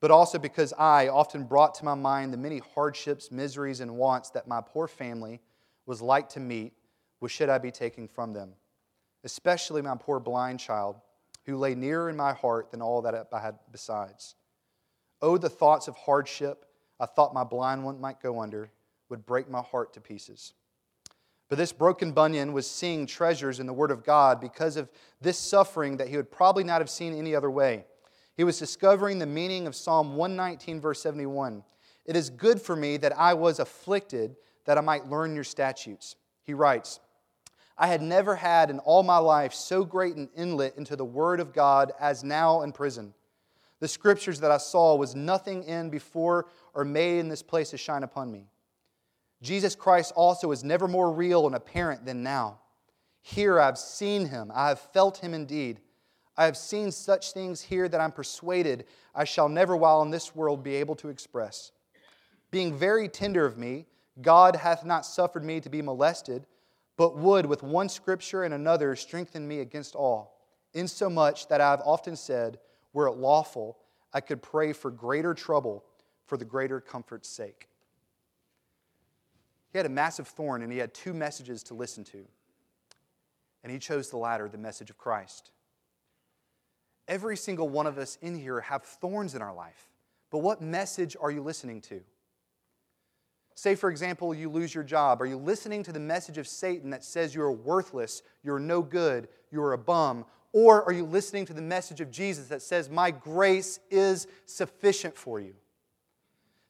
but 0.00 0.10
also 0.10 0.38
because 0.38 0.72
I 0.74 1.08
often 1.08 1.44
brought 1.44 1.74
to 1.76 1.84
my 1.84 1.94
mind 1.94 2.32
the 2.32 2.38
many 2.38 2.62
hardships, 2.74 3.30
miseries, 3.30 3.80
and 3.80 3.96
wants 3.96 4.30
that 4.30 4.46
my 4.46 4.60
poor 4.60 4.86
family 4.86 5.40
was 5.86 6.00
like 6.00 6.28
to 6.30 6.40
meet, 6.40 6.72
which 7.18 7.32
should 7.32 7.48
I 7.48 7.58
be 7.58 7.70
taking 7.70 8.06
from 8.06 8.32
them, 8.32 8.52
especially 9.24 9.82
my 9.82 9.96
poor 9.98 10.20
blind 10.20 10.60
child 10.60 11.00
who 11.44 11.56
lay 11.56 11.74
nearer 11.74 12.10
in 12.10 12.16
my 12.16 12.32
heart 12.32 12.70
than 12.70 12.82
all 12.82 13.02
that 13.02 13.28
I 13.32 13.40
had 13.40 13.58
besides. 13.72 14.36
Oh, 15.20 15.36
the 15.36 15.48
thoughts 15.48 15.88
of 15.88 15.96
hardship 15.96 16.66
I 17.00 17.06
thought 17.06 17.34
my 17.34 17.44
blind 17.44 17.84
one 17.84 18.00
might 18.00 18.20
go 18.20 18.40
under 18.40 18.70
would 19.08 19.24
break 19.24 19.48
my 19.48 19.62
heart 19.62 19.92
to 19.94 20.00
pieces. 20.00 20.52
But 21.48 21.56
this 21.56 21.72
broken 21.72 22.12
Bunyan 22.12 22.52
was 22.52 22.70
seeing 22.70 23.06
treasures 23.06 23.58
in 23.58 23.66
the 23.66 23.72
Word 23.72 23.90
of 23.90 24.04
God 24.04 24.40
because 24.40 24.76
of 24.76 24.90
this 25.20 25.38
suffering 25.38 25.96
that 25.96 26.08
he 26.08 26.16
would 26.16 26.30
probably 26.30 26.64
not 26.64 26.80
have 26.80 26.90
seen 26.90 27.16
any 27.16 27.34
other 27.34 27.50
way. 27.50 27.84
He 28.36 28.44
was 28.44 28.58
discovering 28.58 29.18
the 29.18 29.26
meaning 29.26 29.66
of 29.66 29.74
Psalm 29.74 30.16
119, 30.16 30.80
verse 30.80 31.02
71. 31.02 31.64
It 32.04 32.16
is 32.16 32.30
good 32.30 32.60
for 32.60 32.76
me 32.76 32.96
that 32.98 33.18
I 33.18 33.34
was 33.34 33.58
afflicted, 33.58 34.36
that 34.66 34.78
I 34.78 34.82
might 34.82 35.08
learn 35.08 35.34
your 35.34 35.44
statutes. 35.44 36.16
He 36.44 36.54
writes, 36.54 37.00
I 37.78 37.86
had 37.86 38.02
never 38.02 38.36
had 38.36 38.70
in 38.70 38.78
all 38.80 39.02
my 39.02 39.18
life 39.18 39.54
so 39.54 39.84
great 39.84 40.16
an 40.16 40.28
inlet 40.36 40.76
into 40.76 40.96
the 40.96 41.04
Word 41.04 41.40
of 41.40 41.52
God 41.54 41.92
as 41.98 42.24
now 42.24 42.62
in 42.62 42.72
prison. 42.72 43.14
The 43.80 43.88
scriptures 43.88 44.40
that 44.40 44.50
I 44.50 44.56
saw 44.56 44.96
was 44.96 45.14
nothing 45.14 45.62
in 45.64 45.90
before 45.90 46.46
or 46.74 46.84
made 46.84 47.18
in 47.18 47.28
this 47.28 47.42
place 47.42 47.70
to 47.70 47.76
shine 47.76 48.02
upon 48.02 48.30
me. 48.30 48.46
Jesus 49.40 49.74
Christ 49.76 50.12
also 50.16 50.50
is 50.50 50.64
never 50.64 50.88
more 50.88 51.12
real 51.12 51.46
and 51.46 51.54
apparent 51.54 52.04
than 52.04 52.22
now. 52.22 52.58
Here 53.22 53.60
I 53.60 53.66
have 53.66 53.78
seen 53.78 54.26
him, 54.26 54.50
I 54.54 54.68
have 54.68 54.80
felt 54.80 55.18
him 55.18 55.34
indeed. 55.34 55.80
I 56.36 56.44
have 56.44 56.56
seen 56.56 56.92
such 56.92 57.32
things 57.32 57.60
here 57.60 57.88
that 57.88 58.00
I'm 58.00 58.12
persuaded 58.12 58.84
I 59.12 59.24
shall 59.24 59.48
never, 59.48 59.76
while 59.76 60.02
in 60.02 60.10
this 60.10 60.36
world, 60.36 60.62
be 60.62 60.76
able 60.76 60.94
to 60.96 61.08
express. 61.08 61.72
Being 62.52 62.76
very 62.76 63.08
tender 63.08 63.44
of 63.44 63.58
me, 63.58 63.86
God 64.22 64.54
hath 64.54 64.84
not 64.84 65.04
suffered 65.04 65.44
me 65.44 65.60
to 65.60 65.68
be 65.68 65.82
molested 65.82 66.46
but 66.98 67.16
would, 67.16 67.46
with 67.46 67.62
one 67.62 67.88
scripture 67.88 68.42
and 68.42 68.52
another, 68.52 68.94
strengthen 68.96 69.46
me 69.46 69.60
against 69.60 69.94
all, 69.94 70.42
insomuch 70.74 71.46
that 71.46 71.60
I 71.60 71.70
have 71.70 71.82
often 71.84 72.16
said, 72.16 72.58
were 72.92 73.06
it 73.06 73.16
lawful, 73.16 73.78
I 74.12 74.20
could 74.20 74.42
pray 74.42 74.72
for 74.72 74.90
greater 74.90 75.34
trouble 75.34 75.84
for 76.26 76.36
the 76.36 76.44
greater 76.44 76.80
comfort's 76.80 77.28
sake. 77.28 77.68
He 79.70 79.78
had 79.78 79.86
a 79.86 79.90
massive 79.90 80.28
thorn 80.28 80.62
and 80.62 80.72
he 80.72 80.78
had 80.78 80.94
two 80.94 81.12
messages 81.12 81.62
to 81.64 81.74
listen 81.74 82.04
to. 82.04 82.24
And 83.62 83.72
he 83.72 83.78
chose 83.78 84.08
the 84.08 84.16
latter, 84.16 84.48
the 84.48 84.58
message 84.58 84.88
of 84.90 84.98
Christ. 84.98 85.50
Every 87.06 87.36
single 87.36 87.68
one 87.68 87.86
of 87.86 87.98
us 87.98 88.18
in 88.22 88.34
here 88.34 88.60
have 88.60 88.84
thorns 88.84 89.34
in 89.34 89.42
our 89.42 89.54
life. 89.54 89.88
But 90.30 90.38
what 90.38 90.60
message 90.60 91.16
are 91.20 91.30
you 91.30 91.42
listening 91.42 91.80
to? 91.82 92.00
Say, 93.54 93.74
for 93.74 93.90
example, 93.90 94.34
you 94.34 94.48
lose 94.48 94.74
your 94.74 94.84
job. 94.84 95.20
Are 95.20 95.26
you 95.26 95.36
listening 95.36 95.82
to 95.82 95.92
the 95.92 95.98
message 95.98 96.38
of 96.38 96.46
Satan 96.46 96.90
that 96.90 97.02
says 97.02 97.34
you're 97.34 97.50
worthless, 97.50 98.22
you're 98.44 98.60
no 98.60 98.82
good, 98.82 99.26
you're 99.50 99.72
a 99.72 99.78
bum? 99.78 100.24
Or 100.52 100.84
are 100.84 100.92
you 100.92 101.04
listening 101.04 101.44
to 101.46 101.52
the 101.52 101.62
message 101.62 102.00
of 102.00 102.10
Jesus 102.10 102.48
that 102.48 102.62
says, 102.62 102.88
My 102.88 103.10
grace 103.10 103.80
is 103.90 104.26
sufficient 104.46 105.16
for 105.16 105.40
you? 105.40 105.54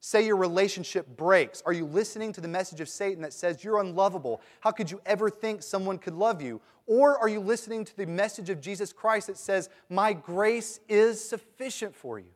Say 0.01 0.27
your 0.27 0.37
relationship 0.37 1.07
breaks. 1.17 1.63
Are 1.67 1.73
you 1.73 1.85
listening 1.85 2.33
to 2.35 2.41
the 2.41 2.49
message 2.49 2.81
of 2.81 2.89
Satan 2.89 3.23
that 3.23 3.33
says 3.33 3.65
you're 3.65 3.81
unlovable? 3.81 4.41
How 4.61 4.71
could 4.71 4.91
you 4.91 5.01
ever 5.05 5.29
think 5.29 5.63
someone 5.63 5.99
could 5.99 6.15
love 6.15 6.41
you? 6.41 6.61
Or 6.87 7.19
are 7.19 7.29
you 7.29 7.41
listening 7.41 7.85
to 7.85 7.97
the 7.97 8.07
message 8.07 8.49
of 8.49 8.61
Jesus 8.61 8.93
Christ 8.93 9.27
that 9.27 9.37
says, 9.37 9.69
My 9.91 10.13
grace 10.13 10.81
is 10.89 11.23
sufficient 11.23 11.95
for 11.95 12.19
you? 12.19 12.31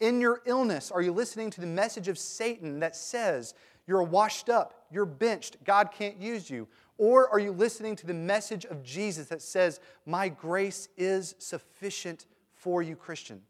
In 0.00 0.20
your 0.20 0.42
illness, 0.44 0.90
are 0.90 1.02
you 1.02 1.12
listening 1.12 1.50
to 1.50 1.60
the 1.60 1.66
message 1.66 2.08
of 2.08 2.18
Satan 2.18 2.80
that 2.80 2.96
says 2.96 3.54
you're 3.86 4.02
washed 4.02 4.48
up, 4.48 4.86
you're 4.90 5.06
benched, 5.06 5.62
God 5.64 5.90
can't 5.92 6.20
use 6.20 6.50
you? 6.50 6.68
Or 7.00 7.30
are 7.30 7.38
you 7.38 7.52
listening 7.52 7.96
to 7.96 8.06
the 8.06 8.12
message 8.12 8.66
of 8.66 8.82
Jesus 8.82 9.28
that 9.28 9.40
says, 9.40 9.80
My 10.04 10.28
grace 10.28 10.90
is 10.98 11.34
sufficient 11.38 12.26
for 12.52 12.82
you, 12.82 12.94
Christian? 12.94 13.40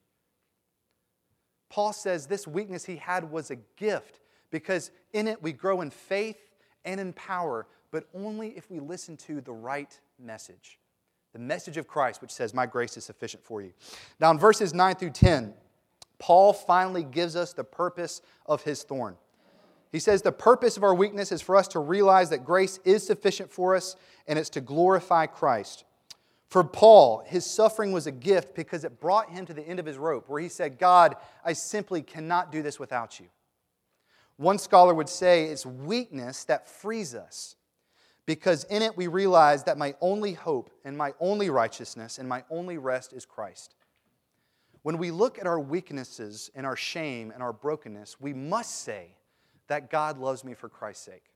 Paul 1.68 1.92
says 1.92 2.28
this 2.28 2.46
weakness 2.46 2.84
he 2.84 2.94
had 2.94 3.28
was 3.28 3.50
a 3.50 3.56
gift 3.76 4.20
because 4.52 4.92
in 5.12 5.26
it 5.26 5.42
we 5.42 5.52
grow 5.52 5.80
in 5.80 5.90
faith 5.90 6.38
and 6.84 7.00
in 7.00 7.12
power, 7.12 7.66
but 7.90 8.04
only 8.14 8.50
if 8.50 8.70
we 8.70 8.78
listen 8.78 9.16
to 9.16 9.40
the 9.40 9.52
right 9.52 9.98
message. 10.16 10.78
The 11.32 11.40
message 11.40 11.76
of 11.76 11.88
Christ, 11.88 12.22
which 12.22 12.30
says, 12.30 12.54
My 12.54 12.66
grace 12.66 12.96
is 12.96 13.04
sufficient 13.04 13.42
for 13.42 13.62
you. 13.62 13.72
Now, 14.20 14.30
in 14.30 14.38
verses 14.38 14.72
9 14.72 14.94
through 14.94 15.10
10, 15.10 15.54
Paul 16.20 16.52
finally 16.52 17.02
gives 17.02 17.34
us 17.34 17.52
the 17.52 17.64
purpose 17.64 18.22
of 18.46 18.62
his 18.62 18.84
thorn. 18.84 19.16
He 19.92 19.98
says, 19.98 20.22
The 20.22 20.32
purpose 20.32 20.76
of 20.76 20.84
our 20.84 20.94
weakness 20.94 21.32
is 21.32 21.42
for 21.42 21.56
us 21.56 21.68
to 21.68 21.80
realize 21.80 22.30
that 22.30 22.44
grace 22.44 22.78
is 22.84 23.06
sufficient 23.06 23.50
for 23.50 23.74
us, 23.74 23.96
and 24.26 24.38
it's 24.38 24.50
to 24.50 24.60
glorify 24.60 25.26
Christ. 25.26 25.84
For 26.48 26.64
Paul, 26.64 27.22
his 27.26 27.46
suffering 27.46 27.92
was 27.92 28.06
a 28.06 28.12
gift 28.12 28.54
because 28.54 28.84
it 28.84 29.00
brought 29.00 29.30
him 29.30 29.46
to 29.46 29.54
the 29.54 29.66
end 29.66 29.78
of 29.78 29.86
his 29.86 29.98
rope, 29.98 30.28
where 30.28 30.40
he 30.40 30.48
said, 30.48 30.78
God, 30.78 31.16
I 31.44 31.52
simply 31.52 32.02
cannot 32.02 32.50
do 32.50 32.62
this 32.62 32.78
without 32.78 33.20
you. 33.20 33.26
One 34.36 34.58
scholar 34.58 34.94
would 34.94 35.08
say 35.08 35.44
it's 35.44 35.66
weakness 35.66 36.44
that 36.44 36.68
frees 36.68 37.14
us 37.14 37.56
because 38.26 38.64
in 38.64 38.80
it 38.80 38.96
we 38.96 39.06
realize 39.06 39.64
that 39.64 39.76
my 39.76 39.94
only 40.00 40.32
hope 40.32 40.70
and 40.84 40.96
my 40.96 41.12
only 41.20 41.50
righteousness 41.50 42.18
and 42.18 42.28
my 42.28 42.42
only 42.48 42.78
rest 42.78 43.12
is 43.12 43.26
Christ. 43.26 43.74
When 44.82 44.98
we 44.98 45.10
look 45.10 45.38
at 45.38 45.46
our 45.46 45.60
weaknesses 45.60 46.50
and 46.54 46.64
our 46.64 46.76
shame 46.76 47.30
and 47.32 47.42
our 47.42 47.52
brokenness, 47.52 48.20
we 48.20 48.32
must 48.32 48.80
say 48.80 49.16
that 49.70 49.88
God 49.88 50.18
loves 50.18 50.42
me 50.42 50.52
for 50.52 50.68
Christ's 50.68 51.04
sake. 51.04 51.26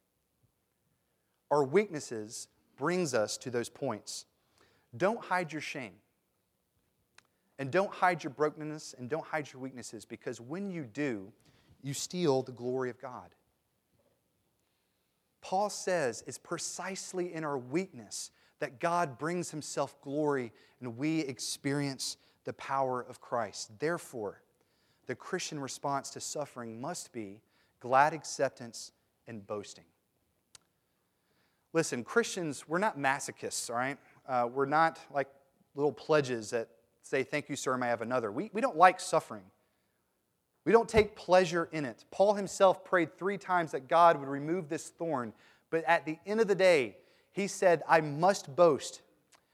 Our 1.52 1.62
weaknesses 1.62 2.48
brings 2.76 3.14
us 3.14 3.38
to 3.38 3.50
those 3.50 3.68
points. 3.68 4.26
Don't 4.96 5.24
hide 5.24 5.52
your 5.52 5.60
shame. 5.60 5.92
And 7.60 7.70
don't 7.70 7.92
hide 7.92 8.24
your 8.24 8.32
brokenness 8.32 8.96
and 8.98 9.08
don't 9.08 9.24
hide 9.24 9.52
your 9.52 9.62
weaknesses 9.62 10.04
because 10.04 10.40
when 10.40 10.68
you 10.68 10.82
do, 10.82 11.32
you 11.80 11.94
steal 11.94 12.42
the 12.42 12.50
glory 12.50 12.90
of 12.90 13.00
God. 13.00 13.30
Paul 15.40 15.70
says 15.70 16.24
it's 16.26 16.36
precisely 16.36 17.32
in 17.32 17.44
our 17.44 17.58
weakness 17.58 18.32
that 18.58 18.80
God 18.80 19.16
brings 19.16 19.52
himself 19.52 20.00
glory 20.00 20.50
and 20.80 20.98
we 20.98 21.20
experience 21.20 22.16
the 22.42 22.54
power 22.54 23.00
of 23.00 23.20
Christ. 23.20 23.78
Therefore, 23.78 24.42
the 25.06 25.14
Christian 25.14 25.60
response 25.60 26.10
to 26.10 26.20
suffering 26.20 26.80
must 26.80 27.12
be 27.12 27.40
glad 27.84 28.14
acceptance 28.14 28.92
and 29.28 29.46
boasting. 29.46 29.84
Listen, 31.74 32.02
Christians, 32.02 32.66
we're 32.66 32.78
not 32.78 32.98
masochists, 32.98 33.68
all 33.68 33.76
right? 33.76 33.98
Uh, 34.26 34.48
we're 34.50 34.64
not 34.64 34.98
like 35.12 35.28
little 35.74 35.92
pledges 35.92 36.48
that 36.48 36.70
say, 37.02 37.22
Thank 37.22 37.50
you, 37.50 37.56
sir, 37.56 37.76
may 37.76 37.88
I 37.88 37.90
have 37.90 38.00
another. 38.00 38.32
We, 38.32 38.48
we 38.54 38.62
don't 38.62 38.78
like 38.78 39.00
suffering. 39.00 39.42
We 40.64 40.72
don't 40.72 40.88
take 40.88 41.14
pleasure 41.14 41.68
in 41.72 41.84
it. 41.84 42.06
Paul 42.10 42.32
himself 42.32 42.86
prayed 42.86 43.18
three 43.18 43.36
times 43.36 43.72
that 43.72 43.86
God 43.86 44.18
would 44.18 44.28
remove 44.28 44.70
this 44.70 44.88
thorn, 44.88 45.34
but 45.68 45.84
at 45.84 46.06
the 46.06 46.16
end 46.24 46.40
of 46.40 46.48
the 46.48 46.54
day, 46.54 46.96
he 47.32 47.46
said, 47.46 47.82
I 47.86 48.00
must 48.00 48.56
boast, 48.56 49.02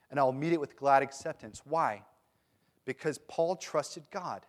and 0.09 0.21
I'll 0.21 0.31
meet 0.31 0.53
it 0.53 0.61
with 0.61 0.77
glad 0.77 1.03
acceptance. 1.03 1.63
Why? 1.65 2.05
Because 2.85 3.19
Paul 3.19 3.57
trusted 3.57 4.05
God, 4.13 4.47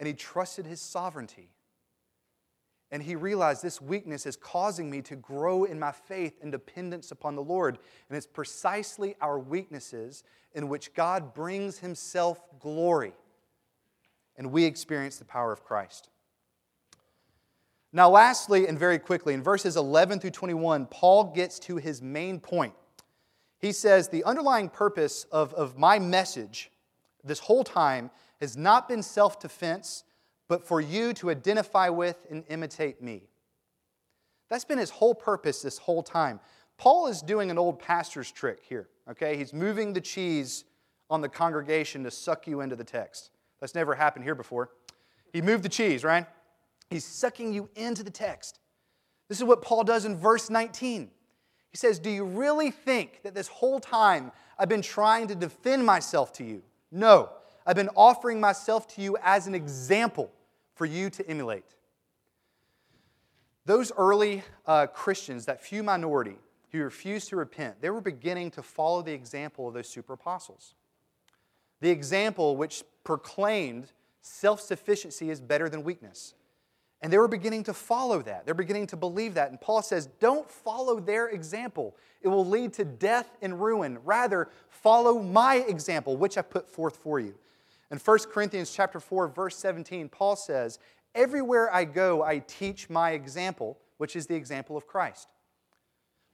and 0.00 0.08
he 0.08 0.12
trusted 0.12 0.66
his 0.66 0.80
sovereignty. 0.80 1.50
And 2.90 3.02
he 3.02 3.16
realized 3.16 3.62
this 3.62 3.82
weakness 3.82 4.24
is 4.24 4.36
causing 4.36 4.90
me 4.90 5.02
to 5.02 5.16
grow 5.16 5.64
in 5.64 5.78
my 5.78 5.92
faith 5.92 6.38
and 6.40 6.50
dependence 6.50 7.10
upon 7.10 7.36
the 7.36 7.42
Lord. 7.42 7.78
And 8.08 8.16
it's 8.16 8.26
precisely 8.26 9.14
our 9.20 9.38
weaknesses 9.38 10.24
in 10.54 10.68
which 10.68 10.94
God 10.94 11.34
brings 11.34 11.78
himself 11.78 12.40
glory 12.58 13.12
and 14.38 14.52
we 14.52 14.64
experience 14.64 15.18
the 15.18 15.24
power 15.24 15.52
of 15.52 15.64
Christ. 15.64 16.08
Now, 17.92 18.08
lastly, 18.08 18.68
and 18.68 18.78
very 18.78 18.98
quickly, 18.98 19.34
in 19.34 19.42
verses 19.42 19.76
11 19.76 20.20
through 20.20 20.30
21, 20.30 20.86
Paul 20.86 21.24
gets 21.24 21.58
to 21.60 21.76
his 21.76 22.00
main 22.00 22.38
point. 22.38 22.74
He 23.58 23.72
says, 23.72 24.08
The 24.08 24.24
underlying 24.24 24.68
purpose 24.68 25.24
of, 25.32 25.52
of 25.54 25.76
my 25.76 25.98
message 25.98 26.70
this 27.24 27.40
whole 27.40 27.64
time 27.64 28.10
has 28.40 28.56
not 28.56 28.88
been 28.88 29.02
self 29.02 29.40
defense, 29.40 30.04
but 30.48 30.66
for 30.66 30.80
you 30.80 31.12
to 31.14 31.30
identify 31.30 31.88
with 31.88 32.26
and 32.30 32.42
imitate 32.48 33.02
me. 33.02 33.22
That's 34.48 34.64
been 34.64 34.78
his 34.78 34.90
whole 34.90 35.14
purpose 35.14 35.62
this 35.62 35.78
whole 35.78 36.02
time. 36.02 36.40
Paul 36.78 37.08
is 37.08 37.20
doing 37.20 37.50
an 37.50 37.58
old 37.58 37.78
pastor's 37.78 38.30
trick 38.30 38.60
here, 38.66 38.88
okay? 39.10 39.36
He's 39.36 39.52
moving 39.52 39.92
the 39.92 40.00
cheese 40.00 40.64
on 41.10 41.20
the 41.20 41.28
congregation 41.28 42.04
to 42.04 42.10
suck 42.10 42.46
you 42.46 42.60
into 42.60 42.76
the 42.76 42.84
text. 42.84 43.30
That's 43.60 43.74
never 43.74 43.94
happened 43.94 44.24
here 44.24 44.34
before. 44.34 44.70
He 45.32 45.42
moved 45.42 45.64
the 45.64 45.68
cheese, 45.68 46.04
right? 46.04 46.26
He's 46.88 47.04
sucking 47.04 47.52
you 47.52 47.68
into 47.76 48.02
the 48.02 48.10
text. 48.10 48.58
This 49.28 49.38
is 49.38 49.44
what 49.44 49.60
Paul 49.60 49.84
does 49.84 50.04
in 50.04 50.16
verse 50.16 50.48
19. 50.48 51.10
He 51.70 51.76
says, 51.76 51.98
Do 51.98 52.08
you 52.08 52.24
really 52.24 52.70
think 52.70 53.20
that 53.24 53.34
this 53.34 53.48
whole 53.48 53.80
time 53.80 54.32
I've 54.58 54.70
been 54.70 54.82
trying 54.82 55.26
to 55.28 55.34
defend 55.34 55.84
myself 55.84 56.32
to 56.34 56.44
you? 56.44 56.62
No. 56.90 57.30
I've 57.66 57.76
been 57.76 57.90
offering 57.94 58.40
myself 58.40 58.88
to 58.94 59.02
you 59.02 59.18
as 59.22 59.46
an 59.46 59.54
example 59.54 60.30
for 60.78 60.86
you 60.86 61.10
to 61.10 61.28
emulate. 61.28 61.64
Those 63.66 63.92
early 63.98 64.44
uh, 64.64 64.86
Christians, 64.86 65.44
that 65.46 65.60
few 65.60 65.82
minority 65.82 66.36
who 66.70 66.82
refused 66.82 67.28
to 67.30 67.36
repent, 67.36 67.82
they 67.82 67.90
were 67.90 68.00
beginning 68.00 68.52
to 68.52 68.62
follow 68.62 69.02
the 69.02 69.12
example 69.12 69.68
of 69.68 69.74
those 69.74 69.88
super 69.88 70.12
apostles. 70.14 70.74
The 71.80 71.90
example 71.90 72.56
which 72.56 72.84
proclaimed 73.04 73.92
self 74.22 74.60
sufficiency 74.60 75.30
is 75.30 75.40
better 75.40 75.68
than 75.68 75.82
weakness. 75.82 76.34
And 77.00 77.12
they 77.12 77.18
were 77.18 77.28
beginning 77.28 77.64
to 77.64 77.74
follow 77.74 78.22
that. 78.22 78.44
They're 78.44 78.54
beginning 78.54 78.88
to 78.88 78.96
believe 78.96 79.34
that. 79.34 79.50
And 79.50 79.60
Paul 79.60 79.82
says, 79.82 80.08
don't 80.18 80.50
follow 80.50 80.98
their 80.98 81.28
example. 81.28 81.94
It 82.22 82.28
will 82.28 82.46
lead 82.46 82.72
to 82.74 82.84
death 82.84 83.36
and 83.40 83.60
ruin. 83.60 83.98
Rather, 84.04 84.48
follow 84.68 85.20
my 85.20 85.56
example, 85.56 86.16
which 86.16 86.36
I 86.36 86.42
put 86.42 86.68
forth 86.68 86.96
for 86.96 87.20
you. 87.20 87.34
In 87.90 87.98
1 87.98 88.18
Corinthians 88.32 88.72
chapter 88.72 89.00
4, 89.00 89.28
verse 89.28 89.56
17, 89.56 90.08
Paul 90.08 90.36
says, 90.36 90.78
Everywhere 91.14 91.72
I 91.74 91.84
go, 91.84 92.22
I 92.22 92.40
teach 92.40 92.90
my 92.90 93.12
example, 93.12 93.78
which 93.96 94.14
is 94.14 94.26
the 94.26 94.34
example 94.34 94.76
of 94.76 94.86
Christ. 94.86 95.28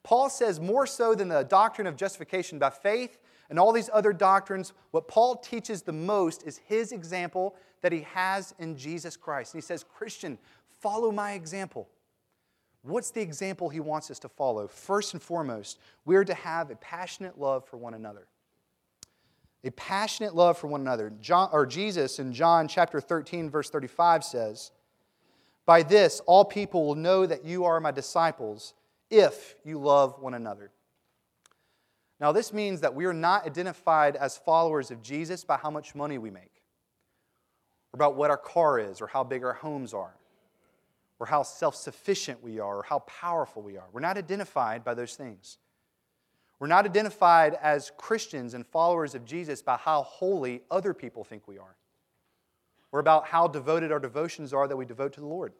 Paul 0.02 0.28
says, 0.28 0.60
more 0.60 0.86
so 0.86 1.14
than 1.14 1.28
the 1.28 1.42
doctrine 1.42 1.86
of 1.86 1.96
justification 1.96 2.58
by 2.58 2.70
faith, 2.70 3.18
and 3.50 3.58
all 3.58 3.72
these 3.72 3.90
other 3.92 4.12
doctrines, 4.12 4.72
what 4.90 5.08
Paul 5.08 5.36
teaches 5.36 5.82
the 5.82 5.92
most 5.92 6.42
is 6.44 6.58
his 6.66 6.92
example 6.92 7.54
that 7.82 7.92
he 7.92 8.02
has 8.12 8.54
in 8.58 8.76
Jesus 8.76 9.16
Christ. 9.16 9.54
And 9.54 9.62
he 9.62 9.66
says, 9.66 9.84
Christian, 9.84 10.38
follow 10.80 11.10
my 11.10 11.32
example. 11.32 11.88
What's 12.82 13.10
the 13.10 13.20
example 13.20 13.68
he 13.68 13.80
wants 13.80 14.10
us 14.10 14.18
to 14.20 14.28
follow? 14.28 14.66
First 14.66 15.14
and 15.14 15.22
foremost, 15.22 15.78
we're 16.04 16.24
to 16.24 16.34
have 16.34 16.70
a 16.70 16.76
passionate 16.76 17.38
love 17.38 17.66
for 17.66 17.76
one 17.78 17.94
another. 17.94 18.26
A 19.64 19.70
passionate 19.70 20.34
love 20.34 20.58
for 20.58 20.66
one 20.66 20.82
another. 20.82 21.10
John, 21.20 21.48
or 21.50 21.64
Jesus 21.64 22.18
in 22.18 22.34
John 22.34 22.68
chapter 22.68 23.00
13, 23.00 23.48
verse 23.48 23.70
35 23.70 24.22
says, 24.22 24.70
By 25.64 25.82
this 25.82 26.20
all 26.26 26.44
people 26.44 26.86
will 26.86 26.94
know 26.94 27.24
that 27.24 27.46
you 27.46 27.64
are 27.64 27.80
my 27.80 27.90
disciples 27.90 28.74
if 29.10 29.56
you 29.64 29.78
love 29.78 30.20
one 30.20 30.34
another. 30.34 30.70
Now, 32.20 32.30
this 32.30 32.52
means 32.52 32.82
that 32.82 32.94
we 32.94 33.06
are 33.06 33.14
not 33.14 33.46
identified 33.46 34.16
as 34.16 34.36
followers 34.36 34.90
of 34.90 35.02
Jesus 35.02 35.44
by 35.44 35.56
how 35.56 35.70
much 35.70 35.94
money 35.94 36.18
we 36.18 36.30
make, 36.30 36.62
or 37.92 37.96
about 37.96 38.16
what 38.16 38.30
our 38.30 38.36
car 38.36 38.78
is, 38.78 39.00
or 39.00 39.06
how 39.06 39.24
big 39.24 39.44
our 39.44 39.54
homes 39.54 39.94
are, 39.94 40.14
or 41.18 41.26
how 41.26 41.42
self 41.42 41.74
sufficient 41.74 42.42
we 42.42 42.60
are, 42.60 42.78
or 42.78 42.82
how 42.82 43.00
powerful 43.00 43.62
we 43.62 43.78
are. 43.78 43.86
We're 43.92 44.00
not 44.00 44.16
identified 44.16 44.84
by 44.84 44.94
those 44.94 45.16
things. 45.16 45.58
We're 46.58 46.68
not 46.68 46.84
identified 46.84 47.58
as 47.60 47.92
Christians 47.96 48.54
and 48.54 48.66
followers 48.66 49.14
of 49.14 49.24
Jesus 49.24 49.60
by 49.62 49.76
how 49.76 50.02
holy 50.02 50.62
other 50.70 50.94
people 50.94 51.24
think 51.24 51.46
we 51.48 51.58
are, 51.58 51.76
or 52.92 53.00
about 53.00 53.26
how 53.26 53.48
devoted 53.48 53.92
our 53.92 53.98
devotions 53.98 54.52
are 54.52 54.68
that 54.68 54.76
we 54.76 54.84
devote 54.84 55.12
to 55.14 55.20
the 55.20 55.26
Lord. 55.26 55.52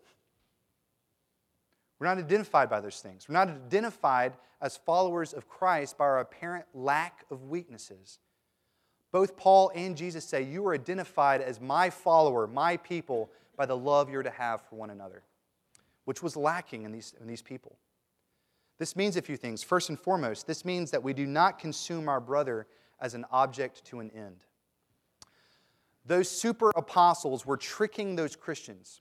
We're 1.98 2.06
not 2.06 2.18
identified 2.18 2.68
by 2.70 2.80
those 2.80 3.00
things. 3.00 3.28
We're 3.28 3.34
not 3.34 3.48
identified 3.48 4.34
as 4.60 4.76
followers 4.76 5.32
of 5.32 5.48
Christ 5.48 5.98
by 5.98 6.04
our 6.04 6.20
apparent 6.20 6.64
lack 6.74 7.24
of 7.30 7.44
weaknesses. 7.44 8.18
Both 9.12 9.36
Paul 9.36 9.70
and 9.74 9.96
Jesus 9.96 10.24
say, 10.24 10.42
You 10.42 10.66
are 10.66 10.74
identified 10.74 11.40
as 11.40 11.60
my 11.60 11.90
follower, 11.90 12.46
my 12.46 12.76
people, 12.78 13.30
by 13.56 13.66
the 13.66 13.76
love 13.76 14.10
you're 14.10 14.22
to 14.22 14.30
have 14.30 14.62
for 14.62 14.76
one 14.76 14.90
another, 14.90 15.22
which 16.04 16.22
was 16.22 16.36
lacking 16.36 16.82
in 16.82 16.92
these, 16.92 17.14
in 17.20 17.26
these 17.26 17.42
people. 17.42 17.76
This 18.78 18.96
means 18.96 19.16
a 19.16 19.22
few 19.22 19.36
things. 19.36 19.62
First 19.62 19.88
and 19.88 19.98
foremost, 19.98 20.46
this 20.46 20.64
means 20.64 20.90
that 20.90 21.02
we 21.02 21.12
do 21.12 21.26
not 21.26 21.58
consume 21.58 22.08
our 22.08 22.20
brother 22.20 22.66
as 23.00 23.14
an 23.14 23.24
object 23.30 23.84
to 23.86 24.00
an 24.00 24.10
end. 24.10 24.44
Those 26.06 26.28
super 26.28 26.70
apostles 26.76 27.46
were 27.46 27.56
tricking 27.56 28.16
those 28.16 28.36
Christians 28.36 29.00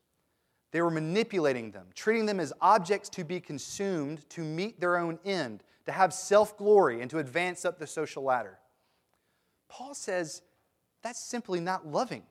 they 0.73 0.81
were 0.81 0.89
manipulating 0.89 1.69
them, 1.69 1.85
treating 1.93 2.25
them 2.25 2.39
as 2.39 2.51
objects 2.59 3.07
to 3.09 3.23
be 3.23 3.39
consumed 3.39 4.27
to 4.31 4.41
meet 4.41 4.79
their 4.79 4.97
own 4.97 5.19
end, 5.23 5.63
to 5.85 5.91
have 5.91 6.11
self 6.11 6.57
glory, 6.57 6.99
and 6.99 7.11
to 7.11 7.19
advance 7.19 7.63
up 7.63 7.77
the 7.77 7.85
social 7.85 8.23
ladder. 8.23 8.57
Paul 9.69 9.93
says 9.93 10.41
that's 11.03 11.23
simply 11.23 11.59
not 11.59 11.87
loving. 11.87 12.23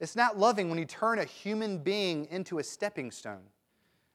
It's 0.00 0.16
not 0.16 0.36
loving 0.36 0.68
when 0.68 0.80
you 0.80 0.84
turn 0.84 1.20
a 1.20 1.24
human 1.24 1.78
being 1.78 2.26
into 2.26 2.58
a 2.58 2.64
stepping 2.64 3.12
stone. 3.12 3.44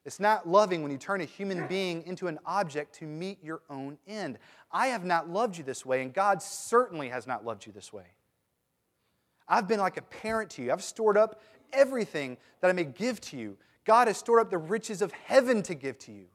It's 0.06 0.20
not 0.20 0.48
loving 0.48 0.84
when 0.84 0.92
you 0.92 1.00
turn 1.00 1.22
a 1.22 1.26
human 1.26 1.68
being 1.68 2.04
into 2.06 2.28
an 2.28 2.38
object 2.46 2.94
to 3.00 3.06
meet 3.06 3.44
your 3.44 3.62
own 3.70 3.98
end. 4.08 4.38
I 4.72 4.88
have 4.88 5.04
not 5.04 5.30
loved 5.30 5.58
you 5.58 5.64
this 5.64 5.84
way, 5.84 6.04
and 6.04 6.14
God 6.14 6.44
certainly 6.44 7.10
has 7.10 7.26
not 7.26 7.44
loved 7.44 7.66
you 7.66 7.72
this 7.72 7.92
way. 7.92 8.06
I've 9.48 9.68
been 9.68 9.80
like 9.80 9.98
a 9.98 10.04
parent 10.04 10.52
to 10.52 10.62
you. 10.62 10.72
I've 10.72 10.84
stored 10.84 11.18
up 11.18 11.42
everything 11.74 12.38
that 12.62 12.70
I 12.70 12.74
may 12.74 12.84
give 12.84 13.20
to 13.22 13.38
you. 13.38 13.58
God 13.84 14.08
has 14.08 14.18
stored 14.18 14.42
up 14.42 14.52
the 14.52 14.58
riches 14.58 15.02
of 15.02 15.12
heaven 15.12 15.64
to 15.64 15.74
give 15.74 15.98
to 16.00 16.12
you. 16.12 16.26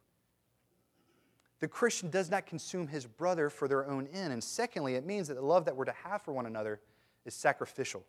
The 1.60 1.68
Christian 1.68 2.10
does 2.10 2.30
not 2.30 2.46
consume 2.46 2.88
his 2.88 3.06
brother 3.06 3.50
for 3.50 3.68
their 3.68 3.86
own 3.86 4.08
end. 4.12 4.32
And 4.32 4.42
secondly, 4.42 4.94
it 4.94 5.06
means 5.06 5.28
that 5.28 5.34
the 5.34 5.44
love 5.44 5.64
that 5.66 5.76
we're 5.76 5.84
to 5.84 5.94
have 6.04 6.22
for 6.22 6.32
one 6.32 6.46
another 6.46 6.80
is 7.24 7.34
sacrificial. 7.34 8.04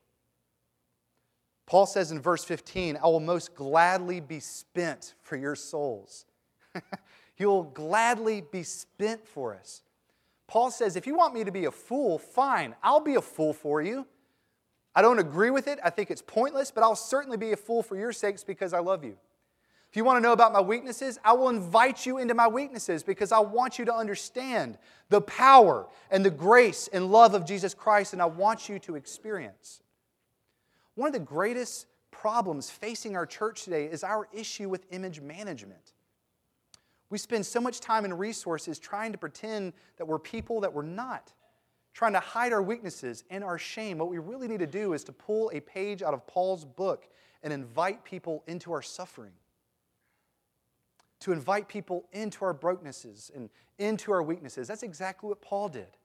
Paul 1.72 1.86
says 1.86 2.12
in 2.12 2.20
verse 2.20 2.44
15, 2.44 2.98
I 3.02 3.08
will 3.08 3.22
most 3.22 3.56
gladly 3.56 4.20
be 4.20 4.42
spent 4.42 5.14
for 5.22 5.38
your 5.38 5.56
souls. 5.56 6.26
he 7.36 7.46
will 7.46 7.64
gladly 7.64 8.44
be 8.52 8.62
spent 8.62 9.26
for 9.26 9.56
us. 9.56 9.82
Paul 10.48 10.70
says, 10.70 10.98
if 10.98 11.08
you 11.08 11.16
want 11.16 11.34
me 11.34 11.46
to 11.46 11.52
be 11.52 11.64
a 11.64 11.72
fool, 11.72 12.20
fine, 12.20 12.76
I'll 12.84 13.00
be 13.00 13.16
a 13.16 13.22
fool 13.22 13.54
for 13.54 13.82
you. 13.82 14.06
I 14.94 15.02
don't 15.02 15.18
agree 15.18 15.50
with 15.50 15.70
it. 15.70 15.80
I 15.82 15.92
think 15.92 16.12
it's 16.12 16.22
pointless, 16.22 16.72
but 16.72 16.84
I'll 16.84 16.94
certainly 16.94 17.38
be 17.38 17.54
a 17.54 17.56
fool 17.56 17.84
for 17.84 17.96
your 17.96 18.12
sakes 18.12 18.44
because 18.44 18.74
I 18.74 18.80
love 18.80 19.06
you. 19.06 19.16
If 19.90 19.96
you 19.96 20.04
want 20.04 20.18
to 20.18 20.22
know 20.22 20.34
about 20.34 20.52
my 20.52 20.60
weaknesses, 20.60 21.20
I 21.24 21.32
will 21.32 21.48
invite 21.48 22.06
you 22.06 22.18
into 22.18 22.34
my 22.34 22.50
weaknesses 22.50 23.02
because 23.02 23.32
I 23.32 23.40
want 23.40 23.80
you 23.80 23.86
to 23.86 23.96
understand 23.96 24.78
the 25.08 25.22
power 25.22 25.88
and 26.10 26.26
the 26.26 26.32
grace 26.32 26.90
and 26.92 27.14
love 27.14 27.34
of 27.34 27.46
Jesus 27.46 27.74
Christ, 27.74 28.12
and 28.12 28.22
I 28.22 28.26
want 28.26 28.68
you 28.68 28.78
to 28.80 28.98
experience. 28.98 29.80
One 30.96 31.08
of 31.08 31.14
the 31.14 31.20
greatest 31.20 31.88
problems 32.12 32.70
facing 32.70 33.16
our 33.16 33.26
church 33.26 33.64
today 33.64 33.86
is 33.86 34.04
our 34.04 34.28
issue 34.34 34.70
with 34.70 34.86
image 34.92 35.22
management. 35.22 35.94
We 37.10 37.18
spend 37.18 37.46
so 37.46 37.60
much 37.60 37.80
time 37.80 38.06
and 38.06 38.18
resources 38.18 38.80
trying 38.80 39.12
to 39.12 39.18
pretend 39.18 39.74
that 39.98 40.06
we're 40.08 40.20
people 40.20 40.62
that 40.62 40.74
we're 40.74 40.84
not 40.84 41.34
trying 41.94 42.14
to 42.14 42.20
hide 42.20 42.54
our 42.54 42.62
weaknesses 42.62 43.24
and 43.30 43.44
our 43.44 43.58
shame. 43.58 43.98
What 43.98 44.10
we 44.10 44.18
really 44.18 44.48
need 44.48 44.60
to 44.60 44.68
do 44.68 44.94
is 44.94 45.04
to 45.06 45.12
pull 45.12 45.52
a 45.54 45.60
page 45.60 46.02
out 46.02 46.14
of 46.14 46.26
Paul's 46.26 46.64
book 46.64 47.08
and 47.44 47.52
invite 47.52 48.04
people 48.04 48.44
into 48.48 48.72
our 48.72 48.82
suffering. 48.82 49.34
To 51.22 51.34
invite 51.34 51.68
people 51.68 52.06
into 52.14 52.46
our 52.46 52.54
brokennesses 52.54 53.30
and 53.36 53.50
into 53.78 54.12
our 54.12 54.24
weaknesses. 54.24 54.68
That's 54.68 54.84
exactly 54.84 55.28
what 55.28 55.42
Paul 55.42 55.70
did. 55.70 55.98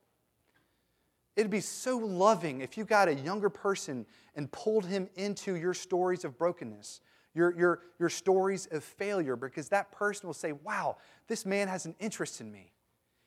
It'd 1.37 1.51
be 1.51 1.61
so 1.61 1.99
loving 1.99 2.63
if 2.63 2.79
you 2.79 2.85
got 2.85 3.09
a 3.09 3.15
younger 3.15 3.51
person 3.51 4.07
and 4.35 4.51
pulled 4.51 4.87
him 4.87 5.09
into 5.15 5.55
your 5.55 5.75
stories 5.75 6.25
of 6.25 6.39
brokenness, 6.39 7.03
your, 7.35 7.55
your, 7.57 7.81
your 7.99 8.09
stories 8.09 8.67
of 8.73 8.83
failure, 8.83 9.37
because 9.37 9.69
that 9.69 9.93
person 9.93 10.27
will 10.27 10.35
say, 10.35 10.53
Wow, 10.53 10.97
this 11.29 11.45
man 11.45 11.69
has 11.69 11.85
an 11.85 11.95
interest 12.01 12.41
in 12.41 12.51
me. 12.51 12.73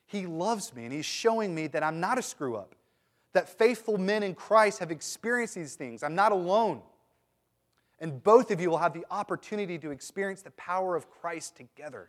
He 0.06 0.26
loves 0.26 0.74
me 0.74 0.84
and 0.84 0.92
He's 0.92 1.06
showing 1.06 1.54
me 1.54 1.68
that 1.68 1.84
I'm 1.84 2.00
not 2.00 2.18
a 2.18 2.22
screw 2.22 2.56
up, 2.56 2.74
that 3.32 3.48
faithful 3.48 3.96
men 3.96 4.24
in 4.24 4.34
Christ 4.34 4.80
have 4.80 4.90
experienced 4.90 5.54
these 5.54 5.76
things. 5.76 6.02
I'm 6.02 6.16
not 6.16 6.32
alone. 6.32 6.82
And 8.00 8.22
both 8.22 8.50
of 8.50 8.60
you 8.60 8.70
will 8.70 8.78
have 8.78 8.94
the 8.94 9.04
opportunity 9.10 9.78
to 9.78 9.90
experience 9.90 10.42
the 10.42 10.50
power 10.52 10.96
of 10.96 11.08
Christ 11.10 11.56
together. 11.56 12.08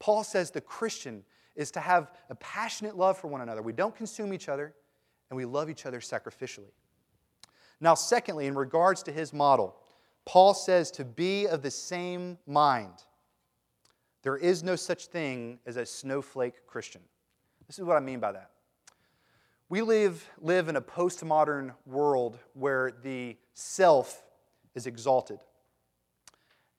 Paul 0.00 0.24
says 0.24 0.50
the 0.50 0.60
Christian 0.60 1.22
is 1.56 1.70
to 1.72 1.80
have 1.80 2.10
a 2.30 2.34
passionate 2.36 2.96
love 2.96 3.18
for 3.18 3.28
one 3.28 3.40
another. 3.40 3.62
We 3.62 3.72
don't 3.72 3.94
consume 3.94 4.32
each 4.32 4.48
other, 4.48 4.74
and 5.30 5.36
we 5.36 5.44
love 5.44 5.70
each 5.70 5.86
other 5.86 6.00
sacrificially. 6.00 6.72
Now, 7.80 7.94
secondly, 7.94 8.46
in 8.46 8.54
regards 8.54 9.02
to 9.04 9.12
his 9.12 9.32
model, 9.32 9.76
Paul 10.24 10.54
says 10.54 10.90
to 10.92 11.04
be 11.04 11.46
of 11.46 11.62
the 11.62 11.70
same 11.70 12.38
mind. 12.46 12.94
There 14.22 14.36
is 14.36 14.62
no 14.62 14.74
such 14.74 15.06
thing 15.06 15.58
as 15.66 15.76
a 15.76 15.84
snowflake 15.84 16.66
Christian. 16.66 17.02
This 17.66 17.78
is 17.78 17.84
what 17.84 17.96
I 17.96 18.00
mean 18.00 18.20
by 18.20 18.32
that. 18.32 18.50
We 19.68 19.82
live, 19.82 20.28
live 20.40 20.68
in 20.68 20.76
a 20.76 20.80
postmodern 20.80 21.72
world 21.86 22.38
where 22.54 22.92
the 23.02 23.36
self 23.54 24.22
is 24.74 24.86
exalted 24.86 25.40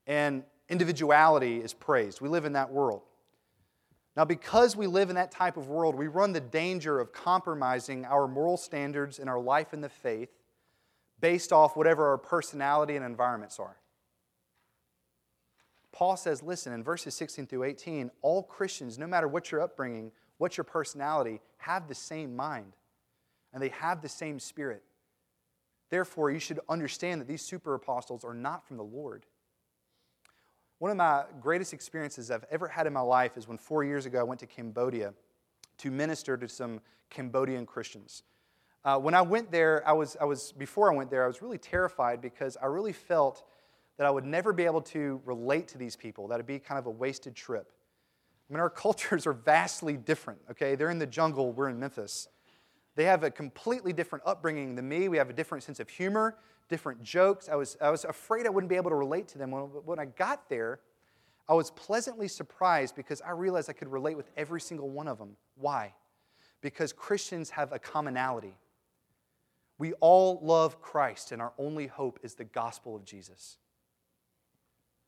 and 0.08 0.44
individuality 0.70 1.58
is 1.58 1.74
praised. 1.74 2.22
We 2.22 2.30
live 2.30 2.46
in 2.46 2.54
that 2.54 2.72
world. 2.72 3.02
Now, 4.16 4.24
because 4.24 4.76
we 4.76 4.88
live 4.88 5.10
in 5.10 5.16
that 5.16 5.32
type 5.32 5.58
of 5.58 5.68
world, 5.68 5.96
we 5.96 6.08
run 6.08 6.32
the 6.32 6.40
danger 6.40 7.00
of 7.00 7.12
compromising 7.12 8.06
our 8.06 8.28
moral 8.28 8.56
standards 8.56 9.20
and 9.20 9.30
our 9.30 9.40
life 9.40 9.74
in 9.74 9.82
the 9.82 9.90
faith 9.90 10.30
based 11.20 11.52
off 11.52 11.76
whatever 11.76 12.08
our 12.08 12.18
personality 12.18 12.96
and 12.96 13.06
environments 13.06 13.60
are. 13.60 13.78
Paul 15.92 16.18
says, 16.18 16.44
listen, 16.44 16.74
in 16.74 16.84
verses 16.84 17.14
16 17.16 17.48
through 17.48 17.64
18, 17.64 18.12
all 18.22 18.44
Christians, 18.44 18.98
no 18.98 19.08
matter 19.08 19.28
what 19.28 19.52
your 19.52 19.62
upbringing, 19.62 20.12
what 20.38 20.58
your 20.58 20.66
personality, 20.66 21.42
have 21.58 21.88
the 21.88 21.96
same 21.96 22.36
mind 22.36 22.74
and 23.54 23.64
they 23.64 23.70
have 23.70 24.02
the 24.02 24.10
same 24.10 24.40
spirit. 24.40 24.84
Therefore, 25.90 26.32
you 26.32 26.40
should 26.40 26.60
understand 26.68 27.22
that 27.22 27.28
these 27.28 27.42
super 27.42 27.74
apostles 27.74 28.26
are 28.26 28.34
not 28.34 28.68
from 28.68 28.76
the 28.76 28.84
Lord. 28.84 29.26
One 30.86 30.92
of 30.92 30.98
my 30.98 31.24
greatest 31.42 31.74
experiences 31.74 32.30
I've 32.30 32.46
ever 32.52 32.68
had 32.68 32.86
in 32.86 32.94
my 32.94 33.02
life 33.02 33.38
is 33.38 33.48
when 33.48 33.58
four 33.58 33.84
years 33.84 34.06
ago 34.06 34.20
I 34.20 34.24
went 34.24 34.40
to 34.42 34.46
Cambodia 34.46 35.16
to 35.80 35.90
minister 35.90 36.38
to 36.38 36.48
some 36.48 36.80
Cambodian 37.10 37.66
Christians. 37.66 38.22
Uh, 38.84 39.00
when 39.00 39.16
I 39.16 39.24
went 39.24 39.52
there, 39.52 39.82
I 39.88 39.94
was, 39.94 40.16
I 40.22 40.26
was, 40.26 40.52
before 40.52 40.94
I 40.94 40.96
went 40.96 41.10
there, 41.10 41.24
I 41.24 41.28
was 41.28 41.42
really 41.42 41.58
terrified 41.58 42.22
because 42.22 42.56
I 42.62 42.68
really 42.68 42.94
felt 42.94 43.46
that 43.98 44.06
I 44.06 44.12
would 44.12 44.26
never 44.26 44.54
be 44.54 44.66
able 44.66 44.82
to 44.82 45.20
relate 45.26 45.68
to 45.70 45.80
these 45.80 45.96
people, 45.96 46.28
that 46.28 46.36
it'd 46.36 46.46
be 46.46 46.60
kind 46.60 46.78
of 46.78 46.86
a 46.86 46.92
wasted 46.92 47.34
trip. 47.34 47.72
I 48.48 48.54
mean, 48.54 48.60
our 48.60 48.70
cultures 48.86 49.26
are 49.26 49.34
vastly 49.34 49.98
different, 49.98 50.40
okay? 50.52 50.76
They're 50.76 50.92
in 50.92 51.00
the 51.00 51.08
jungle, 51.08 51.52
we're 51.52 51.70
in 51.70 51.80
Memphis. 51.80 52.28
They 52.96 53.06
have 53.06 53.24
a 53.24 53.32
completely 53.32 53.92
different 53.92 54.24
upbringing 54.28 54.76
than 54.76 54.88
me. 54.88 55.08
We 55.10 55.18
have 55.18 55.32
a 55.32 55.34
different 55.34 55.64
sense 55.64 55.80
of 55.80 55.90
humor, 55.90 56.38
different 56.70 57.04
jokes. 57.04 57.50
I 57.50 57.56
was, 57.56 57.78
I 57.82 57.90
was 57.90 58.06
afraid 58.06 58.46
I 58.46 58.50
wouldn't 58.50 58.70
be 58.70 58.76
able 58.76 58.90
to 58.90 58.96
relate 58.96 59.28
to 59.30 59.38
them. 59.38 59.52
When, 59.52 59.64
when 59.64 60.00
I 60.00 60.06
got 60.06 60.50
there, 60.50 60.80
I 61.48 61.54
was 61.54 61.72
pleasantly 61.72 62.28
surprised 62.28 62.96
because 62.96 63.22
I 63.22 63.32
realized 63.32 63.70
I 63.70 63.74
could 63.74 63.92
relate 63.92 64.18
with 64.18 64.30
every 64.36 64.62
single 64.62 64.90
one 64.90 65.08
of 65.08 65.18
them. 65.18 65.38
Why? 65.56 65.94
Because 66.62 66.92
Christians 66.92 67.52
have 67.52 67.72
a 67.72 67.80
commonality. 67.80 68.58
We 69.78 69.94
all 69.94 70.40
love 70.42 70.82
Christ, 70.82 71.32
and 71.32 71.42
our 71.42 71.54
only 71.58 71.88
hope 71.88 72.20
is 72.24 72.34
the 72.36 72.46
gospel 72.46 72.96
of 72.96 73.06
Jesus. 73.06 73.58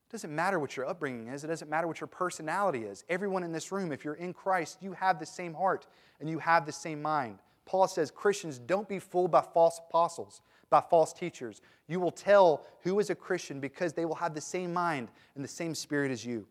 It 0.08 0.12
doesn't 0.12 0.34
matter 0.34 0.58
what 0.58 0.76
your 0.76 0.86
upbringing 0.86 1.28
is, 1.28 1.44
it 1.44 1.48
doesn't 1.48 1.70
matter 1.70 1.86
what 1.86 2.00
your 2.00 2.06
personality 2.06 2.84
is. 2.84 3.04
Everyone 3.08 3.42
in 3.42 3.52
this 3.52 3.72
room, 3.72 3.92
if 3.92 4.04
you're 4.04 4.14
in 4.14 4.32
Christ, 4.32 4.78
you 4.80 4.92
have 4.92 5.18
the 5.18 5.26
same 5.26 5.54
heart 5.54 5.86
and 6.20 6.30
you 6.30 6.38
have 6.38 6.64
the 6.64 6.72
same 6.72 7.02
mind. 7.02 7.38
Paul 7.66 7.86
says, 7.88 8.10
Christians, 8.10 8.58
don't 8.58 8.88
be 8.88 8.98
fooled 8.98 9.30
by 9.30 9.42
false 9.42 9.80
apostles, 9.88 10.40
by 10.70 10.80
false 10.80 11.12
teachers. 11.12 11.60
You 11.86 12.00
will 12.00 12.10
tell 12.10 12.66
who 12.82 12.98
is 13.00 13.10
a 13.10 13.14
Christian 13.14 13.60
because 13.60 13.92
they 13.92 14.04
will 14.04 14.14
have 14.16 14.34
the 14.34 14.40
same 14.40 14.72
mind 14.72 15.08
and 15.34 15.44
the 15.44 15.48
same 15.48 15.74
spirit 15.74 16.10
as 16.10 16.24
you. 16.24 16.46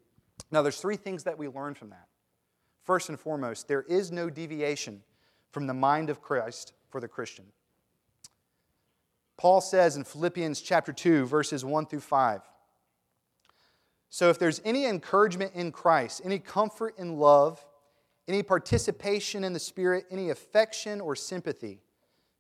Now, 0.52 0.62
there's 0.62 0.80
three 0.80 0.96
things 0.96 1.24
that 1.24 1.38
we 1.38 1.48
learn 1.48 1.74
from 1.74 1.90
that. 1.90 2.08
First 2.84 3.10
and 3.10 3.20
foremost, 3.20 3.68
there 3.68 3.84
is 3.84 4.12
no 4.12 4.30
deviation 4.30 5.04
from 5.52 5.68
the 5.68 5.74
mind 5.74 6.10
of 6.10 6.22
Christ 6.22 6.74
for 6.90 7.02
the 7.02 7.08
Christian. 7.08 7.46
Paul 9.38 9.62
says 9.62 9.98
in 9.98 10.04
Philippians 10.04 10.62
chapter 10.62 10.92
2, 10.92 11.26
verses 11.26 11.64
1 11.64 11.86
through 11.88 12.00
5. 12.00 12.42
So, 14.10 14.30
if 14.30 14.40
there's 14.40 14.62
any 14.64 14.86
encouragement 14.86 15.52
in 15.54 15.72
Christ, 15.72 16.22
any 16.24 16.40
comfort 16.40 16.96
in 16.98 17.18
love, 17.18 17.64
any 18.28 18.42
participation 18.42 19.44
in 19.44 19.54
the 19.54 19.60
Spirit, 19.60 20.06
any 20.10 20.30
affection 20.30 21.02
or 21.02 21.16
sympathy, 21.16 21.82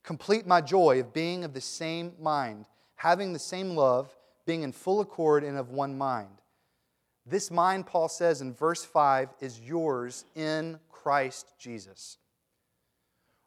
complete 0.07 0.47
my 0.47 0.61
joy 0.61 1.01
of 1.01 1.11
being 1.11 1.43
of 1.43 1.53
the 1.53 1.59
same 1.59 2.13
mind, 2.17 2.65
having 2.95 3.33
the 3.33 3.39
same 3.39 3.75
love, 3.75 4.09
being 4.45 4.63
in 4.63 4.71
full 4.71 5.01
accord 5.01 5.43
and 5.43 5.57
of 5.57 5.71
one 5.71 5.97
mind. 5.97 6.41
This 7.25 7.51
mind, 7.51 7.85
Paul 7.85 8.07
says 8.07 8.39
in 8.39 8.53
verse 8.53 8.85
5, 8.85 9.33
is 9.41 9.59
yours 9.59 10.23
in 10.33 10.79
Christ 10.89 11.55
Jesus. 11.59 12.19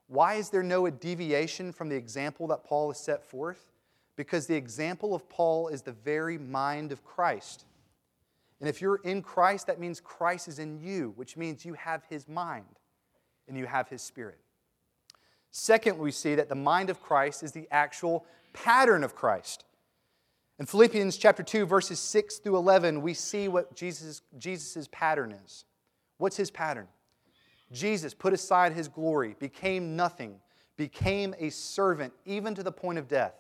Why 0.07 0.35
is 0.35 0.51
there 0.51 0.63
no 0.63 0.91
deviation 0.91 1.73
from 1.73 1.89
the 1.89 1.97
example 1.97 2.47
that 2.49 2.63
Paul 2.63 2.91
has 2.91 3.01
set 3.01 3.25
forth? 3.25 3.73
Because 4.15 4.47
the 4.47 4.55
example 4.55 5.15
of 5.15 5.31
Paul 5.31 5.69
is 5.69 5.81
the 5.81 5.93
very 5.93 6.37
mind 6.37 6.93
of 6.93 7.03
Christ. 7.03 7.65
And 8.61 8.69
if 8.69 8.83
you're 8.83 9.01
in 9.03 9.23
Christ, 9.23 9.67
that 9.69 9.81
means 9.81 9.99
Christ 9.99 10.47
is 10.47 10.59
in 10.59 10.79
you, 10.79 11.15
which 11.17 11.39
means 11.39 11.65
you 11.65 11.73
have 11.73 12.05
his 12.11 12.29
mind 12.29 12.67
and 13.49 13.57
you 13.57 13.65
have 13.65 13.89
his 13.89 14.03
spirit. 14.03 14.37
Second, 15.51 15.99
we 15.99 16.13
see 16.13 16.35
that 16.35 16.49
the 16.49 16.55
mind 16.55 16.91
of 16.91 17.03
Christ 17.03 17.43
is 17.43 17.53
the 17.53 17.67
actual 17.71 18.25
pattern 18.53 19.03
of 19.03 19.15
Christ. 19.15 19.65
In 20.59 20.67
Philippians 20.67 21.17
chapter 21.17 21.43
2, 21.43 21.67
verses 21.67 21.99
6 21.99 22.39
through 22.39 22.57
11, 22.57 23.01
we 23.03 23.15
see 23.15 23.49
what 23.49 23.75
Jesus' 23.75 24.23
Jesus's 24.39 24.89
pattern 24.89 25.33
is. 25.45 25.65
What's 26.19 26.37
his 26.37 26.51
pattern? 26.51 26.87
Jesus 27.73 28.15
put 28.15 28.33
aside 28.33 28.73
his 28.73 28.89
glory, 28.89 29.37
became 29.39 29.97
nothing, 29.97 30.37
became 30.77 31.35
a 31.39 31.51
servant, 31.51 32.13
even 32.27 32.55
to 32.55 32.63
the 32.63 32.73
point 32.73 32.99
of 32.99 33.09
death. 33.09 33.35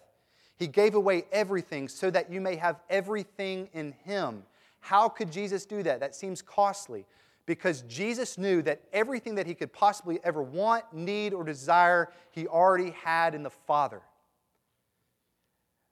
He 0.60 0.66
gave 0.66 0.94
away 0.94 1.24
everything 1.32 1.88
so 1.88 2.10
that 2.10 2.30
you 2.30 2.38
may 2.38 2.56
have 2.56 2.80
everything 2.90 3.70
in 3.72 3.92
Him. 4.04 4.42
How 4.80 5.08
could 5.08 5.32
Jesus 5.32 5.64
do 5.64 5.82
that? 5.82 6.00
That 6.00 6.14
seems 6.14 6.42
costly 6.42 7.06
because 7.50 7.82
Jesus 7.82 8.38
knew 8.38 8.62
that 8.62 8.80
everything 8.92 9.34
that 9.34 9.44
he 9.44 9.56
could 9.56 9.72
possibly 9.72 10.20
ever 10.22 10.40
want, 10.40 10.84
need, 10.92 11.34
or 11.34 11.42
desire, 11.42 12.12
he 12.30 12.46
already 12.46 12.90
had 13.02 13.34
in 13.34 13.42
the 13.42 13.50
Father. 13.50 14.02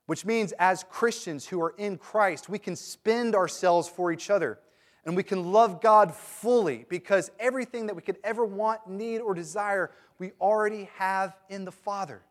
Which 0.06 0.24
means, 0.24 0.52
as 0.52 0.84
Christians 0.88 1.48
who 1.48 1.61
are 1.61 1.74
in 1.76 1.98
Christ, 1.98 2.48
we 2.48 2.61
can 2.61 2.76
spend 2.76 3.34
ourselves 3.34 3.88
for 3.88 4.12
each 4.12 4.30
other 4.30 4.61
and 5.04 5.16
we 5.16 5.24
can 5.24 5.50
love 5.50 5.80
God 5.80 6.14
fully 6.14 6.86
because 6.88 7.32
everything 7.40 7.86
that 7.86 7.96
we 7.96 8.02
could 8.02 8.18
ever 8.22 8.44
want, 8.44 8.88
need, 8.88 9.18
or 9.18 9.34
desire, 9.34 9.90
we 10.20 10.30
already 10.40 10.88
have 10.94 11.36
in 11.48 11.64
the 11.64 11.72
Father. 11.72 12.22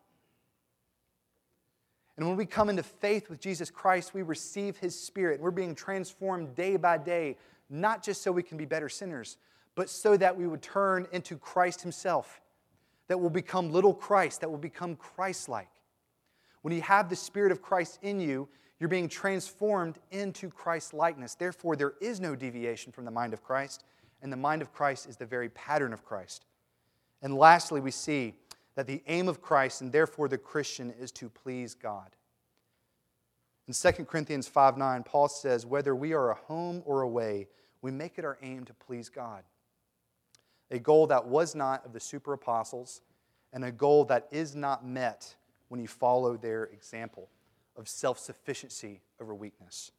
And 2.16 2.26
when 2.26 2.38
we 2.38 2.46
come 2.46 2.70
into 2.70 2.82
faith 2.82 3.28
with 3.28 3.40
Jesus 3.40 3.70
Christ, 3.70 4.14
we 4.14 4.22
receive 4.22 4.78
His 4.78 4.98
Spirit. 4.98 5.38
We're 5.38 5.50
being 5.50 5.74
transformed 5.74 6.54
day 6.56 6.76
by 6.76 6.96
day, 6.96 7.36
not 7.70 8.02
just 8.02 8.22
so 8.22 8.32
we 8.32 8.42
can 8.42 8.56
be 8.56 8.64
better 8.64 8.88
sinners, 8.88 9.36
but 9.74 9.88
so 9.88 10.16
that 10.16 10.36
we 10.36 10.46
would 10.46 10.62
turn 10.62 11.06
into 11.12 11.36
Christ 11.36 11.82
Himself, 11.82 12.40
that 13.08 13.18
will 13.18 13.30
become 13.30 13.70
little 13.70 13.94
Christ, 13.94 14.40
that 14.40 14.50
will 14.50 14.58
become 14.58 14.96
Christ 14.96 15.48
like. 15.48 15.68
When 16.62 16.74
you 16.74 16.82
have 16.82 17.08
the 17.08 17.16
Spirit 17.16 17.52
of 17.52 17.62
Christ 17.62 17.98
in 18.02 18.20
you, 18.20 18.48
you're 18.80 18.88
being 18.88 19.08
transformed 19.08 19.98
into 20.10 20.50
Christ 20.50 20.94
likeness. 20.94 21.34
Therefore, 21.34 21.76
there 21.76 21.94
is 22.00 22.20
no 22.20 22.36
deviation 22.36 22.92
from 22.92 23.04
the 23.04 23.10
mind 23.10 23.32
of 23.32 23.42
Christ, 23.42 23.84
and 24.22 24.32
the 24.32 24.36
mind 24.36 24.62
of 24.62 24.72
Christ 24.72 25.08
is 25.08 25.16
the 25.16 25.26
very 25.26 25.48
pattern 25.50 25.92
of 25.92 26.04
Christ. 26.04 26.44
And 27.22 27.36
lastly, 27.36 27.80
we 27.80 27.90
see 27.90 28.34
that 28.74 28.86
the 28.86 29.02
aim 29.08 29.28
of 29.28 29.42
Christ 29.42 29.80
and 29.80 29.90
therefore 29.90 30.28
the 30.28 30.38
Christian 30.38 30.94
is 31.00 31.10
to 31.12 31.28
please 31.28 31.74
God. 31.74 32.14
In 33.68 33.74
2 33.74 34.04
Corinthians 34.06 34.48
5 34.48 34.78
9, 34.78 35.02
Paul 35.02 35.28
says, 35.28 35.66
Whether 35.66 35.94
we 35.94 36.14
are 36.14 36.30
a 36.30 36.34
home 36.34 36.82
or 36.86 37.02
away, 37.02 37.48
we 37.82 37.90
make 37.90 38.18
it 38.18 38.24
our 38.24 38.38
aim 38.42 38.64
to 38.64 38.72
please 38.72 39.10
God. 39.10 39.44
A 40.70 40.78
goal 40.78 41.06
that 41.08 41.26
was 41.26 41.54
not 41.54 41.84
of 41.84 41.92
the 41.92 42.00
super 42.00 42.32
apostles, 42.32 43.02
and 43.52 43.64
a 43.64 43.70
goal 43.70 44.06
that 44.06 44.26
is 44.30 44.56
not 44.56 44.86
met 44.86 45.36
when 45.68 45.80
you 45.80 45.86
follow 45.86 46.36
their 46.38 46.64
example 46.64 47.28
of 47.76 47.88
self 47.88 48.18
sufficiency 48.18 49.02
over 49.20 49.34
weakness. 49.34 49.92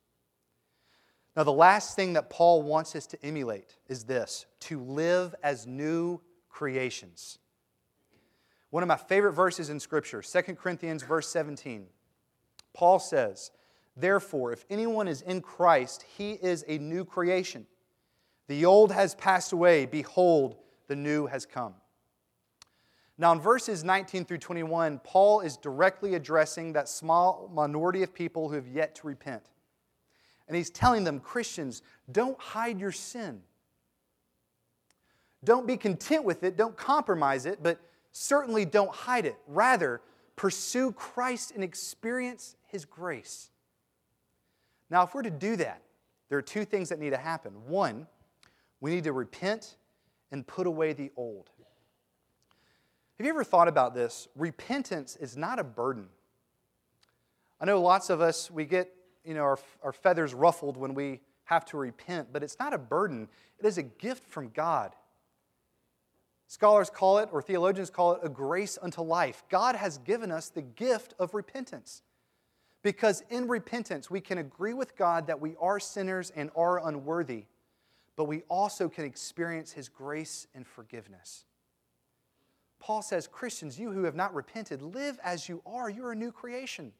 Now, 1.38 1.44
the 1.44 1.54
last 1.54 1.96
thing 1.96 2.14
that 2.14 2.32
Paul 2.32 2.64
wants 2.64 2.96
us 2.96 3.06
to 3.08 3.24
emulate 3.24 3.78
is 3.88 4.04
this 4.04 4.48
to 4.62 4.82
live 4.82 5.36
as 5.44 5.68
new 5.68 6.20
creations. 6.50 7.38
One 8.72 8.82
of 8.82 8.88
my 8.88 8.98
favorite 8.98 9.34
verses 9.34 9.70
in 9.70 9.80
Scripture, 9.80 10.24
2 10.24 10.42
Corinthians, 10.56 11.04
verse 11.04 11.28
17. 11.30 11.86
Paul 12.74 13.00
says, 13.00 13.52
Therefore, 14.00 14.54
if 14.54 14.66
anyone 14.70 15.08
is 15.08 15.22
in 15.22 15.42
Christ, 15.42 16.06
he 16.18 16.34
is 16.34 16.64
a 16.68 16.78
new 16.78 17.04
creation. 17.04 17.66
The 18.48 18.66
old 18.66 18.92
has 18.92 19.16
passed 19.16 19.52
away. 19.52 19.86
Behold, 19.86 20.56
the 20.88 20.96
new 20.96 21.28
has 21.28 21.46
come. 21.46 21.76
Now, 23.18 23.34
in 23.34 23.42
verses 23.42 23.84
19 23.84 24.24
through 24.24 24.38
21, 24.38 25.02
Paul 25.04 25.42
is 25.42 25.58
directly 25.58 26.16
addressing 26.16 26.74
that 26.74 26.88
small 26.88 27.52
minority 27.54 28.02
of 28.02 28.14
people 28.14 28.48
who 28.48 28.56
have 28.56 28.68
yet 28.68 28.96
to 28.96 29.08
repent. 29.08 29.44
And 30.48 30.56
he's 30.56 30.70
telling 30.70 31.04
them, 31.04 31.20
Christians, 31.20 31.82
don't 32.12 32.40
hide 32.40 32.80
your 32.80 32.94
sin. 32.94 33.42
Don't 35.44 35.68
be 35.68 35.78
content 35.78 36.24
with 36.24 36.44
it, 36.44 36.58
don't 36.58 36.76
compromise 36.76 37.46
it, 37.46 37.62
but 37.62 37.80
certainly 38.14 38.66
don't 38.66 38.94
hide 38.94 39.26
it. 39.26 39.38
Rather, 39.48 40.02
pursue 40.36 40.92
Christ 40.94 41.52
and 41.52 41.64
experience 41.64 42.56
his 42.68 42.86
grace. 42.86 43.52
Now, 44.90 45.04
if 45.04 45.14
we're 45.14 45.22
to 45.22 45.30
do 45.30 45.56
that, 45.58 45.82
there 46.30 46.38
are 46.38 46.44
two 46.44 46.66
things 46.66 46.90
that 46.90 47.00
need 47.00 47.12
to 47.12 47.18
happen. 47.18 47.54
One, 47.68 48.08
we 48.82 48.92
need 48.92 49.04
to 49.06 49.14
repent 49.14 49.78
and 50.32 50.46
put 50.46 50.68
away 50.68 50.94
the 50.94 51.12
old. 51.16 51.50
Have 53.18 53.26
you 53.26 53.32
ever 53.32 53.44
thought 53.44 53.68
about 53.68 53.94
this? 53.94 54.28
Repentance 54.36 55.16
is 55.18 55.36
not 55.36 55.60
a 55.60 55.64
burden. 55.64 56.08
I 57.60 57.66
know 57.66 57.82
lots 57.82 58.10
of 58.10 58.22
us, 58.22 58.50
we 58.50 58.66
get 58.66 58.94
you 59.26 59.34
know, 59.34 59.42
our, 59.42 59.60
our 59.84 59.92
feathers 59.92 60.34
ruffled 60.34 60.78
when 60.78 60.94
we 60.94 61.20
have 61.44 61.66
to 61.66 61.78
repent, 61.78 62.30
but 62.32 62.44
it's 62.44 62.58
not 62.60 62.74
a 62.74 62.78
burden. 62.78 63.28
It 63.60 63.66
is 63.66 63.78
a 63.78 63.84
gift 63.84 64.26
from 64.28 64.50
God. 64.50 64.96
Scholars 66.48 66.90
call 66.90 67.20
it, 67.20 67.30
or 67.32 67.42
theologians 67.42 67.90
call 67.90 68.14
it, 68.14 68.22
a 68.24 68.30
grace 68.30 68.78
unto 68.82 69.02
life. 69.02 69.44
God 69.50 69.76
has 69.76 69.98
given 70.00 70.32
us 70.32 70.50
the 70.50 70.62
gift 70.62 71.14
of 71.20 71.34
repentance. 71.34 72.02
Because 72.82 73.24
in 73.30 73.48
repentance, 73.48 74.10
we 74.10 74.22
can 74.22 74.38
agree 74.38 74.74
with 74.74 74.96
God 74.96 75.28
that 75.28 75.40
we 75.40 75.56
are 75.60 75.80
sinners 75.80 76.32
and 76.36 76.50
are 76.56 76.88
unworthy, 76.88 77.46
but 78.16 78.26
we 78.26 78.44
also 78.50 78.88
can 78.88 79.06
experience 79.06 79.72
His 79.72 79.90
grace 79.90 80.48
and 80.56 80.66
forgiveness. 80.66 81.46
Paul 82.80 83.02
says, 83.02 83.28
Christians, 83.28 83.78
you 83.78 83.92
who 83.92 84.04
have 84.04 84.16
not 84.16 84.34
repented, 84.34 84.82
live 84.82 85.20
as 85.24 85.50
you 85.50 85.62
are. 85.66 85.90
You're 85.90 86.14
a 86.14 86.16
new 86.16 86.32
creation. 86.32 86.94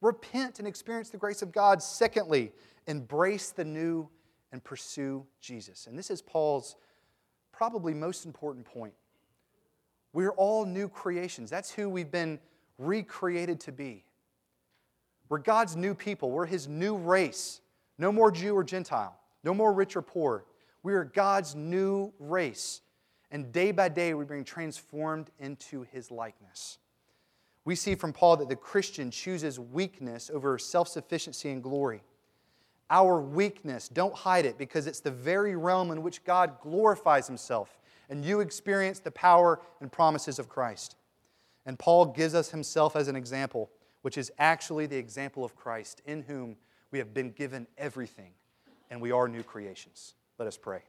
Repent 0.00 0.58
and 0.58 0.66
experience 0.66 1.10
the 1.10 1.18
grace 1.18 1.42
of 1.42 1.52
God. 1.52 1.80
Secondly, 1.80 2.52
embrace 2.88 3.50
the 3.50 3.64
new 3.64 4.08
and 4.50 4.62
pursue 4.62 5.24
Jesus. 5.40 5.86
And 5.86 5.96
this 5.96 6.10
is 6.10 6.20
Paul's 6.20 6.74
probably 7.52 7.94
most 7.94 8.26
important 8.26 8.64
point. 8.64 8.94
We're 10.12 10.32
all 10.32 10.66
new 10.66 10.88
creations. 10.88 11.48
That's 11.48 11.70
who 11.70 11.88
we've 11.88 12.10
been 12.10 12.40
recreated 12.78 13.60
to 13.60 13.72
be. 13.72 14.04
We're 15.32 15.38
God's 15.38 15.76
new 15.76 15.94
people. 15.94 16.30
We're 16.30 16.44
His 16.44 16.68
new 16.68 16.94
race. 16.94 17.62
No 17.96 18.12
more 18.12 18.30
Jew 18.30 18.54
or 18.54 18.62
Gentile. 18.62 19.16
No 19.42 19.54
more 19.54 19.72
rich 19.72 19.96
or 19.96 20.02
poor. 20.02 20.44
We 20.82 20.92
are 20.92 21.04
God's 21.04 21.54
new 21.54 22.12
race. 22.18 22.82
And 23.30 23.50
day 23.50 23.70
by 23.72 23.88
day, 23.88 24.12
we're 24.12 24.26
being 24.26 24.44
transformed 24.44 25.30
into 25.38 25.86
his 25.90 26.10
likeness. 26.10 26.76
We 27.64 27.76
see 27.76 27.94
from 27.94 28.12
Paul 28.12 28.36
that 28.36 28.50
the 28.50 28.56
Christian 28.56 29.10
chooses 29.10 29.58
weakness 29.58 30.30
over 30.30 30.58
self 30.58 30.86
sufficiency 30.88 31.48
and 31.48 31.62
glory. 31.62 32.02
Our 32.90 33.18
weakness, 33.18 33.88
don't 33.88 34.14
hide 34.14 34.44
it 34.44 34.58
because 34.58 34.86
it's 34.86 35.00
the 35.00 35.10
very 35.10 35.56
realm 35.56 35.92
in 35.92 36.02
which 36.02 36.24
God 36.24 36.60
glorifies 36.60 37.26
himself, 37.26 37.78
and 38.10 38.22
you 38.22 38.40
experience 38.40 38.98
the 38.98 39.10
power 39.10 39.62
and 39.80 39.90
promises 39.90 40.38
of 40.38 40.50
Christ. 40.50 40.96
And 41.64 41.78
Paul 41.78 42.04
gives 42.04 42.34
us 42.34 42.50
himself 42.50 42.96
as 42.96 43.08
an 43.08 43.16
example, 43.16 43.70
which 44.02 44.18
is 44.18 44.30
actually 44.38 44.86
the 44.86 44.96
example 44.96 45.44
of 45.44 45.56
Christ, 45.56 46.02
in 46.06 46.22
whom 46.22 46.56
we 46.90 46.98
have 46.98 47.14
been 47.14 47.30
given 47.30 47.66
everything, 47.78 48.32
and 48.90 49.00
we 49.00 49.10
are 49.10 49.26
new 49.26 49.42
creations. 49.42 50.14
Let 50.38 50.46
us 50.46 50.56
pray. 50.56 50.82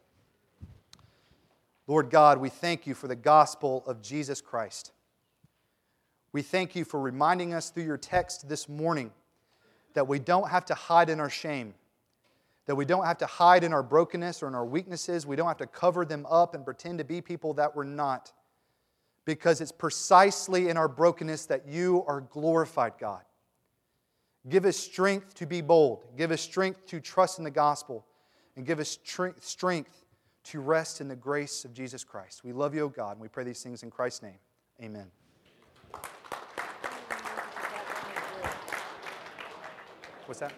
Lord 1.88 2.10
God, 2.10 2.40
we 2.40 2.50
thank 2.50 2.88
you 2.88 2.94
for 2.94 3.08
the 3.08 3.16
gospel 3.16 3.84
of 3.86 4.02
Jesus 4.02 4.42
Christ. 4.42 4.92
We 6.32 6.42
thank 6.42 6.76
you 6.76 6.86
for 6.86 7.00
reminding 7.00 7.54
us 7.54 7.70
through 7.70 7.84
your 7.84 7.98
text 7.98 8.50
this 8.50 8.68
morning 8.68 9.12
that 9.94 10.08
we 10.08 10.18
don't 10.18 10.50
have 10.50 10.66
to 10.66 10.74
hide 10.74 11.10
in 11.10 11.20
our 11.20 11.30
shame, 11.30 11.76
that 12.66 12.76
we 12.76 12.86
don't 12.86 13.06
have 13.06 13.20
to 13.20 13.26
hide 13.26 13.64
in 13.64 13.74
our 13.74 13.84
brokenness 13.84 14.42
or 14.42 14.48
in 14.48 14.56
our 14.56 14.66
weaknesses. 14.66 15.28
We 15.28 15.36
don't 15.36 15.48
have 15.48 15.58
to 15.58 15.68
cover 15.68 16.06
them 16.06 16.26
up 16.30 16.56
and 16.56 16.66
pretend 16.66 16.98
to 16.98 17.04
be 17.04 17.22
people 17.22 17.54
that 17.56 17.76
we're 17.76 17.84
not, 17.84 18.32
because 19.26 19.62
it's 19.62 19.72
precisely 19.72 20.70
in 20.70 20.78
our 20.78 20.88
brokenness 20.88 21.46
that 21.48 21.68
you 21.68 22.04
are 22.08 22.22
glorified, 22.22 22.94
God. 23.00 23.22
Give 24.50 24.66
us 24.66 24.76
strength 24.76 25.34
to 25.36 25.46
be 25.46 25.62
bold, 25.62 26.06
give 26.18 26.32
us 26.32 26.42
strength 26.42 26.86
to 26.88 27.00
trust 27.00 27.38
in 27.38 27.46
the 27.46 27.52
gospel, 27.52 28.06
and 28.58 28.66
give 28.66 28.80
us 28.80 29.00
strength 29.40 30.04
to 30.44 30.60
rest 30.60 31.00
in 31.00 31.08
the 31.08 31.16
grace 31.16 31.64
of 31.64 31.74
Jesus 31.74 32.04
Christ. 32.04 32.44
We 32.44 32.52
love 32.52 32.76
you, 32.76 32.82
O 32.82 32.90
God, 32.90 33.14
and 33.14 33.22
we 33.22 33.30
pray 33.30 33.46
these 33.46 33.64
things 33.64 33.84
in 33.84 33.90
Christ's 33.90 34.24
name. 34.24 34.40
Amen. 34.82 35.10
What's 40.26 40.40
that? 40.40 40.54